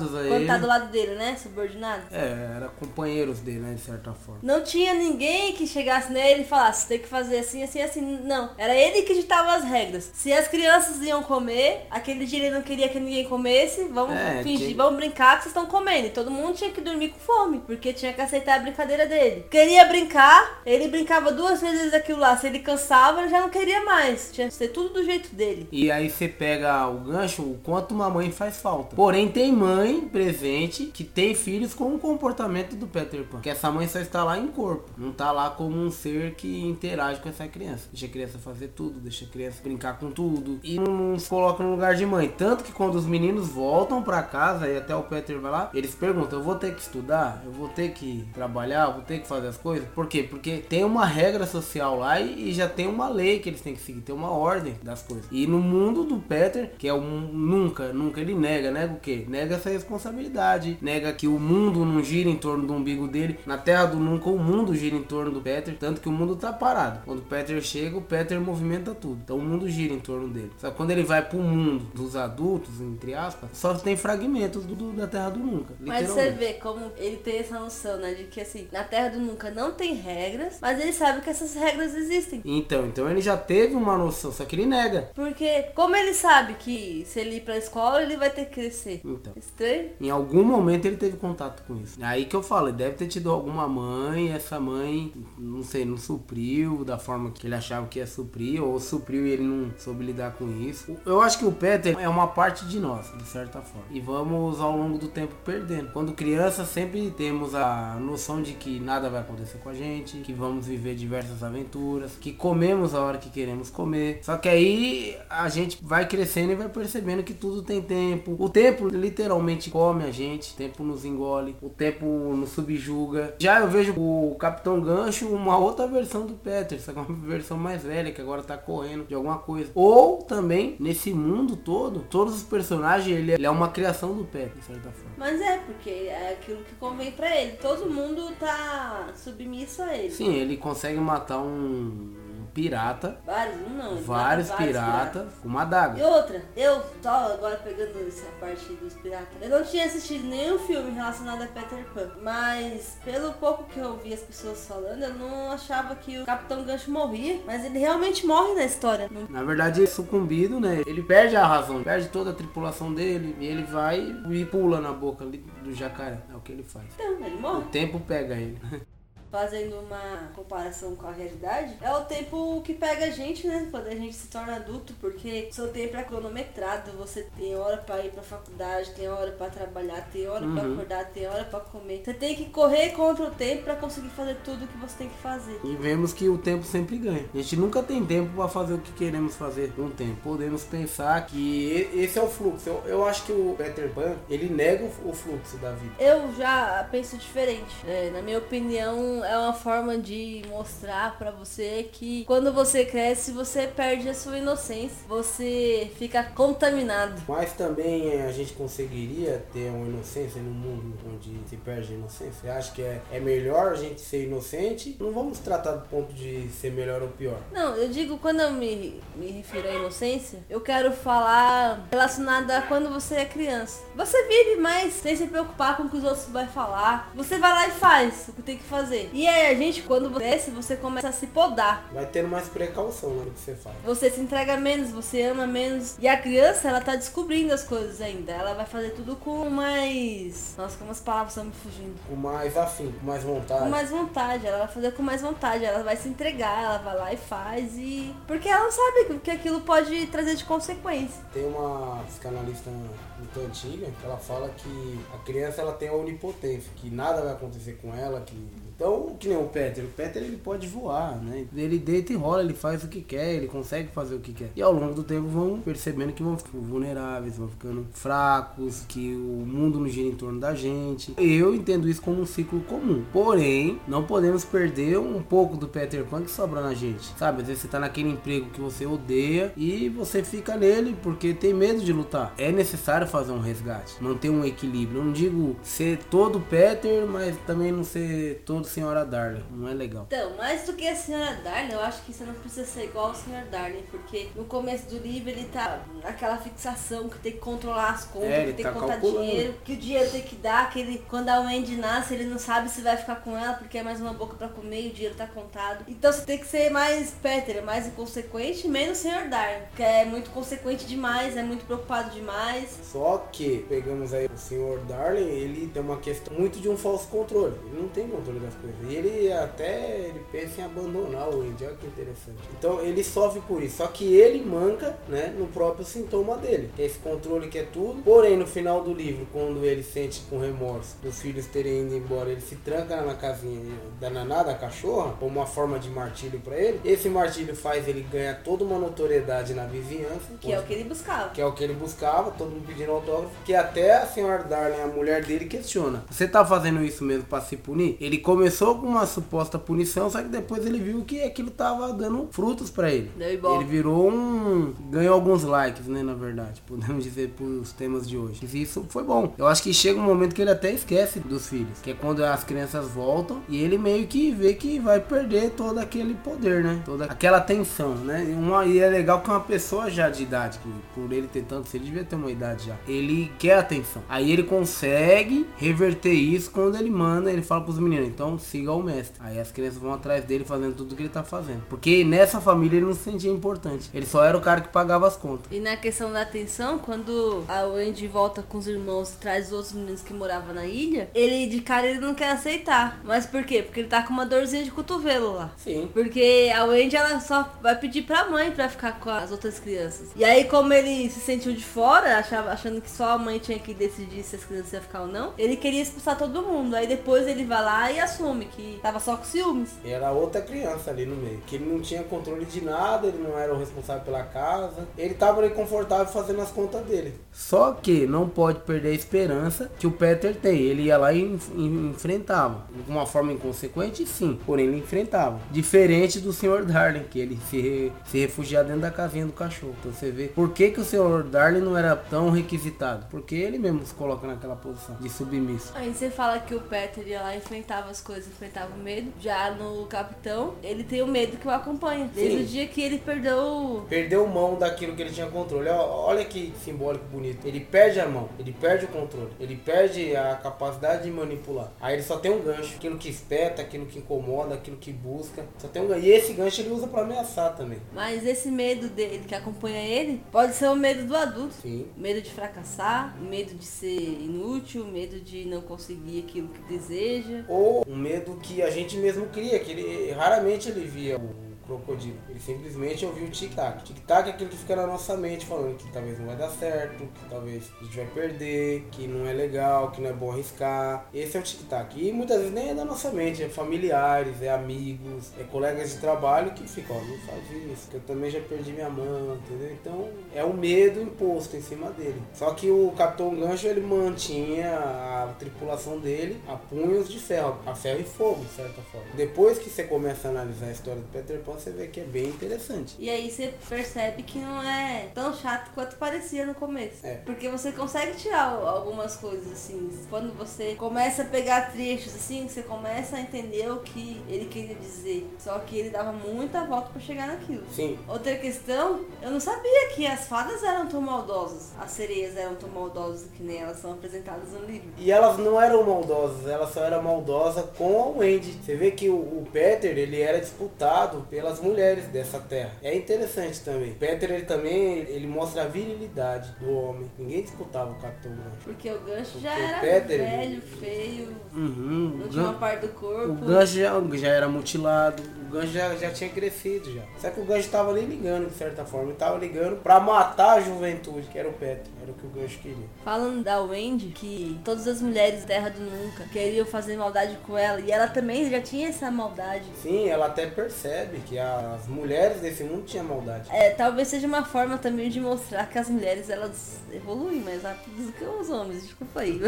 subordinados 0.00 0.14
a 0.14 0.28
Quando 0.28 0.40
ele. 0.40 0.46
tá 0.46 0.58
do 0.58 0.66
lado 0.66 0.90
dele, 0.90 1.14
né? 1.14 1.36
Subordinado. 1.42 2.02
É, 2.12 2.56
era 2.56 2.68
companheiros 2.78 3.38
dele, 3.40 3.60
né, 3.60 3.74
de 3.74 3.80
certa 3.80 4.12
forma. 4.12 4.40
Não 4.42 4.62
tinha 4.62 4.94
ninguém 4.94 5.52
que 5.54 5.66
chegasse 5.66 6.12
nele 6.12 6.42
e 6.42 6.44
falasse, 6.44 6.86
tem 6.88 6.98
que 6.98 7.08
fazer 7.08 7.38
assim, 7.38 7.62
assim, 7.62 7.80
assim. 7.82 8.00
Não. 8.24 8.50
Era 8.58 8.74
ele 8.74 9.02
que 9.02 9.14
ditava 9.14 9.54
as 9.54 9.64
regras. 9.64 10.10
Se 10.14 10.32
as 10.32 10.48
crianças 10.48 11.00
iam 11.02 11.22
comer, 11.22 11.86
aquele 11.90 12.24
dia 12.26 12.46
ele 12.46 12.54
não 12.54 12.62
queria 12.62 12.88
que 12.88 12.98
ninguém 13.00 13.24
comesse, 13.28 13.84
vamos 13.84 14.16
É, 14.16 14.42
fingir, 14.42 14.68
tinha- 14.68 14.76
vamos 14.76 14.96
brincar 14.96 15.36
que 15.38 15.44
vocês 15.44 15.54
estão 15.54 15.66
comendo. 15.66 16.06
E 16.06 16.10
todo 16.10 16.30
mundo 16.30 16.54
tinha 16.54 16.70
que 16.70 16.80
dormir 16.80 17.08
com 17.10 17.18
fome, 17.18 17.60
porque 17.66 17.92
tinha 17.92 18.12
que 18.12 18.20
aceitar 18.20 18.56
a 18.56 18.62
brincadeira 18.62 19.06
dele. 19.06 19.46
Queria 19.50 19.84
brincar, 19.86 20.60
ele 20.64 20.88
brincava 20.88 21.32
duas 21.32 21.60
vezes 21.60 21.92
aquilo 21.94 22.18
lá. 22.20 22.36
Se 22.36 22.46
ele 22.46 22.58
cansava, 22.60 23.20
ele 23.20 23.30
já 23.30 23.40
não 23.40 23.50
queria 23.50 23.82
mais. 23.84 24.30
Tinha 24.32 24.48
que 24.48 24.54
ser 24.54 24.68
tudo 24.68 24.90
do 24.94 25.04
jeito 25.04 25.34
dele. 25.34 25.68
E 25.72 25.90
aí 25.90 26.08
você 26.10 26.28
pega 26.28 26.86
o 26.88 26.98
gancho, 26.98 27.42
o 27.42 27.58
quanto 27.62 27.92
uma 27.94 28.08
mãe 28.10 28.30
faz 28.30 28.56
falta. 28.58 28.94
Porém, 28.96 29.28
tem 29.28 29.52
mãe 29.52 29.83
presente 30.08 30.86
que 30.86 31.04
tem 31.04 31.34
filhos 31.34 31.74
com 31.74 31.94
o 31.94 31.98
comportamento 31.98 32.76
do 32.76 32.86
Peter 32.86 33.22
Pan. 33.24 33.40
Que 33.40 33.50
essa 33.50 33.70
mãe 33.70 33.86
só 33.88 33.98
está 33.98 34.24
lá 34.24 34.38
em 34.38 34.48
corpo. 34.48 34.90
Não 34.96 35.12
tá 35.12 35.30
lá 35.32 35.50
como 35.50 35.76
um 35.76 35.90
ser 35.90 36.34
que 36.34 36.62
interage 36.62 37.20
com 37.20 37.28
essa 37.28 37.46
criança. 37.46 37.88
Deixa 37.92 38.06
a 38.06 38.08
criança 38.08 38.38
fazer 38.38 38.68
tudo, 38.68 38.98
deixa 39.00 39.24
a 39.24 39.28
criança 39.28 39.60
brincar 39.62 39.98
com 39.98 40.10
tudo. 40.10 40.58
E 40.62 40.78
não, 40.78 41.18
se 41.18 41.28
coloca 41.28 41.62
no 41.62 41.70
lugar 41.72 41.94
de 41.94 42.06
mãe. 42.06 42.32
Tanto 42.36 42.64
que 42.64 42.72
quando 42.72 42.94
os 42.94 43.06
meninos 43.06 43.48
voltam 43.48 44.02
pra 44.02 44.22
casa 44.22 44.68
e 44.68 44.76
até 44.76 44.94
o 44.94 45.02
Peter 45.02 45.38
vai 45.40 45.50
lá, 45.50 45.70
eles 45.74 45.94
perguntam, 45.94 46.38
eu 46.38 46.44
vou 46.44 46.54
ter 46.54 46.74
que 46.74 46.80
estudar? 46.80 47.42
Eu 47.44 47.52
vou 47.52 47.68
ter 47.68 47.90
que 47.92 48.24
trabalhar? 48.32 48.86
Eu 48.88 48.92
vou 48.94 49.02
ter 49.02 49.20
que 49.20 49.26
fazer 49.28 49.48
as 49.48 49.56
coisas? 49.56 49.86
Por 49.94 50.06
quê? 50.06 50.22
Porque 50.22 50.58
tem 50.58 50.84
uma 50.84 51.04
regra 51.06 51.46
social 51.46 51.98
lá 51.98 52.20
e, 52.20 52.52
já 52.52 52.68
tem 52.68 52.86
uma 52.86 53.08
lei 53.08 53.38
que 53.38 53.48
eles 53.48 53.60
têm 53.60 53.74
que 53.74 53.80
seguir. 53.80 54.00
Tem 54.00 54.14
uma 54.14 54.30
ordem 54.30 54.74
das 54.82 55.02
coisas. 55.02 55.26
E 55.30 55.46
no 55.46 55.58
mundo 55.60 56.04
do 56.04 56.18
Peter, 56.18 56.72
que 56.78 56.88
é 56.88 56.92
mu- 56.92 57.32
nunca, 57.32 57.92
nunca 57.92 58.20
ele 58.20 58.34
nega, 58.34 58.70
nega 58.70 58.92
o 58.94 59.00
quê? 59.00 59.24
Nega 59.28 59.58
essa 59.64 59.70
responsabilidade, 59.70 60.78
nega 60.80 61.12
que 61.12 61.26
o 61.26 61.38
mundo 61.38 61.84
não 61.84 62.02
gira 62.02 62.28
em 62.28 62.36
torno 62.36 62.66
do 62.66 62.74
umbigo 62.74 63.08
dele. 63.08 63.38
Na 63.46 63.56
Terra 63.56 63.86
do 63.86 63.98
Nunca, 63.98 64.28
o 64.28 64.38
mundo 64.38 64.74
gira 64.74 64.94
em 64.96 65.02
torno 65.02 65.30
do 65.30 65.40
Peter, 65.40 65.76
tanto 65.78 66.00
que 66.00 66.08
o 66.08 66.12
mundo 66.12 66.36
tá 66.36 66.52
parado. 66.52 67.00
Quando 67.04 67.20
o 67.20 67.22
Peter 67.22 67.60
chega, 67.62 67.96
o 67.96 68.02
Peter 68.02 68.40
movimenta 68.40 68.94
tudo. 68.94 69.20
Então 69.24 69.36
o 69.38 69.42
mundo 69.42 69.68
gira 69.68 69.94
em 69.94 69.98
torno 70.00 70.28
dele. 70.28 70.52
Só 70.58 70.70
que 70.70 70.76
quando 70.76 70.90
ele 70.90 71.02
vai 71.02 71.22
pro 71.26 71.38
mundo 71.38 71.84
dos 71.94 72.14
adultos, 72.16 72.80
entre 72.80 73.14
aspas, 73.14 73.50
só 73.52 73.74
tem 73.74 73.96
fragmentos 73.96 74.64
do, 74.64 74.74
do- 74.74 74.92
da 74.92 75.06
Terra 75.06 75.30
do 75.30 75.38
Nunca. 75.40 75.74
Mas 75.80 76.08
você 76.08 76.30
vê 76.30 76.54
como 76.54 76.92
ele 76.96 77.16
tem 77.16 77.38
essa 77.38 77.58
noção, 77.58 77.96
né? 77.98 78.14
De 78.14 78.24
que 78.24 78.40
assim, 78.40 78.68
na 78.72 78.84
Terra 78.84 79.08
do 79.10 79.20
Nunca 79.20 79.50
não 79.50 79.72
tem 79.72 79.94
regras, 79.94 80.58
mas 80.60 80.80
ele 80.80 80.92
sabe 80.92 81.20
que 81.20 81.30
essas 81.30 81.54
regras 81.54 81.94
existem. 81.94 82.40
Então, 82.44 82.86
então 82.86 83.08
ele 83.10 83.20
já 83.20 83.36
teve 83.36 83.74
uma 83.74 83.96
noção, 83.96 84.30
só 84.32 84.44
que 84.44 84.54
ele 84.56 84.66
nega. 84.66 85.10
Porque 85.14 85.64
como 85.74 85.96
ele 85.96 86.12
sabe 86.14 86.54
que 86.54 87.04
se 87.06 87.20
ele 87.20 87.36
ir 87.36 87.40
pra 87.40 87.56
escola, 87.56 88.02
ele 88.02 88.16
vai 88.16 88.30
ter 88.30 88.46
que 88.46 88.54
crescer. 88.54 89.00
Então. 89.04 89.32
Estranho? 89.54 89.90
Em 90.00 90.10
algum 90.10 90.42
momento 90.42 90.86
ele 90.86 90.96
teve 90.96 91.16
contato 91.16 91.62
com 91.66 91.76
isso. 91.80 91.96
Aí 92.02 92.24
que 92.24 92.34
eu 92.34 92.42
falo, 92.42 92.68
ele 92.68 92.76
deve 92.76 92.96
ter 92.96 93.06
tido 93.06 93.30
alguma 93.30 93.68
mãe, 93.68 94.32
essa 94.32 94.58
mãe, 94.58 95.12
não 95.38 95.62
sei, 95.62 95.84
não 95.84 95.96
supriu 95.96 96.84
da 96.84 96.98
forma 96.98 97.30
que 97.30 97.46
ele 97.46 97.54
achava 97.54 97.86
que 97.86 98.00
ia 98.00 98.06
suprir, 98.06 98.62
ou 98.62 98.78
supriu 98.80 99.26
e 99.26 99.30
ele 99.30 99.44
não 99.44 99.70
soube 99.78 100.04
lidar 100.04 100.32
com 100.32 100.50
isso. 100.50 100.96
Eu 101.06 101.20
acho 101.20 101.38
que 101.38 101.46
o 101.46 101.52
Peter 101.52 101.96
é 101.98 102.08
uma 102.08 102.26
parte 102.26 102.66
de 102.66 102.80
nós, 102.80 103.12
de 103.16 103.24
certa 103.24 103.60
forma. 103.60 103.86
E 103.90 104.00
vamos 104.00 104.60
ao 104.60 104.76
longo 104.76 104.98
do 104.98 105.06
tempo 105.06 105.34
perdendo. 105.44 105.92
Quando 105.92 106.12
criança, 106.12 106.64
sempre 106.64 107.10
temos 107.10 107.54
a 107.54 107.96
noção 108.00 108.42
de 108.42 108.54
que 108.54 108.80
nada 108.80 109.08
vai 109.08 109.20
acontecer 109.20 109.58
com 109.58 109.68
a 109.68 109.74
gente, 109.74 110.18
que 110.18 110.32
vamos 110.32 110.66
viver 110.66 110.96
diversas 110.96 111.42
aventuras, 111.42 112.12
que 112.20 112.32
comemos 112.32 112.94
a 112.94 113.00
hora 113.00 113.18
que 113.18 113.30
queremos 113.30 113.70
comer. 113.70 114.18
Só 114.22 114.36
que 114.36 114.48
aí 114.48 115.16
a 115.30 115.48
gente 115.48 115.78
vai 115.80 116.08
crescendo 116.08 116.52
e 116.52 116.56
vai 116.56 116.68
percebendo 116.68 117.22
que 117.22 117.34
tudo 117.34 117.62
tem 117.62 117.80
tempo. 117.80 118.34
O 118.38 118.48
tempo 118.48 118.88
literalmente 118.88 119.43
come 119.70 120.04
a 120.04 120.10
gente, 120.10 120.52
o 120.52 120.56
tempo 120.56 120.82
nos 120.82 121.04
engole, 121.04 121.56
o 121.62 121.68
tempo 121.68 122.06
nos 122.06 122.50
subjuga. 122.50 123.34
Já 123.38 123.60
eu 123.60 123.68
vejo 123.68 123.92
o 123.96 124.34
Capitão 124.38 124.80
Gancho 124.80 125.28
uma 125.28 125.56
outra 125.56 125.86
versão 125.86 126.26
do 126.26 126.34
Peter, 126.34 126.80
só 126.80 126.92
que 126.92 126.98
é 126.98 127.02
uma 127.02 127.26
versão 127.26 127.56
mais 127.56 127.82
velha 127.82 128.12
que 128.12 128.20
agora 128.20 128.42
tá 128.42 128.56
correndo 128.56 129.06
de 129.06 129.14
alguma 129.14 129.38
coisa. 129.38 129.70
Ou 129.74 130.18
também 130.22 130.76
nesse 130.78 131.12
mundo 131.12 131.56
todo, 131.56 132.00
todos 132.10 132.34
os 132.34 132.42
personagens 132.42 133.16
ele 133.16 133.32
é, 133.32 133.34
ele 133.34 133.46
é 133.46 133.50
uma 133.50 133.68
criação 133.68 134.14
do 134.14 134.24
Peter, 134.24 134.52
de 134.54 134.64
certa 134.64 134.90
forma. 134.90 135.14
Mas 135.16 135.40
é, 135.40 135.58
porque 135.58 135.90
é 135.90 136.32
aquilo 136.32 136.62
que 136.64 136.74
convém 136.76 137.12
pra 137.12 137.34
ele. 137.36 137.52
Todo 137.56 137.90
mundo 137.90 138.32
tá 138.38 139.12
submisso 139.14 139.82
a 139.82 139.96
ele. 139.96 140.10
Sim, 140.10 140.34
ele 140.34 140.56
consegue 140.56 140.98
matar 140.98 141.38
um 141.38 142.23
pirata, 142.54 143.18
Vários, 143.26 143.56
um 143.66 143.70
não. 143.76 143.96
vários 143.96 144.50
piratas 144.50 145.26
com 145.42 145.48
uma 145.48 145.60
E 145.60 145.62
adaga. 145.64 146.06
outra, 146.06 146.42
eu 146.56 146.80
só 147.02 147.32
agora 147.34 147.56
pegando 147.56 148.06
essa 148.06 148.26
parte 148.40 148.64
dos 148.74 148.94
piratas, 148.94 149.28
eu 149.40 149.48
não 149.50 149.64
tinha 149.64 149.84
assistido 149.86 150.24
nenhum 150.24 150.58
filme 150.60 150.90
relacionado 150.92 151.42
a 151.42 151.46
Peter 151.46 151.84
Pan, 151.92 152.10
mas 152.22 152.96
pelo 153.04 153.32
pouco 153.34 153.64
que 153.64 153.78
eu 153.78 153.90
ouvi 153.90 154.14
as 154.14 154.20
pessoas 154.20 154.66
falando, 154.66 155.02
eu 155.02 155.14
não 155.14 155.50
achava 155.52 155.94
que 155.96 156.18
o 156.18 156.24
Capitão 156.24 156.64
Gancho 156.64 156.90
morria, 156.90 157.40
mas 157.46 157.64
ele 157.64 157.78
realmente 157.78 158.26
morre 158.26 158.54
na 158.54 158.64
história. 158.64 159.10
Na 159.28 159.42
verdade, 159.42 159.80
ele 159.80 159.86
sucumbido, 159.88 160.60
né? 160.60 160.82
Ele 160.86 161.02
perde 161.02 161.34
a 161.36 161.46
razão, 161.46 161.82
perde 161.82 162.08
toda 162.08 162.30
a 162.30 162.34
tripulação 162.34 162.94
dele 162.94 163.36
e 163.40 163.46
ele 163.46 163.64
vai 163.64 163.98
e 164.30 164.44
pula 164.44 164.80
na 164.80 164.92
boca 164.92 165.24
ali 165.24 165.38
do 165.62 165.74
jacaré. 165.74 166.18
É 166.32 166.36
o 166.36 166.40
que 166.40 166.52
ele 166.52 166.62
faz. 166.62 166.86
Então, 166.94 167.26
ele 167.26 167.36
O 167.36 167.40
morre. 167.40 167.64
tempo 167.72 167.98
pega 168.00 168.34
ele. 168.34 168.58
Fazendo 169.38 169.80
uma 169.80 170.28
comparação 170.32 170.94
com 170.94 171.08
a 171.08 171.10
realidade, 171.10 171.76
é 171.82 171.90
o 171.92 172.02
tempo 172.02 172.62
que 172.64 172.72
pega 172.72 173.06
a 173.06 173.10
gente, 173.10 173.48
né? 173.48 173.66
Quando 173.68 173.88
a 173.88 173.94
gente 173.96 174.14
se 174.14 174.28
torna 174.28 174.54
adulto, 174.54 174.94
porque 175.00 175.48
seu 175.50 175.66
tempo 175.72 175.96
é 175.96 176.04
cronometrado, 176.04 176.92
você 176.92 177.26
tem 177.36 177.56
hora 177.56 177.78
pra 177.78 177.98
ir 178.04 178.12
pra 178.12 178.22
faculdade, 178.22 178.92
tem 178.92 179.08
hora 179.08 179.32
pra 179.32 179.48
trabalhar, 179.50 180.08
tem 180.12 180.28
hora 180.28 180.46
pra 180.46 180.62
Uhum. 180.62 180.74
acordar, 180.74 181.04
tem 181.06 181.26
hora 181.26 181.42
pra 181.42 181.58
comer. 181.58 182.02
Você 182.04 182.14
tem 182.14 182.36
que 182.36 182.44
correr 182.50 182.90
contra 182.90 183.24
o 183.24 183.30
tempo 183.32 183.64
pra 183.64 183.74
conseguir 183.74 184.10
fazer 184.10 184.36
tudo 184.44 184.68
que 184.68 184.78
você 184.78 184.98
tem 184.98 185.08
que 185.08 185.18
fazer. 185.18 185.58
E 185.64 185.74
vemos 185.74 186.12
que 186.12 186.28
o 186.28 186.38
tempo 186.38 186.62
sempre 186.62 186.96
ganha. 186.96 187.24
A 187.34 187.36
gente 187.36 187.56
nunca 187.56 187.82
tem 187.82 188.06
tempo 188.06 188.30
para 188.36 188.46
fazer 188.48 188.74
o 188.74 188.78
que 188.78 188.92
queremos 188.92 189.34
fazer 189.34 189.72
com 189.72 189.86
o 189.86 189.90
tempo. 189.90 190.16
Podemos 190.22 190.62
pensar 190.62 191.26
que 191.26 191.90
esse 191.92 192.20
é 192.20 192.22
o 192.22 192.28
fluxo. 192.28 192.68
Eu, 192.68 192.82
eu 192.86 193.04
acho 193.04 193.24
que 193.24 193.32
o 193.32 193.56
Peter 193.58 193.90
Pan, 193.92 194.14
ele 194.30 194.48
nega 194.48 194.84
o, 194.84 195.10
o 195.10 195.12
fluxo 195.12 195.56
da 195.56 195.72
vida. 195.72 195.92
Eu 195.98 196.32
já 196.36 196.86
penso 196.88 197.16
diferente. 197.16 197.74
É, 197.84 198.10
na 198.10 198.22
minha 198.22 198.38
opinião, 198.38 199.23
é 199.24 199.38
uma 199.38 199.52
forma 199.52 199.96
de 199.98 200.42
mostrar 200.48 201.18
pra 201.18 201.30
você 201.30 201.88
que 201.92 202.24
quando 202.24 202.52
você 202.52 202.84
cresce, 202.84 203.32
você 203.32 203.66
perde 203.66 204.08
a 204.08 204.14
sua 204.14 204.38
inocência. 204.38 205.06
Você 205.08 205.90
fica 205.96 206.22
contaminado. 206.22 207.22
Mas 207.28 207.52
também 207.52 208.10
eh, 208.10 208.26
a 208.26 208.32
gente 208.32 208.52
conseguiria 208.52 209.44
ter 209.52 209.70
uma 209.70 209.86
inocência 209.86 210.40
num 210.40 210.50
mundo 210.50 210.98
onde 211.12 211.38
se 211.48 211.56
perde 211.56 211.92
a 211.92 211.96
inocência. 211.96 212.52
Acha 212.54 212.72
que 212.72 212.82
é, 212.82 213.00
é 213.10 213.20
melhor 213.20 213.72
a 213.72 213.74
gente 213.74 214.00
ser 214.00 214.24
inocente? 214.24 214.96
Não 215.00 215.12
vamos 215.12 215.38
tratar 215.38 215.72
do 215.72 215.88
ponto 215.88 216.12
de 216.12 216.48
ser 216.48 216.70
melhor 216.72 217.02
ou 217.02 217.08
pior. 217.08 217.38
Não, 217.52 217.74
eu 217.76 217.88
digo 217.88 218.18
quando 218.18 218.40
eu 218.40 218.52
me, 218.52 219.00
me 219.16 219.30
refiro 219.30 219.68
à 219.68 219.72
inocência, 219.72 220.40
eu 220.48 220.60
quero 220.60 220.92
falar 220.92 221.86
relacionada 221.90 222.58
a 222.58 222.62
quando 222.62 222.88
você 222.90 223.16
é 223.16 223.24
criança. 223.24 223.82
Você 223.94 224.22
vive 224.26 224.60
mais 224.60 224.94
sem 224.94 225.16
se 225.16 225.26
preocupar 225.26 225.76
com 225.76 225.84
o 225.84 225.88
que 225.88 225.96
os 225.96 226.04
outros 226.04 226.26
vão 226.26 226.46
falar. 226.48 227.12
Você 227.14 227.38
vai 227.38 227.52
lá 227.52 227.68
e 227.68 227.70
faz 227.72 228.28
o 228.28 228.32
que 228.32 228.42
tem 228.42 228.56
que 228.56 228.64
fazer. 228.64 229.03
E 229.12 229.26
aí 229.26 229.54
a 229.54 229.54
gente, 229.54 229.82
quando 229.82 230.10
cresce, 230.10 230.50
você 230.50 230.76
começa 230.76 231.08
a 231.08 231.12
se 231.12 231.26
podar. 231.26 231.88
Vai 231.92 232.06
tendo 232.06 232.28
mais 232.28 232.48
precaução 232.48 233.10
no 233.10 233.30
que 233.30 233.40
você 233.40 233.54
faz. 233.54 233.76
Você 233.84 234.10
se 234.10 234.20
entrega 234.20 234.56
menos, 234.56 234.90
você 234.90 235.22
ama 235.22 235.46
menos. 235.46 235.96
E 235.98 236.08
a 236.08 236.16
criança, 236.16 236.68
ela 236.68 236.80
tá 236.80 236.96
descobrindo 236.96 237.52
as 237.52 237.64
coisas 237.64 238.00
ainda. 238.00 238.32
Ela 238.32 238.54
vai 238.54 238.66
fazer 238.66 238.90
tudo 238.90 239.16
com 239.16 239.48
mais. 239.50 240.54
Nossa, 240.56 240.76
como 240.78 240.90
as 240.90 241.00
palavras 241.00 241.30
estão 241.30 241.44
me 241.44 241.52
fugindo. 241.52 241.94
Com 242.08 242.16
mais 242.16 242.56
afim, 242.56 242.92
com 242.92 243.06
mais 243.06 243.22
vontade. 243.22 243.62
Com 243.62 243.68
mais 243.68 243.90
vontade, 243.90 244.46
ela 244.46 244.58
vai 244.58 244.68
fazer 244.68 244.92
com 244.92 245.02
mais 245.02 245.22
vontade. 245.22 245.64
Ela 245.64 245.82
vai 245.82 245.96
se 245.96 246.08
entregar, 246.08 246.64
ela 246.64 246.78
vai 246.78 246.96
lá 246.96 247.12
e 247.12 247.16
faz. 247.16 247.76
E. 247.76 248.14
Porque 248.26 248.48
ela 248.48 248.70
sabe 248.70 249.14
o 249.14 249.20
que 249.20 249.30
aquilo 249.30 249.60
pode 249.60 250.06
trazer 250.06 250.34
de 250.34 250.44
consequência. 250.44 251.22
Tem 251.32 251.44
uma 251.46 252.02
psicanalista 252.06 252.70
muito 252.70 253.40
antiga 253.40 253.86
que 253.86 254.04
ela 254.04 254.16
fala 254.16 254.48
que 254.50 255.00
a 255.12 255.18
criança 255.18 255.60
ela 255.60 255.72
tem 255.72 255.88
a 255.88 255.94
onipotência, 255.94 256.70
que 256.76 256.90
nada 256.90 257.22
vai 257.22 257.32
acontecer 257.32 257.78
com 257.80 257.94
ela, 257.94 258.20
que 258.20 258.36
então, 258.74 259.14
que 259.18 259.28
nem 259.28 259.36
o 259.36 259.44
Peter. 259.44 259.84
O 259.84 259.88
Peter 259.88 260.22
ele 260.22 260.36
pode 260.36 260.66
voar, 260.66 261.16
né? 261.22 261.46
Ele 261.54 261.78
deita 261.78 262.12
e 262.12 262.16
rola, 262.16 262.42
ele 262.42 262.54
faz 262.54 262.82
o 262.82 262.88
que 262.88 263.00
quer, 263.00 263.34
ele 263.34 263.46
consegue 263.46 263.88
fazer 263.88 264.14
o 264.14 264.20
que 264.20 264.32
quer. 264.32 264.50
E 264.56 264.62
ao 264.62 264.72
longo 264.72 264.94
do 264.94 265.04
tempo 265.04 265.28
vão 265.28 265.60
percebendo 265.60 266.12
que 266.12 266.22
vão 266.22 266.36
ficando 266.36 266.62
vulneráveis, 266.64 267.36
vão 267.36 267.48
ficando 267.48 267.86
fracos, 267.92 268.84
que 268.88 269.14
o 269.14 269.46
mundo 269.46 269.78
não 269.78 269.88
gira 269.88 270.08
em 270.08 270.14
torno 270.14 270.40
da 270.40 270.54
gente. 270.54 271.14
Eu 271.18 271.54
entendo 271.54 271.88
isso 271.88 272.02
como 272.02 272.20
um 272.20 272.26
ciclo 272.26 272.60
comum. 272.62 273.04
Porém, 273.12 273.78
não 273.86 274.04
podemos 274.04 274.44
perder 274.44 274.98
um 274.98 275.22
pouco 275.22 275.56
do 275.56 275.68
Peter 275.68 276.04
Pan 276.04 276.22
que 276.22 276.30
sobra 276.30 276.60
na 276.60 276.74
gente. 276.74 277.12
Sabe, 277.16 277.42
às 277.42 277.48
vezes 277.48 277.62
você 277.62 277.68
tá 277.68 277.78
naquele 277.78 278.10
emprego 278.10 278.50
que 278.50 278.60
você 278.60 278.86
odeia 278.86 279.52
e 279.56 279.88
você 279.88 280.22
fica 280.22 280.56
nele 280.56 280.96
porque 281.02 281.32
tem 281.32 281.54
medo 281.54 281.80
de 281.80 281.92
lutar. 281.92 282.34
É 282.36 282.50
necessário 282.50 283.06
fazer 283.06 283.32
um 283.32 283.40
resgate, 283.40 283.94
manter 284.00 284.30
um 284.30 284.44
equilíbrio. 284.44 285.00
Eu 285.00 285.04
não 285.04 285.12
digo 285.12 285.56
ser 285.62 285.98
todo 286.10 286.40
Peter, 286.40 287.06
mas 287.06 287.36
também 287.46 287.70
não 287.70 287.84
ser 287.84 288.42
todo 288.44 288.63
Senhora 288.64 289.04
Darling. 289.04 289.44
Não 289.50 289.68
é 289.68 289.74
legal. 289.74 290.04
Então, 290.06 290.36
mais 290.36 290.64
do 290.64 290.72
que 290.72 290.86
a 290.86 290.96
Senhora 290.96 291.34
Darling, 291.42 291.72
eu 291.72 291.80
acho 291.80 292.02
que 292.02 292.12
você 292.12 292.24
não 292.24 292.34
precisa 292.34 292.66
ser 292.66 292.84
igual 292.84 293.08
ao 293.08 293.14
Senhor 293.14 293.44
Darling, 293.44 293.84
porque 293.90 294.28
no 294.34 294.44
começo 294.44 294.86
do 294.88 294.98
livro 294.98 295.30
ele 295.30 295.44
tá 295.52 295.80
naquela 296.02 296.36
fixação 296.38 297.08
que 297.08 297.18
tem 297.18 297.32
que 297.32 297.38
controlar 297.38 297.90
as 297.90 298.04
contas, 298.04 298.30
é, 298.30 298.46
que 298.46 298.52
tem 298.54 298.64
tá 298.64 298.72
que 298.72 298.78
contar 298.78 298.92
calculando. 298.94 299.26
dinheiro, 299.26 299.54
que 299.64 299.72
o 299.72 299.76
dinheiro 299.76 300.10
tem 300.10 300.22
que 300.22 300.36
dar, 300.36 300.70
que 300.70 300.80
ele, 300.80 301.04
quando 301.08 301.28
a 301.28 301.40
Wendy 301.40 301.76
nasce, 301.76 302.14
ele 302.14 302.24
não 302.24 302.38
sabe 302.38 302.68
se 302.68 302.80
vai 302.80 302.96
ficar 302.96 303.16
com 303.16 303.36
ela, 303.36 303.54
porque 303.54 303.78
é 303.78 303.82
mais 303.82 304.00
uma 304.00 304.12
boca 304.12 304.36
para 304.36 304.48
comer 304.48 304.86
e 304.86 304.88
o 304.90 304.92
dinheiro 304.92 305.14
tá 305.14 305.26
contado. 305.26 305.84
Então 305.88 306.12
você 306.12 306.22
tem 306.22 306.38
que 306.38 306.46
ser 306.46 306.70
mais 306.70 307.12
Peter, 307.22 307.62
mais 307.64 307.86
inconsequente, 307.86 308.68
menos 308.68 308.98
Senhor 308.98 309.28
Darling, 309.28 309.64
que 309.74 309.82
é 309.82 310.04
muito 310.04 310.30
consequente 310.30 310.86
demais, 310.86 311.36
é 311.36 311.42
muito 311.42 311.64
preocupado 311.64 312.10
demais. 312.10 312.78
Só 312.82 313.26
que 313.32 313.64
pegamos 313.68 314.12
aí 314.12 314.26
o 314.26 314.38
Senhor 314.38 314.78
Darling, 314.80 315.28
ele 315.28 315.66
tem 315.68 315.82
uma 315.82 315.98
questão 315.98 316.34
muito 316.34 316.60
de 316.60 316.68
um 316.68 316.76
falso 316.76 317.08
controle. 317.08 317.54
Ele 317.66 317.82
não 317.82 317.88
tem 317.88 318.06
controle 318.08 318.40
coisas. 318.54 318.76
E 318.88 318.94
ele 318.94 319.32
até 319.32 320.08
ele 320.08 320.20
pensa 320.30 320.60
em 320.60 320.64
abandonar 320.64 321.28
o 321.28 321.44
índio, 321.44 321.66
olha 321.66 321.76
que 321.76 321.86
interessante. 321.86 322.38
Então 322.58 322.80
ele 322.80 323.02
sofre 323.02 323.40
por 323.42 323.62
isso. 323.62 323.78
Só 323.78 323.86
que 323.88 324.14
ele 324.14 324.44
manca 324.44 324.96
né, 325.08 325.34
no 325.36 325.46
próprio 325.46 325.84
sintoma 325.84 326.36
dele. 326.36 326.70
Esse 326.78 326.98
controle 326.98 327.48
que 327.48 327.58
é 327.58 327.64
tudo. 327.64 328.02
Porém, 328.02 328.36
no 328.36 328.46
final 328.46 328.82
do 328.82 328.92
livro, 328.92 329.26
quando 329.32 329.64
ele 329.64 329.82
sente 329.82 330.22
com 330.28 330.38
remorso 330.38 330.96
dos 331.02 331.20
filhos 331.20 331.46
terem 331.46 331.82
ido 331.82 331.96
embora, 331.96 332.30
ele 332.30 332.40
se 332.40 332.56
tranca 332.56 333.00
na 333.02 333.14
casinha 333.14 333.74
da 334.00 334.10
Naná, 334.10 334.42
da 334.42 334.54
cachorra, 334.54 335.14
como 335.18 335.38
uma 335.38 335.46
forma 335.46 335.78
de 335.78 335.90
martírio 335.90 336.40
para 336.40 336.56
ele. 336.56 336.80
Esse 336.84 337.08
martírio 337.08 337.54
faz 337.54 337.88
ele 337.88 338.06
ganhar 338.10 338.42
toda 338.42 338.64
uma 338.64 338.78
notoriedade 338.78 339.54
na 339.54 339.64
vizinhança. 339.66 340.34
Que 340.40 340.52
é 340.52 340.58
o 340.58 340.62
que 340.62 340.72
ele 340.72 340.84
buscava. 340.84 341.30
Que 341.30 341.40
é 341.40 341.46
o 341.46 341.52
que 341.52 341.64
ele 341.64 341.74
buscava, 341.74 342.30
todo 342.30 342.50
mundo 342.50 342.66
pedindo 342.66 342.92
autógrafo. 342.92 343.34
Que 343.44 343.54
até 343.54 343.96
a 343.96 344.06
senhora 344.06 344.44
Darling, 344.44 344.80
a 344.80 344.86
mulher 344.86 345.24
dele, 345.24 345.46
questiona. 345.46 346.04
Você 346.10 346.28
tá 346.28 346.44
fazendo 346.44 346.84
isso 346.84 347.04
mesmo 347.04 347.24
para 347.24 347.42
se 347.42 347.56
punir? 347.56 347.96
Ele 348.00 348.18
começou 348.18 348.43
começou 348.44 348.74
com 348.74 348.86
uma 348.86 349.06
suposta 349.06 349.58
punição, 349.58 350.10
só 350.10 350.20
que 350.20 350.28
depois 350.28 350.66
ele 350.66 350.78
viu 350.78 351.02
que 351.02 351.22
aquilo 351.22 351.50
tava 351.50 351.90
dando 351.94 352.28
frutos 352.30 352.68
para 352.68 352.92
ele. 352.92 353.10
Ele 353.56 353.64
virou 353.64 354.10
um. 354.10 354.74
ganhou 354.90 355.14
alguns 355.14 355.44
likes, 355.44 355.86
né? 355.86 356.02
Na 356.02 356.12
verdade, 356.12 356.60
podemos 356.68 357.02
dizer 357.02 357.30
pros 357.30 357.72
temas 357.72 358.06
de 358.06 358.18
hoje. 358.18 358.40
E 358.42 358.62
isso 358.62 358.84
foi 358.90 359.02
bom. 359.02 359.32
Eu 359.38 359.46
acho 359.46 359.62
que 359.62 359.72
chega 359.72 359.98
um 359.98 360.02
momento 360.02 360.34
que 360.34 360.42
ele 360.42 360.50
até 360.50 360.72
esquece 360.72 361.20
dos 361.20 361.48
filhos, 361.48 361.78
que 361.82 361.92
é 361.92 361.94
quando 361.94 362.22
as 362.22 362.44
crianças 362.44 362.86
voltam 362.88 363.40
e 363.48 363.56
ele 363.56 363.78
meio 363.78 364.06
que 364.06 364.30
vê 364.30 364.52
que 364.52 364.78
vai 364.78 365.00
perder 365.00 365.52
todo 365.52 365.78
aquele 365.78 366.12
poder, 366.12 366.62
né? 366.62 366.82
Toda 366.84 367.06
aquela 367.06 367.40
tensão, 367.40 367.94
né? 367.94 368.24
Uma, 368.36 368.66
e 368.66 368.78
é 368.78 368.90
legal 368.90 369.22
que 369.22 369.30
uma 369.30 369.40
pessoa 369.40 369.88
já 369.88 370.10
de 370.10 370.22
idade, 370.22 370.58
que 370.58 370.68
por 370.94 371.10
ele 371.10 371.28
ter 371.28 371.44
tanto, 371.44 371.74
ele 371.74 371.84
devia 371.84 372.04
ter 372.04 372.16
uma 372.16 372.30
idade 372.30 372.66
já, 372.66 372.76
ele 372.86 373.32
quer 373.38 373.56
atenção. 373.56 374.02
Aí 374.06 374.30
ele 374.30 374.42
consegue 374.42 375.46
reverter 375.56 376.12
isso 376.12 376.50
quando 376.50 376.76
ele 376.76 376.90
manda, 376.90 377.32
ele 377.32 377.40
fala 377.40 377.62
pros 377.62 377.78
meninos, 377.78 378.08
então 378.08 378.33
siga 378.38 378.72
o 378.72 378.82
mestre. 378.82 379.16
Aí 379.20 379.38
as 379.38 379.50
crianças 379.50 379.78
vão 379.78 379.92
atrás 379.92 380.24
dele 380.24 380.44
fazendo 380.44 380.74
tudo 380.74 380.92
o 380.92 380.96
que 380.96 381.02
ele 381.02 381.08
tá 381.08 381.22
fazendo. 381.22 381.62
Porque 381.68 382.04
nessa 382.04 382.40
família 382.40 382.76
ele 382.76 382.86
não 382.86 382.94
se 382.94 383.02
sentia 383.02 383.30
importante. 383.30 383.90
Ele 383.92 384.06
só 384.06 384.24
era 384.24 384.36
o 384.36 384.40
cara 384.40 384.60
que 384.60 384.68
pagava 384.68 385.06
as 385.06 385.16
contas. 385.16 385.46
E 385.50 385.60
na 385.60 385.76
questão 385.76 386.12
da 386.12 386.22
atenção, 386.22 386.78
quando 386.78 387.44
a 387.48 387.62
Wendy 387.64 388.06
volta 388.06 388.42
com 388.42 388.58
os 388.58 388.66
irmãos 388.66 389.12
e 389.14 389.16
traz 389.18 389.46
os 389.46 389.52
outros 389.52 389.72
meninos 389.72 390.02
que 390.02 390.12
moravam 390.12 390.54
na 390.54 390.66
ilha, 390.66 391.08
ele 391.14 391.46
de 391.46 391.60
cara 391.60 391.86
ele 391.86 392.00
não 392.00 392.14
quer 392.14 392.30
aceitar. 392.30 393.00
Mas 393.04 393.26
por 393.26 393.44
quê? 393.44 393.62
Porque 393.62 393.80
ele 393.80 393.88
tá 393.88 394.02
com 394.02 394.12
uma 394.12 394.26
dorzinha 394.26 394.64
de 394.64 394.70
cotovelo 394.70 395.34
lá. 395.34 395.52
Sim. 395.56 395.88
Porque 395.92 396.50
a 396.54 396.64
Wendy 396.64 396.96
ela 396.96 397.20
só 397.20 397.52
vai 397.62 397.78
pedir 397.78 398.02
pra 398.02 398.28
mãe 398.28 398.50
pra 398.50 398.68
ficar 398.68 398.98
com 399.00 399.10
as 399.10 399.30
outras 399.30 399.58
crianças. 399.58 400.08
E 400.16 400.24
aí, 400.24 400.44
como 400.44 400.72
ele 400.72 401.10
se 401.10 401.20
sentiu 401.20 401.52
de 401.52 401.64
fora, 401.64 402.18
achava, 402.18 402.50
achando 402.50 402.80
que 402.80 402.90
só 402.90 403.10
a 403.10 403.18
mãe 403.18 403.38
tinha 403.38 403.58
que 403.58 403.74
decidir 403.74 404.22
se 404.22 404.36
as 404.36 404.44
crianças 404.44 404.72
iam 404.72 404.82
ficar 404.82 405.02
ou 405.02 405.08
não, 405.08 405.32
ele 405.38 405.56
queria 405.56 405.82
expulsar 405.82 406.16
todo 406.16 406.42
mundo. 406.42 406.74
Aí 406.74 406.86
depois 406.86 407.26
ele 407.26 407.44
vai 407.44 407.62
lá 407.62 407.92
e 407.92 408.00
assume 408.00 408.23
que 408.50 408.78
tava 408.82 408.98
só 409.00 409.16
com 409.16 409.24
ciúmes. 409.24 409.70
Era 409.84 410.10
outra 410.10 410.40
criança 410.40 410.90
ali 410.90 411.04
no 411.06 411.16
meio, 411.16 411.40
que 411.46 411.56
ele 411.56 411.66
não 411.66 411.80
tinha 411.80 412.02
controle 412.02 412.44
de 412.44 412.64
nada, 412.64 413.06
ele 413.06 413.18
não 413.18 413.38
era 413.38 413.52
o 413.52 413.58
responsável 413.58 414.02
pela 414.02 414.22
casa, 414.22 414.86
ele 414.96 415.14
tava 415.14 415.40
ali 415.40 415.50
confortável 415.50 416.06
fazendo 416.06 416.40
as 416.40 416.50
contas 416.50 416.84
dele. 416.86 417.14
Só 417.32 417.72
que 417.72 418.06
não 418.06 418.28
pode 418.28 418.60
perder 418.60 418.90
a 418.90 418.94
esperança 418.94 419.70
que 419.78 419.86
o 419.86 419.90
Peter 419.90 420.34
tem. 420.36 420.60
Ele 420.60 420.84
ia 420.84 420.96
lá 420.96 421.12
e 421.12 421.38
enfrentava. 421.56 422.64
De 422.86 422.90
uma 422.90 423.06
forma 423.06 423.32
inconsequente, 423.32 424.06
sim, 424.06 424.38
porém 424.46 424.66
ele 424.66 424.78
enfrentava. 424.78 425.40
Diferente 425.50 426.20
do 426.20 426.32
Sr. 426.32 426.64
Darling, 426.64 427.04
que 427.10 427.18
ele 427.18 427.38
se, 427.50 427.92
se 428.06 428.18
refugiava 428.18 428.68
dentro 428.68 428.82
da 428.82 428.90
casinha 428.90 429.26
do 429.26 429.32
cachorro. 429.32 429.74
Então 429.80 429.92
você 429.92 430.10
vê 430.10 430.28
por 430.28 430.50
que, 430.50 430.70
que 430.70 430.80
o 430.80 430.84
Sr. 430.84 431.24
Darling 431.24 431.60
não 431.60 431.76
era 431.76 431.96
tão 431.96 432.30
requisitado. 432.30 433.06
Porque 433.10 433.34
ele 433.34 433.58
mesmo 433.58 433.84
se 433.84 433.94
coloca 433.94 434.26
naquela 434.26 434.54
posição 434.54 434.96
de 435.00 435.08
submisso. 435.08 435.72
Aí 435.74 435.92
você 435.92 436.10
fala 436.10 436.38
que 436.38 436.54
o 436.54 436.60
Peter 436.60 437.06
ia 437.06 437.20
lá 437.20 437.34
e 437.34 437.38
enfrentava 437.38 437.90
as 437.90 438.00
coisas, 438.00 438.13
enfrentava 438.18 438.74
o 438.74 438.78
medo. 438.78 439.12
Já 439.20 439.50
no 439.50 439.86
Capitão, 439.86 440.54
ele 440.62 440.84
tem 440.84 441.02
o 441.02 441.06
medo 441.06 441.36
que 441.36 441.46
o 441.46 441.50
acompanha. 441.50 442.10
Desde 442.14 442.38
Sim. 442.38 442.42
o 442.42 442.46
dia 442.46 442.66
que 442.66 442.80
ele 442.80 442.98
perdeu. 442.98 443.84
Perdeu 443.88 444.26
mão 444.26 444.56
daquilo 444.56 444.94
que 444.94 445.02
ele 445.02 445.10
tinha 445.10 445.26
controle. 445.26 445.68
Olha 445.68 446.24
que 446.24 446.52
simbólico 446.64 447.04
bonito. 447.06 447.46
Ele 447.46 447.60
perde 447.60 448.00
a 448.00 448.06
mão, 448.06 448.28
ele 448.38 448.52
perde 448.52 448.84
o 448.84 448.88
controle, 448.88 449.30
ele 449.40 449.56
perde 449.56 450.14
a 450.16 450.36
capacidade 450.36 451.04
de 451.04 451.10
manipular. 451.10 451.72
Aí 451.80 451.94
ele 451.94 452.02
só 452.02 452.18
tem 452.18 452.30
um 452.30 452.42
gancho. 452.42 452.74
Aquilo 452.76 452.98
que 452.98 453.08
espeta, 453.08 453.62
aquilo 453.62 453.86
que 453.86 453.98
incomoda, 453.98 454.54
aquilo 454.54 454.76
que 454.76 454.92
busca. 454.92 455.44
Só 455.58 455.68
tem 455.68 455.82
um 455.82 455.88
gancho. 455.88 456.04
E 456.04 456.10
esse 456.10 456.32
gancho 456.32 456.60
ele 456.60 456.70
usa 456.70 456.86
para 456.86 457.02
ameaçar 457.02 457.56
também. 457.56 457.78
Mas 457.92 458.24
esse 458.26 458.50
medo 458.50 458.88
dele 458.88 459.24
que 459.26 459.34
acompanha 459.34 459.82
ele 459.82 460.22
pode 460.30 460.54
ser 460.54 460.68
o 460.68 460.76
medo 460.76 461.06
do 461.06 461.16
adulto. 461.16 461.54
Sim. 461.54 461.86
Medo 461.96 462.20
de 462.20 462.30
fracassar, 462.30 463.16
medo 463.20 463.54
de 463.54 463.64
ser 463.64 464.00
inútil, 464.00 464.84
medo 464.84 465.20
de 465.20 465.44
não 465.44 465.60
conseguir 465.60 466.24
aquilo 466.26 466.48
que 466.48 466.60
deseja. 466.62 467.44
Ou 467.48 467.84
um 467.86 467.96
medo 468.04 468.36
que 468.42 468.60
a 468.62 468.68
gente 468.68 468.98
mesmo 468.98 469.26
cria, 469.26 469.58
que 469.58 469.72
ele 469.72 470.12
raramente 470.12 470.68
ele 470.68 470.86
via 470.86 471.18
crocodilo. 471.66 472.18
Ele 472.28 472.40
simplesmente 472.40 473.04
ouviu 473.04 473.26
o 473.26 473.30
tic-tac. 473.30 473.82
Tic-tac 473.84 474.28
é 474.28 474.32
aquilo 474.32 474.50
que 474.50 474.56
fica 474.56 474.76
na 474.76 474.86
nossa 474.86 475.16
mente 475.16 475.46
falando 475.46 475.76
que 475.76 475.90
talvez 475.92 476.18
não 476.18 476.26
vai 476.26 476.36
dar 476.36 476.50
certo, 476.50 476.98
que 476.98 477.28
talvez 477.28 477.70
a 477.80 477.84
gente 477.84 477.96
vai 477.96 478.06
perder, 478.06 478.86
que 478.90 479.06
não 479.06 479.26
é 479.26 479.32
legal, 479.32 479.90
que 479.90 480.00
não 480.00 480.10
é 480.10 480.12
bom 480.12 480.32
arriscar. 480.32 481.06
Esse 481.12 481.36
é 481.36 481.40
o 481.40 481.42
tic-tac. 481.42 481.94
E 481.96 482.12
muitas 482.12 482.38
vezes 482.38 482.52
nem 482.52 482.70
é 482.70 482.74
da 482.74 482.84
nossa 482.84 483.10
mente, 483.10 483.42
é 483.42 483.48
familiares, 483.48 484.42
é 484.42 484.50
amigos, 484.50 485.32
é 485.38 485.44
colegas 485.44 485.92
de 485.92 485.98
trabalho 485.98 486.52
que 486.52 486.68
ficam, 486.68 486.96
ó, 486.96 487.00
não 487.00 487.18
faz 487.18 487.42
isso, 487.50 487.88
que 487.90 487.96
eu 487.96 488.00
também 488.00 488.30
já 488.30 488.40
perdi 488.40 488.72
minha 488.72 488.90
mão, 488.90 489.36
entendeu? 489.36 489.72
Então 489.72 490.08
é 490.34 490.44
o 490.44 490.52
medo 490.52 491.00
imposto 491.00 491.56
em 491.56 491.62
cima 491.62 491.90
dele. 491.90 492.20
Só 492.32 492.52
que 492.54 492.70
o 492.70 492.92
Capitão 492.96 493.34
Gancho 493.34 493.66
ele 493.66 493.80
mantinha 493.80 494.76
a 494.78 495.34
tripulação 495.38 495.98
dele 495.98 496.40
a 496.48 496.56
punhos 496.56 497.08
de 497.08 497.18
ferro, 497.18 497.58
a 497.66 497.74
ferro 497.74 498.00
e 498.00 498.04
fogo, 498.04 498.44
de 498.44 498.50
certa 498.50 498.82
forma. 498.82 499.06
Depois 499.14 499.58
que 499.58 499.70
você 499.70 499.84
começa 499.84 500.28
a 500.28 500.30
analisar 500.30 500.66
a 500.66 500.72
história 500.72 501.00
do 501.00 501.08
Peter 501.08 501.38
Pan, 501.40 501.53
você 501.54 501.70
vê 501.70 501.88
que 501.88 502.00
é 502.00 502.04
bem 502.04 502.26
interessante. 502.26 502.94
E 502.98 503.08
aí 503.08 503.30
você 503.30 503.54
percebe 503.68 504.22
que 504.22 504.38
não 504.38 504.62
é 504.62 505.08
tão 505.14 505.34
chato 505.34 505.70
quanto 505.74 505.96
parecia 505.96 506.46
no 506.46 506.54
começo. 506.54 507.04
É. 507.04 507.14
Porque 507.24 507.48
você 507.48 507.72
consegue 507.72 508.16
tirar 508.16 508.52
algumas 508.52 509.16
coisas, 509.16 509.50
assim. 509.52 509.90
Quando 510.10 510.36
você 510.36 510.74
começa 510.74 511.22
a 511.22 511.24
pegar 511.24 511.72
trechos, 511.72 512.14
assim, 512.14 512.48
você 512.48 512.62
começa 512.62 513.16
a 513.16 513.20
entender 513.20 513.70
o 513.70 513.78
que 513.80 514.22
ele 514.28 514.46
queria 514.46 514.74
dizer. 514.74 515.28
Só 515.38 515.58
que 515.60 515.76
ele 515.76 515.90
dava 515.90 516.12
muita 516.12 516.64
volta 516.64 516.90
pra 516.90 517.00
chegar 517.00 517.26
naquilo. 517.26 517.64
Sim. 517.72 517.98
Outra 518.08 518.36
questão, 518.36 519.00
eu 519.22 519.30
não 519.30 519.40
sabia 519.40 519.88
que 519.94 520.06
as 520.06 520.26
fadas 520.26 520.62
eram 520.62 520.86
tão 520.86 521.00
maldosas. 521.00 521.72
As 521.78 521.90
sereias 521.90 522.36
eram 522.36 522.54
tão 522.54 522.68
maldosas 522.68 523.28
que 523.34 523.42
nem 523.42 523.58
elas 523.58 523.78
são 523.78 523.92
apresentadas 523.92 524.52
no 524.52 524.64
livro. 524.64 524.88
E 524.98 525.10
elas 525.10 525.38
não 525.38 525.60
eram 525.60 525.82
maldosas, 525.84 526.46
elas 526.46 526.72
só 526.72 526.84
eram 526.84 527.02
maldosas 527.02 527.64
com 527.76 528.02
a 528.02 528.18
Wendy. 528.18 528.58
Você 528.62 528.74
vê 528.74 528.90
que 528.90 529.08
o, 529.08 529.16
o 529.16 529.46
Peter, 529.52 529.96
ele 529.96 530.20
era 530.20 530.40
disputado 530.40 531.26
pelas 531.44 531.60
mulheres 531.60 532.06
dessa 532.06 532.40
terra. 532.40 532.72
É 532.82 532.96
interessante 532.96 533.60
também. 533.60 533.92
Peter, 533.92 534.30
ele 534.30 534.46
também, 534.46 535.00
ele 535.00 535.26
mostra 535.26 535.64
a 535.64 535.66
virilidade 535.66 536.52
do 536.58 536.72
homem. 536.72 537.10
Ninguém 537.18 537.42
disputava 537.42 537.90
o 537.90 537.94
Capitão 537.96 538.32
Gancho. 538.32 538.56
Porque 538.64 538.90
o 538.90 538.98
gancho 539.00 539.32
Porque 539.32 539.46
já 539.46 539.54
o 539.54 539.58
era 539.58 539.80
Peter, 539.80 540.18
velho, 540.18 540.62
feio, 540.62 541.36
Uhum, 541.52 542.18
não 542.20 542.28
tinha 542.28 542.44
uma 542.44 542.54
parte 542.54 542.86
do 542.86 542.88
corpo. 542.94 543.32
O 543.32 543.34
gancho 543.34 543.74
já, 543.74 543.92
já 544.14 544.28
era 544.28 544.48
mutilado, 544.48 545.22
o 545.22 545.52
gancho 545.52 545.72
já, 545.72 545.94
já 545.94 546.10
tinha 546.10 546.30
crescido 546.30 546.92
já. 546.92 547.02
Só 547.18 547.28
que 547.30 547.40
o 547.40 547.44
gancho 547.44 547.68
tava 547.68 547.92
nem 547.92 548.06
ligando, 548.06 548.48
de 548.48 548.54
certa 548.54 548.84
forma. 548.84 549.10
Ele 549.10 549.18
tava 549.18 549.38
ligando 549.38 549.82
pra 549.82 550.00
matar 550.00 550.54
a 550.54 550.60
juventude, 550.60 551.28
que 551.28 551.38
era 551.38 551.48
o 551.48 551.52
Peter. 551.52 551.84
Era 552.04 552.12
o 552.12 552.14
que 552.16 552.26
o 552.26 552.28
gancho 552.28 552.58
queria. 552.58 552.86
Falando 553.02 553.42
da 553.42 553.62
Wendy, 553.62 554.08
que 554.08 554.60
todas 554.62 554.86
as 554.86 555.00
mulheres 555.00 555.40
da 555.40 555.46
Terra 555.46 555.70
do 555.70 555.80
Nunca 555.80 556.24
queriam 556.30 556.66
fazer 556.66 556.98
maldade 556.98 557.38
com 557.46 557.56
ela, 557.56 557.80
e 557.80 557.90
ela 557.90 558.06
também 558.06 558.50
já 558.50 558.60
tinha 558.60 558.88
essa 558.88 559.10
maldade. 559.10 559.64
Sim, 559.80 560.06
ela 560.06 560.26
até 560.26 560.46
percebe 560.46 561.20
que 561.20 561.38
as 561.38 561.88
mulheres 561.88 562.42
desse 562.42 562.62
mundo 562.62 562.84
tinham 562.84 563.06
maldade. 563.06 563.48
É, 563.50 563.70
talvez 563.70 564.08
seja 564.08 564.26
uma 564.26 564.44
forma 564.44 564.76
também 564.76 565.08
de 565.08 565.18
mostrar 565.18 565.66
que 565.70 565.78
as 565.78 565.88
mulheres 565.88 566.28
elas 566.28 566.76
evoluem 566.92 567.40
mais 567.40 567.62
rápido 567.62 567.94
do 567.94 568.12
que 568.12 568.24
os 568.24 568.50
homens, 568.50 568.82
desculpa 568.82 569.20
aí. 569.20 569.40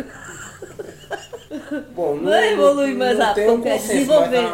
Bom, 1.94 2.16
Não 2.16 2.32
evolui 2.32 2.94
mais 2.94 3.18
não 3.18 3.26
rápido, 3.26 3.44
tem 3.44 3.52
um 3.52 3.60
consenso, 3.60 3.86
mas 3.86 4.30
desenvolvendo. 4.30 4.48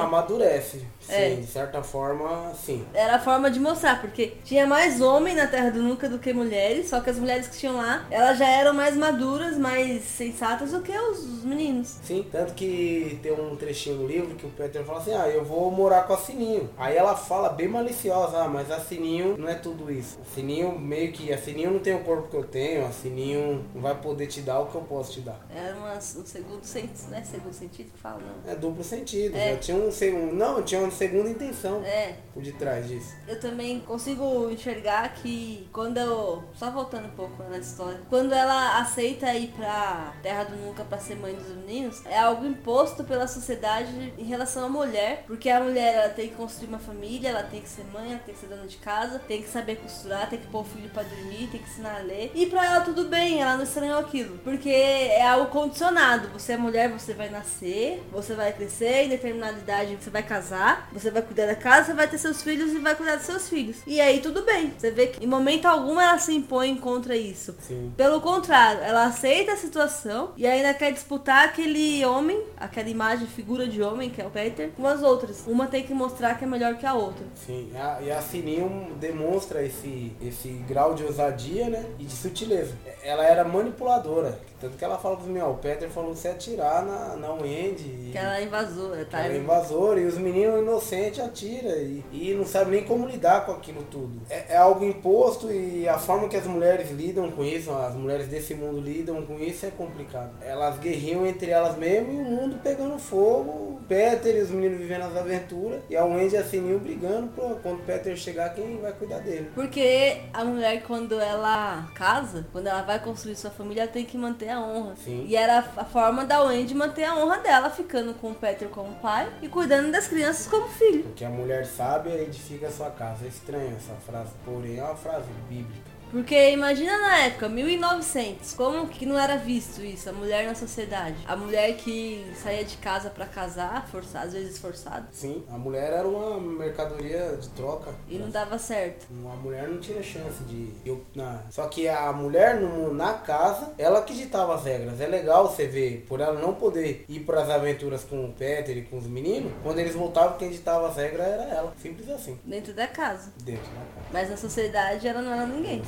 Amadurece. 1.13 1.35
Sim, 1.35 1.39
É. 1.39 1.41
de 1.41 1.47
certa 1.47 1.83
forma, 1.83 2.53
sim. 2.55 2.85
Era 2.95 3.17
a 3.17 3.19
forma 3.19 3.51
de 3.51 3.61
mostrar, 3.61 4.01
porque 4.01 4.35
tinha 4.45 4.67
mais 4.67 5.01
homem 5.01 5.35
na 5.35 5.47
Terra 5.47 5.71
do 5.71 5.83
Nunca 5.83 6.09
do 6.09 6.19
que 6.19 6.33
mulheres, 6.33 6.89
só 6.89 7.01
que 7.01 7.11
as 7.11 7.19
mulheres 7.19 7.49
que 7.49 7.57
tinham 7.59 7.77
lá, 7.77 8.07
elas 8.11 8.39
já 8.39 8.49
eram 8.49 8.73
mais 8.75 8.97
maduras, 8.97 9.57
mais 9.59 10.03
sensatas 10.03 10.71
do 10.73 10.81
que 10.81 10.93
os, 10.93 11.19
os 11.19 11.45
meninos. 11.45 11.97
Sim, 12.03 12.27
tanto 12.31 12.55
que 12.55 13.19
tem 13.23 13.33
um 13.33 13.57
trechinho 13.57 13.97
no 13.97 14.07
livro 14.07 14.35
que 14.35 14.47
o 14.47 14.51
Peter 14.51 14.85
fala 14.85 14.99
assim, 14.99 15.13
ah, 15.15 15.29
eu 15.29 15.45
vou 15.45 15.71
morar 15.71 16.03
com 16.07 16.13
a 16.15 16.17
Sininho. 16.19 16.71
Aí 16.77 16.97
ela 16.97 17.15
fala 17.17 17.49
bem 17.49 17.69
maliciosa, 17.69 18.39
ah, 18.43 18.49
mas 18.49 18.71
a 18.71 18.81
Sininho 18.81 19.37
não 19.37 19.49
é 19.49 19.55
tudo 19.55 19.91
isso. 19.91 20.19
A 20.21 20.35
Sininho 20.35 20.79
meio 20.79 21.13
que, 21.13 21.33
a 21.33 21.39
Sininho 21.39 21.71
não 21.73 21.81
tem 21.81 21.95
o 21.95 22.01
corpo 22.01 22.29
que 22.29 22.37
eu 22.37 22.45
tenho, 22.45 22.87
a 22.87 22.91
Sininho 22.91 23.65
não 23.75 23.83
vai 23.83 23.95
poder 23.95 24.27
te 24.27 24.41
dar 24.41 24.61
o 24.61 24.67
que 24.67 24.75
eu 24.75 24.83
posso 24.83 25.13
te 25.13 25.21
dar. 25.21 25.41
Era 25.55 25.75
uma, 25.77 25.95
um 25.95 26.01
segundo 26.01 26.63
sentido, 26.65 27.11
não 27.11 27.19
é 27.19 27.23
segundo 27.23 27.53
sentido 27.53 27.91
que 27.93 27.99
fala, 27.99 28.19
não. 28.21 28.53
É 28.53 28.55
duplo 28.55 28.83
sentido, 28.85 29.37
É. 29.37 29.53
já 29.53 29.57
tinha 29.59 29.77
um 29.77 29.91
segundo, 29.91 30.33
não, 30.35 30.63
tinha 30.63 30.81
uma 30.81 30.91
segunda 31.03 31.29
intenção 31.31 31.83
É, 31.85 32.15
por 32.33 32.43
detrás 32.43 32.87
disso. 32.89 33.15
eu 33.27 33.39
também 33.41 33.81
consigo 33.81 34.51
enxergar 34.51 35.13
que 35.15 35.69
quando 35.73 35.99
eu. 35.99 36.45
Só 36.55 36.71
voltando 36.71 37.07
um 37.07 37.11
pouco 37.17 37.43
na 37.51 37.59
história. 37.59 38.01
Quando 38.09 38.33
ela 38.33 38.79
aceita 38.81 39.33
ir 39.35 39.49
pra 39.49 40.13
Terra 40.23 40.45
do 40.45 40.57
Nunca 40.57 40.85
pra 40.85 40.99
ser 40.99 41.17
mãe 41.17 41.35
dos 41.35 41.49
meninos, 41.49 42.05
é 42.07 42.19
algo 42.19 42.47
imposto 42.47 43.03
pela 43.05 43.27
sociedade 43.27 44.13
em 44.17 44.25
relação 44.25 44.65
à 44.67 44.69
mulher. 44.69 45.25
Porque 45.27 45.49
a 45.51 45.61
mulher 45.61 45.95
ela 45.95 46.09
tem 46.11 46.29
que 46.29 46.35
construir 46.37 46.69
uma 46.69 46.79
família, 46.79 47.29
ela 47.31 47.43
tem 47.43 47.61
que 47.61 47.69
ser 47.69 47.85
mãe, 47.93 48.11
ela 48.11 48.21
tem 48.25 48.35
que 48.35 48.41
ser 48.41 48.47
dona 48.47 48.67
de 48.67 48.77
casa, 48.77 49.19
tem 49.19 49.43
que 49.43 49.49
saber 49.49 49.77
costurar, 49.77 50.29
tem 50.31 50.39
que 50.39 50.47
pôr 50.47 50.61
o 50.61 50.65
filho 50.65 50.89
pra 50.91 51.03
dormir, 51.03 51.49
tem 51.51 51.61
que 51.61 51.69
ensinar 51.71 51.97
a 51.97 52.03
ler. 52.03 52.31
E 52.35 52.47
pra 52.47 52.65
ela 52.65 52.81
tudo 52.85 53.05
bem, 53.07 53.41
ela 53.43 53.57
não 53.57 53.65
estranhou 53.65 53.99
aquilo. 53.99 54.39
Porque 54.39 54.69
é 54.71 55.27
algo 55.27 55.51
condicionado. 55.51 56.29
Você 56.29 56.53
é 56.53 56.57
mulher, 56.57 56.89
você 56.91 57.13
vai 57.15 57.29
nascer, 57.29 58.03
você 58.13 58.35
vai 58.35 58.53
crescer, 58.53 59.05
em 59.05 59.09
determinada 59.09 59.59
idade 59.59 59.97
você 60.01 60.11
vai 60.11 60.23
casar, 60.23 60.82
você 60.93 61.11
vai 61.11 61.23
cuidar 61.23 61.47
da 61.47 61.55
casa, 61.55 61.87
você 61.87 61.93
vai 61.95 62.09
ter 62.09 62.19
seus 62.19 62.43
filhos 62.43 62.73
e 62.73 62.79
vai 62.79 62.95
cuidar 62.95 63.17
dos 63.17 63.27
seus 63.27 63.49
filhos. 63.49 63.77
E 63.87 64.01
aí 64.01 64.21
tudo 64.21 64.43
bem. 64.43 64.73
Você 64.77 64.91
vê 64.91 65.09
que 65.09 65.25
em 65.25 65.29
momento 65.29 65.67
algum 65.67 66.01
ela 66.01 66.19
se 66.19 66.35
impõe 66.35 66.77
contra 66.77 67.17
isso. 67.17 67.55
Sim. 67.61 67.93
Pelo 67.97 68.21
contrário, 68.21 68.83
ela 68.83 69.05
aceita 69.05 69.53
a 69.53 69.57
situação 69.57 70.33
e 70.37 70.47
ainda 70.47 70.73
quer 70.75 70.93
disputar 70.93 71.47
aquele 71.47 72.05
homem, 72.05 72.43
aquela 72.57 72.89
imagem, 72.89 73.27
figura 73.27 73.67
de 73.67 73.83
homem, 73.83 74.11
que 74.11 74.21
é 74.21 74.27
o 74.27 74.31
Peter, 74.31 74.71
com 74.77 74.87
as 74.87 75.03
outras. 75.03 75.45
Uma 75.47 75.67
tem 75.67 75.85
que 75.85 75.95
mostrar 75.95 76.39
que 76.39 76.45
é 76.45 76.47
melhor 76.47 76.77
que 76.77 76.87
a 76.87 76.95
outra. 76.95 77.25
Sim, 77.35 77.71
e 77.73 77.77
a, 77.77 77.99
e 78.03 78.11
a 78.11 78.21
Sininho 78.21 78.95
demonstra 78.99 79.63
esse, 79.65 80.13
esse 80.21 80.49
grau 80.69 80.95
de 80.95 81.05
ousadia, 81.05 81.69
né? 81.69 81.85
E 81.99 82.05
de 82.05 82.13
sutileza. 82.13 82.75
Ela 83.03 83.25
era 83.25 83.45
manipuladora. 83.45 84.41
Tanto 84.63 84.79
que 84.79 84.85
ela 84.85 84.97
fala 84.97 85.17
pros 85.17 85.27
meninos, 85.27 85.51
o 85.51 85.55
Peter 85.55 85.89
falou 85.89 86.15
se 86.15 86.29
atirar 86.29 86.87
na, 86.87 87.17
na 87.17 87.33
Wendy. 87.33 88.11
Que 88.13 88.17
ela 88.19 88.39
é 88.39 88.45
invasora, 88.45 89.05
tá? 89.05 89.19
ela 89.19 89.35
é 89.35 89.39
invasora 89.39 89.99
e 89.99 90.07
os 90.07 90.17
meninos 90.17 90.61
inocentes 90.61 91.19
atiram 91.19 91.71
e, 91.71 92.05
e 92.13 92.33
não 92.33 92.47
sabem 92.47 92.75
nem 92.75 92.85
como 92.85 93.09
lidar 93.09 93.45
com 93.45 93.51
aquilo 93.51 93.83
tudo. 93.91 94.23
É, 94.31 94.55
é 94.55 94.57
algo 94.57 94.85
imposto 94.85 95.51
e 95.51 95.89
a 95.89 95.99
forma 95.99 96.29
que 96.29 96.37
as 96.37 96.47
mulheres 96.47 96.93
lidam 96.93 97.29
com 97.33 97.43
isso, 97.43 97.73
as 97.73 97.97
mulheres 97.97 98.29
desse 98.29 98.55
mundo 98.55 98.79
lidam 98.79 99.27
com 99.27 99.37
isso 99.41 99.67
é 99.67 99.71
complicado. 99.71 100.31
Elas 100.41 100.79
guerriam 100.79 101.27
entre 101.27 101.51
elas 101.51 101.77
mesmo 101.77 102.13
e 102.13 102.17
o 102.19 102.25
mundo 102.25 102.61
pegando 102.63 102.97
fogo, 103.01 103.51
o 103.51 103.81
Peter 103.89 104.37
e 104.37 104.43
os 104.43 104.51
meninos 104.51 104.79
vivendo 104.79 105.07
as 105.07 105.17
aventuras 105.17 105.83
e 105.91 105.97
a 105.97 106.05
Wendy 106.05 106.37
e 106.37 106.39
a 106.39 106.45
Sininho 106.45 106.79
brigando 106.79 107.33
pra 107.33 107.57
quando 107.57 107.81
o 107.81 107.83
Peter 107.83 108.17
chegar 108.17 108.55
quem 108.55 108.79
vai 108.79 108.93
cuidar 108.93 109.19
dele. 109.19 109.51
Porque 109.57 110.21
a 110.33 110.45
mulher, 110.45 110.85
quando 110.85 111.19
ela 111.19 111.91
casa, 111.97 112.47
quando 112.53 112.69
ela 112.69 112.83
vai 112.83 113.01
construir 113.01 113.35
sua 113.35 113.51
família, 113.51 113.83
ela 113.83 113.91
tem 113.91 114.05
que 114.05 114.17
manter 114.17 114.52
a 114.53 114.61
honra. 114.61 114.95
Sim. 114.97 115.25
E 115.27 115.37
era 115.37 115.59
a 115.77 115.85
forma 115.85 116.25
da 116.25 116.43
Wendy 116.43 116.75
manter 116.75 117.05
a 117.05 117.17
honra 117.17 117.39
dela, 117.39 117.71
ficando 117.71 118.15
com 118.15 118.31
o 118.31 118.35
Peter 118.35 118.69
como 118.69 118.95
pai 118.97 119.31
e 119.41 119.49
cuidando 119.49 119.91
das 119.91 120.07
crianças 120.09 120.47
como 120.47 120.69
filho. 120.69 121.05
Porque 121.05 121.25
a 121.25 121.31
mulher 121.31 121.67
sábia 121.67 122.15
edifica 122.15 122.69
a 122.69 122.71
sua 122.71 122.91
casa. 122.91 123.25
É 123.25 123.29
estranho 123.29 123.77
essa 123.77 123.95
frase, 123.95 124.31
porém 124.45 124.79
é 124.79 124.83
uma 124.83 124.97
frase 124.97 125.29
bíblica. 125.49 125.92
Porque 126.13 126.51
imagina 126.51 126.97
na 126.99 127.19
época, 127.21 127.49
1900, 127.49 128.53
como 128.53 128.87
que 128.87 129.07
não 129.07 129.19
era 129.19 129.37
visto 129.37 129.81
isso, 129.83 130.11
a 130.11 130.13
mulher 130.13 130.47
na 130.47 130.55
sociedade? 130.55 131.17
A 131.27 131.35
mulher 131.35 131.75
que 131.77 132.31
saía 132.41 132.65
de 132.65 132.77
casa 132.77 133.09
pra 133.09 133.25
casar, 133.27 133.89
forçada, 133.89 134.27
às 134.27 134.33
vezes 134.35 134.59
forçada, 134.59 135.09
Sim, 135.11 135.43
a 135.51 135.57
mulher 135.57 135.91
era 135.93 136.07
uma 136.07 136.39
mercadoria 136.39 137.37
de 137.41 137.49
troca. 137.51 137.93
e 138.09 138.19
não 138.19 138.29
dava 138.31 138.59
certo. 138.59 139.07
A 139.11 139.37
mulher 139.37 139.67
não 139.69 139.81
tira 139.81 140.03
chance 140.03 140.43
de. 140.45 140.71
Eu, 140.85 141.03
na, 141.15 141.41
só 141.51 141.67
que 141.67 141.89
a 141.89 142.13
mulher 142.13 142.61
no, 142.61 142.93
na 142.93 143.15
casa, 143.15 143.73
ela 143.79 144.03
que 144.03 144.15
ditava 144.15 144.55
as 144.55 144.65
regras. 144.65 145.01
É 145.01 145.07
legal 145.07 145.49
você 145.49 145.67
ver, 145.67 146.05
por 146.09 146.21
ela 146.21 146.39
não 146.39 146.55
poder 146.55 147.05
ir 147.09 147.21
para 147.21 147.43
as 147.43 147.49
aventuras 147.51 148.05
com 148.05 148.27
o 148.27 148.33
Peter 148.33 148.77
e 148.77 148.83
com 148.83 148.99
os 148.99 149.07
meninos, 149.07 149.51
quando 149.63 149.79
eles 149.79 149.95
voltavam, 149.95 150.37
quem 150.37 150.51
ditava 150.51 150.89
as 150.89 150.97
regras 150.97 151.27
era 151.27 151.43
ela. 151.45 151.73
Simples 151.81 152.09
assim, 152.11 152.39
Dentro 152.45 152.75
da 152.75 152.87
casa. 152.87 153.33
dentro 153.43 153.65
da 153.73 153.81
casa. 153.81 154.07
Mas 154.13 154.29
na 154.31 154.37
sociedade 154.37 155.09
ela 155.09 155.23
não 155.23 155.33
era 155.33 155.47
ninguém. 155.47 155.83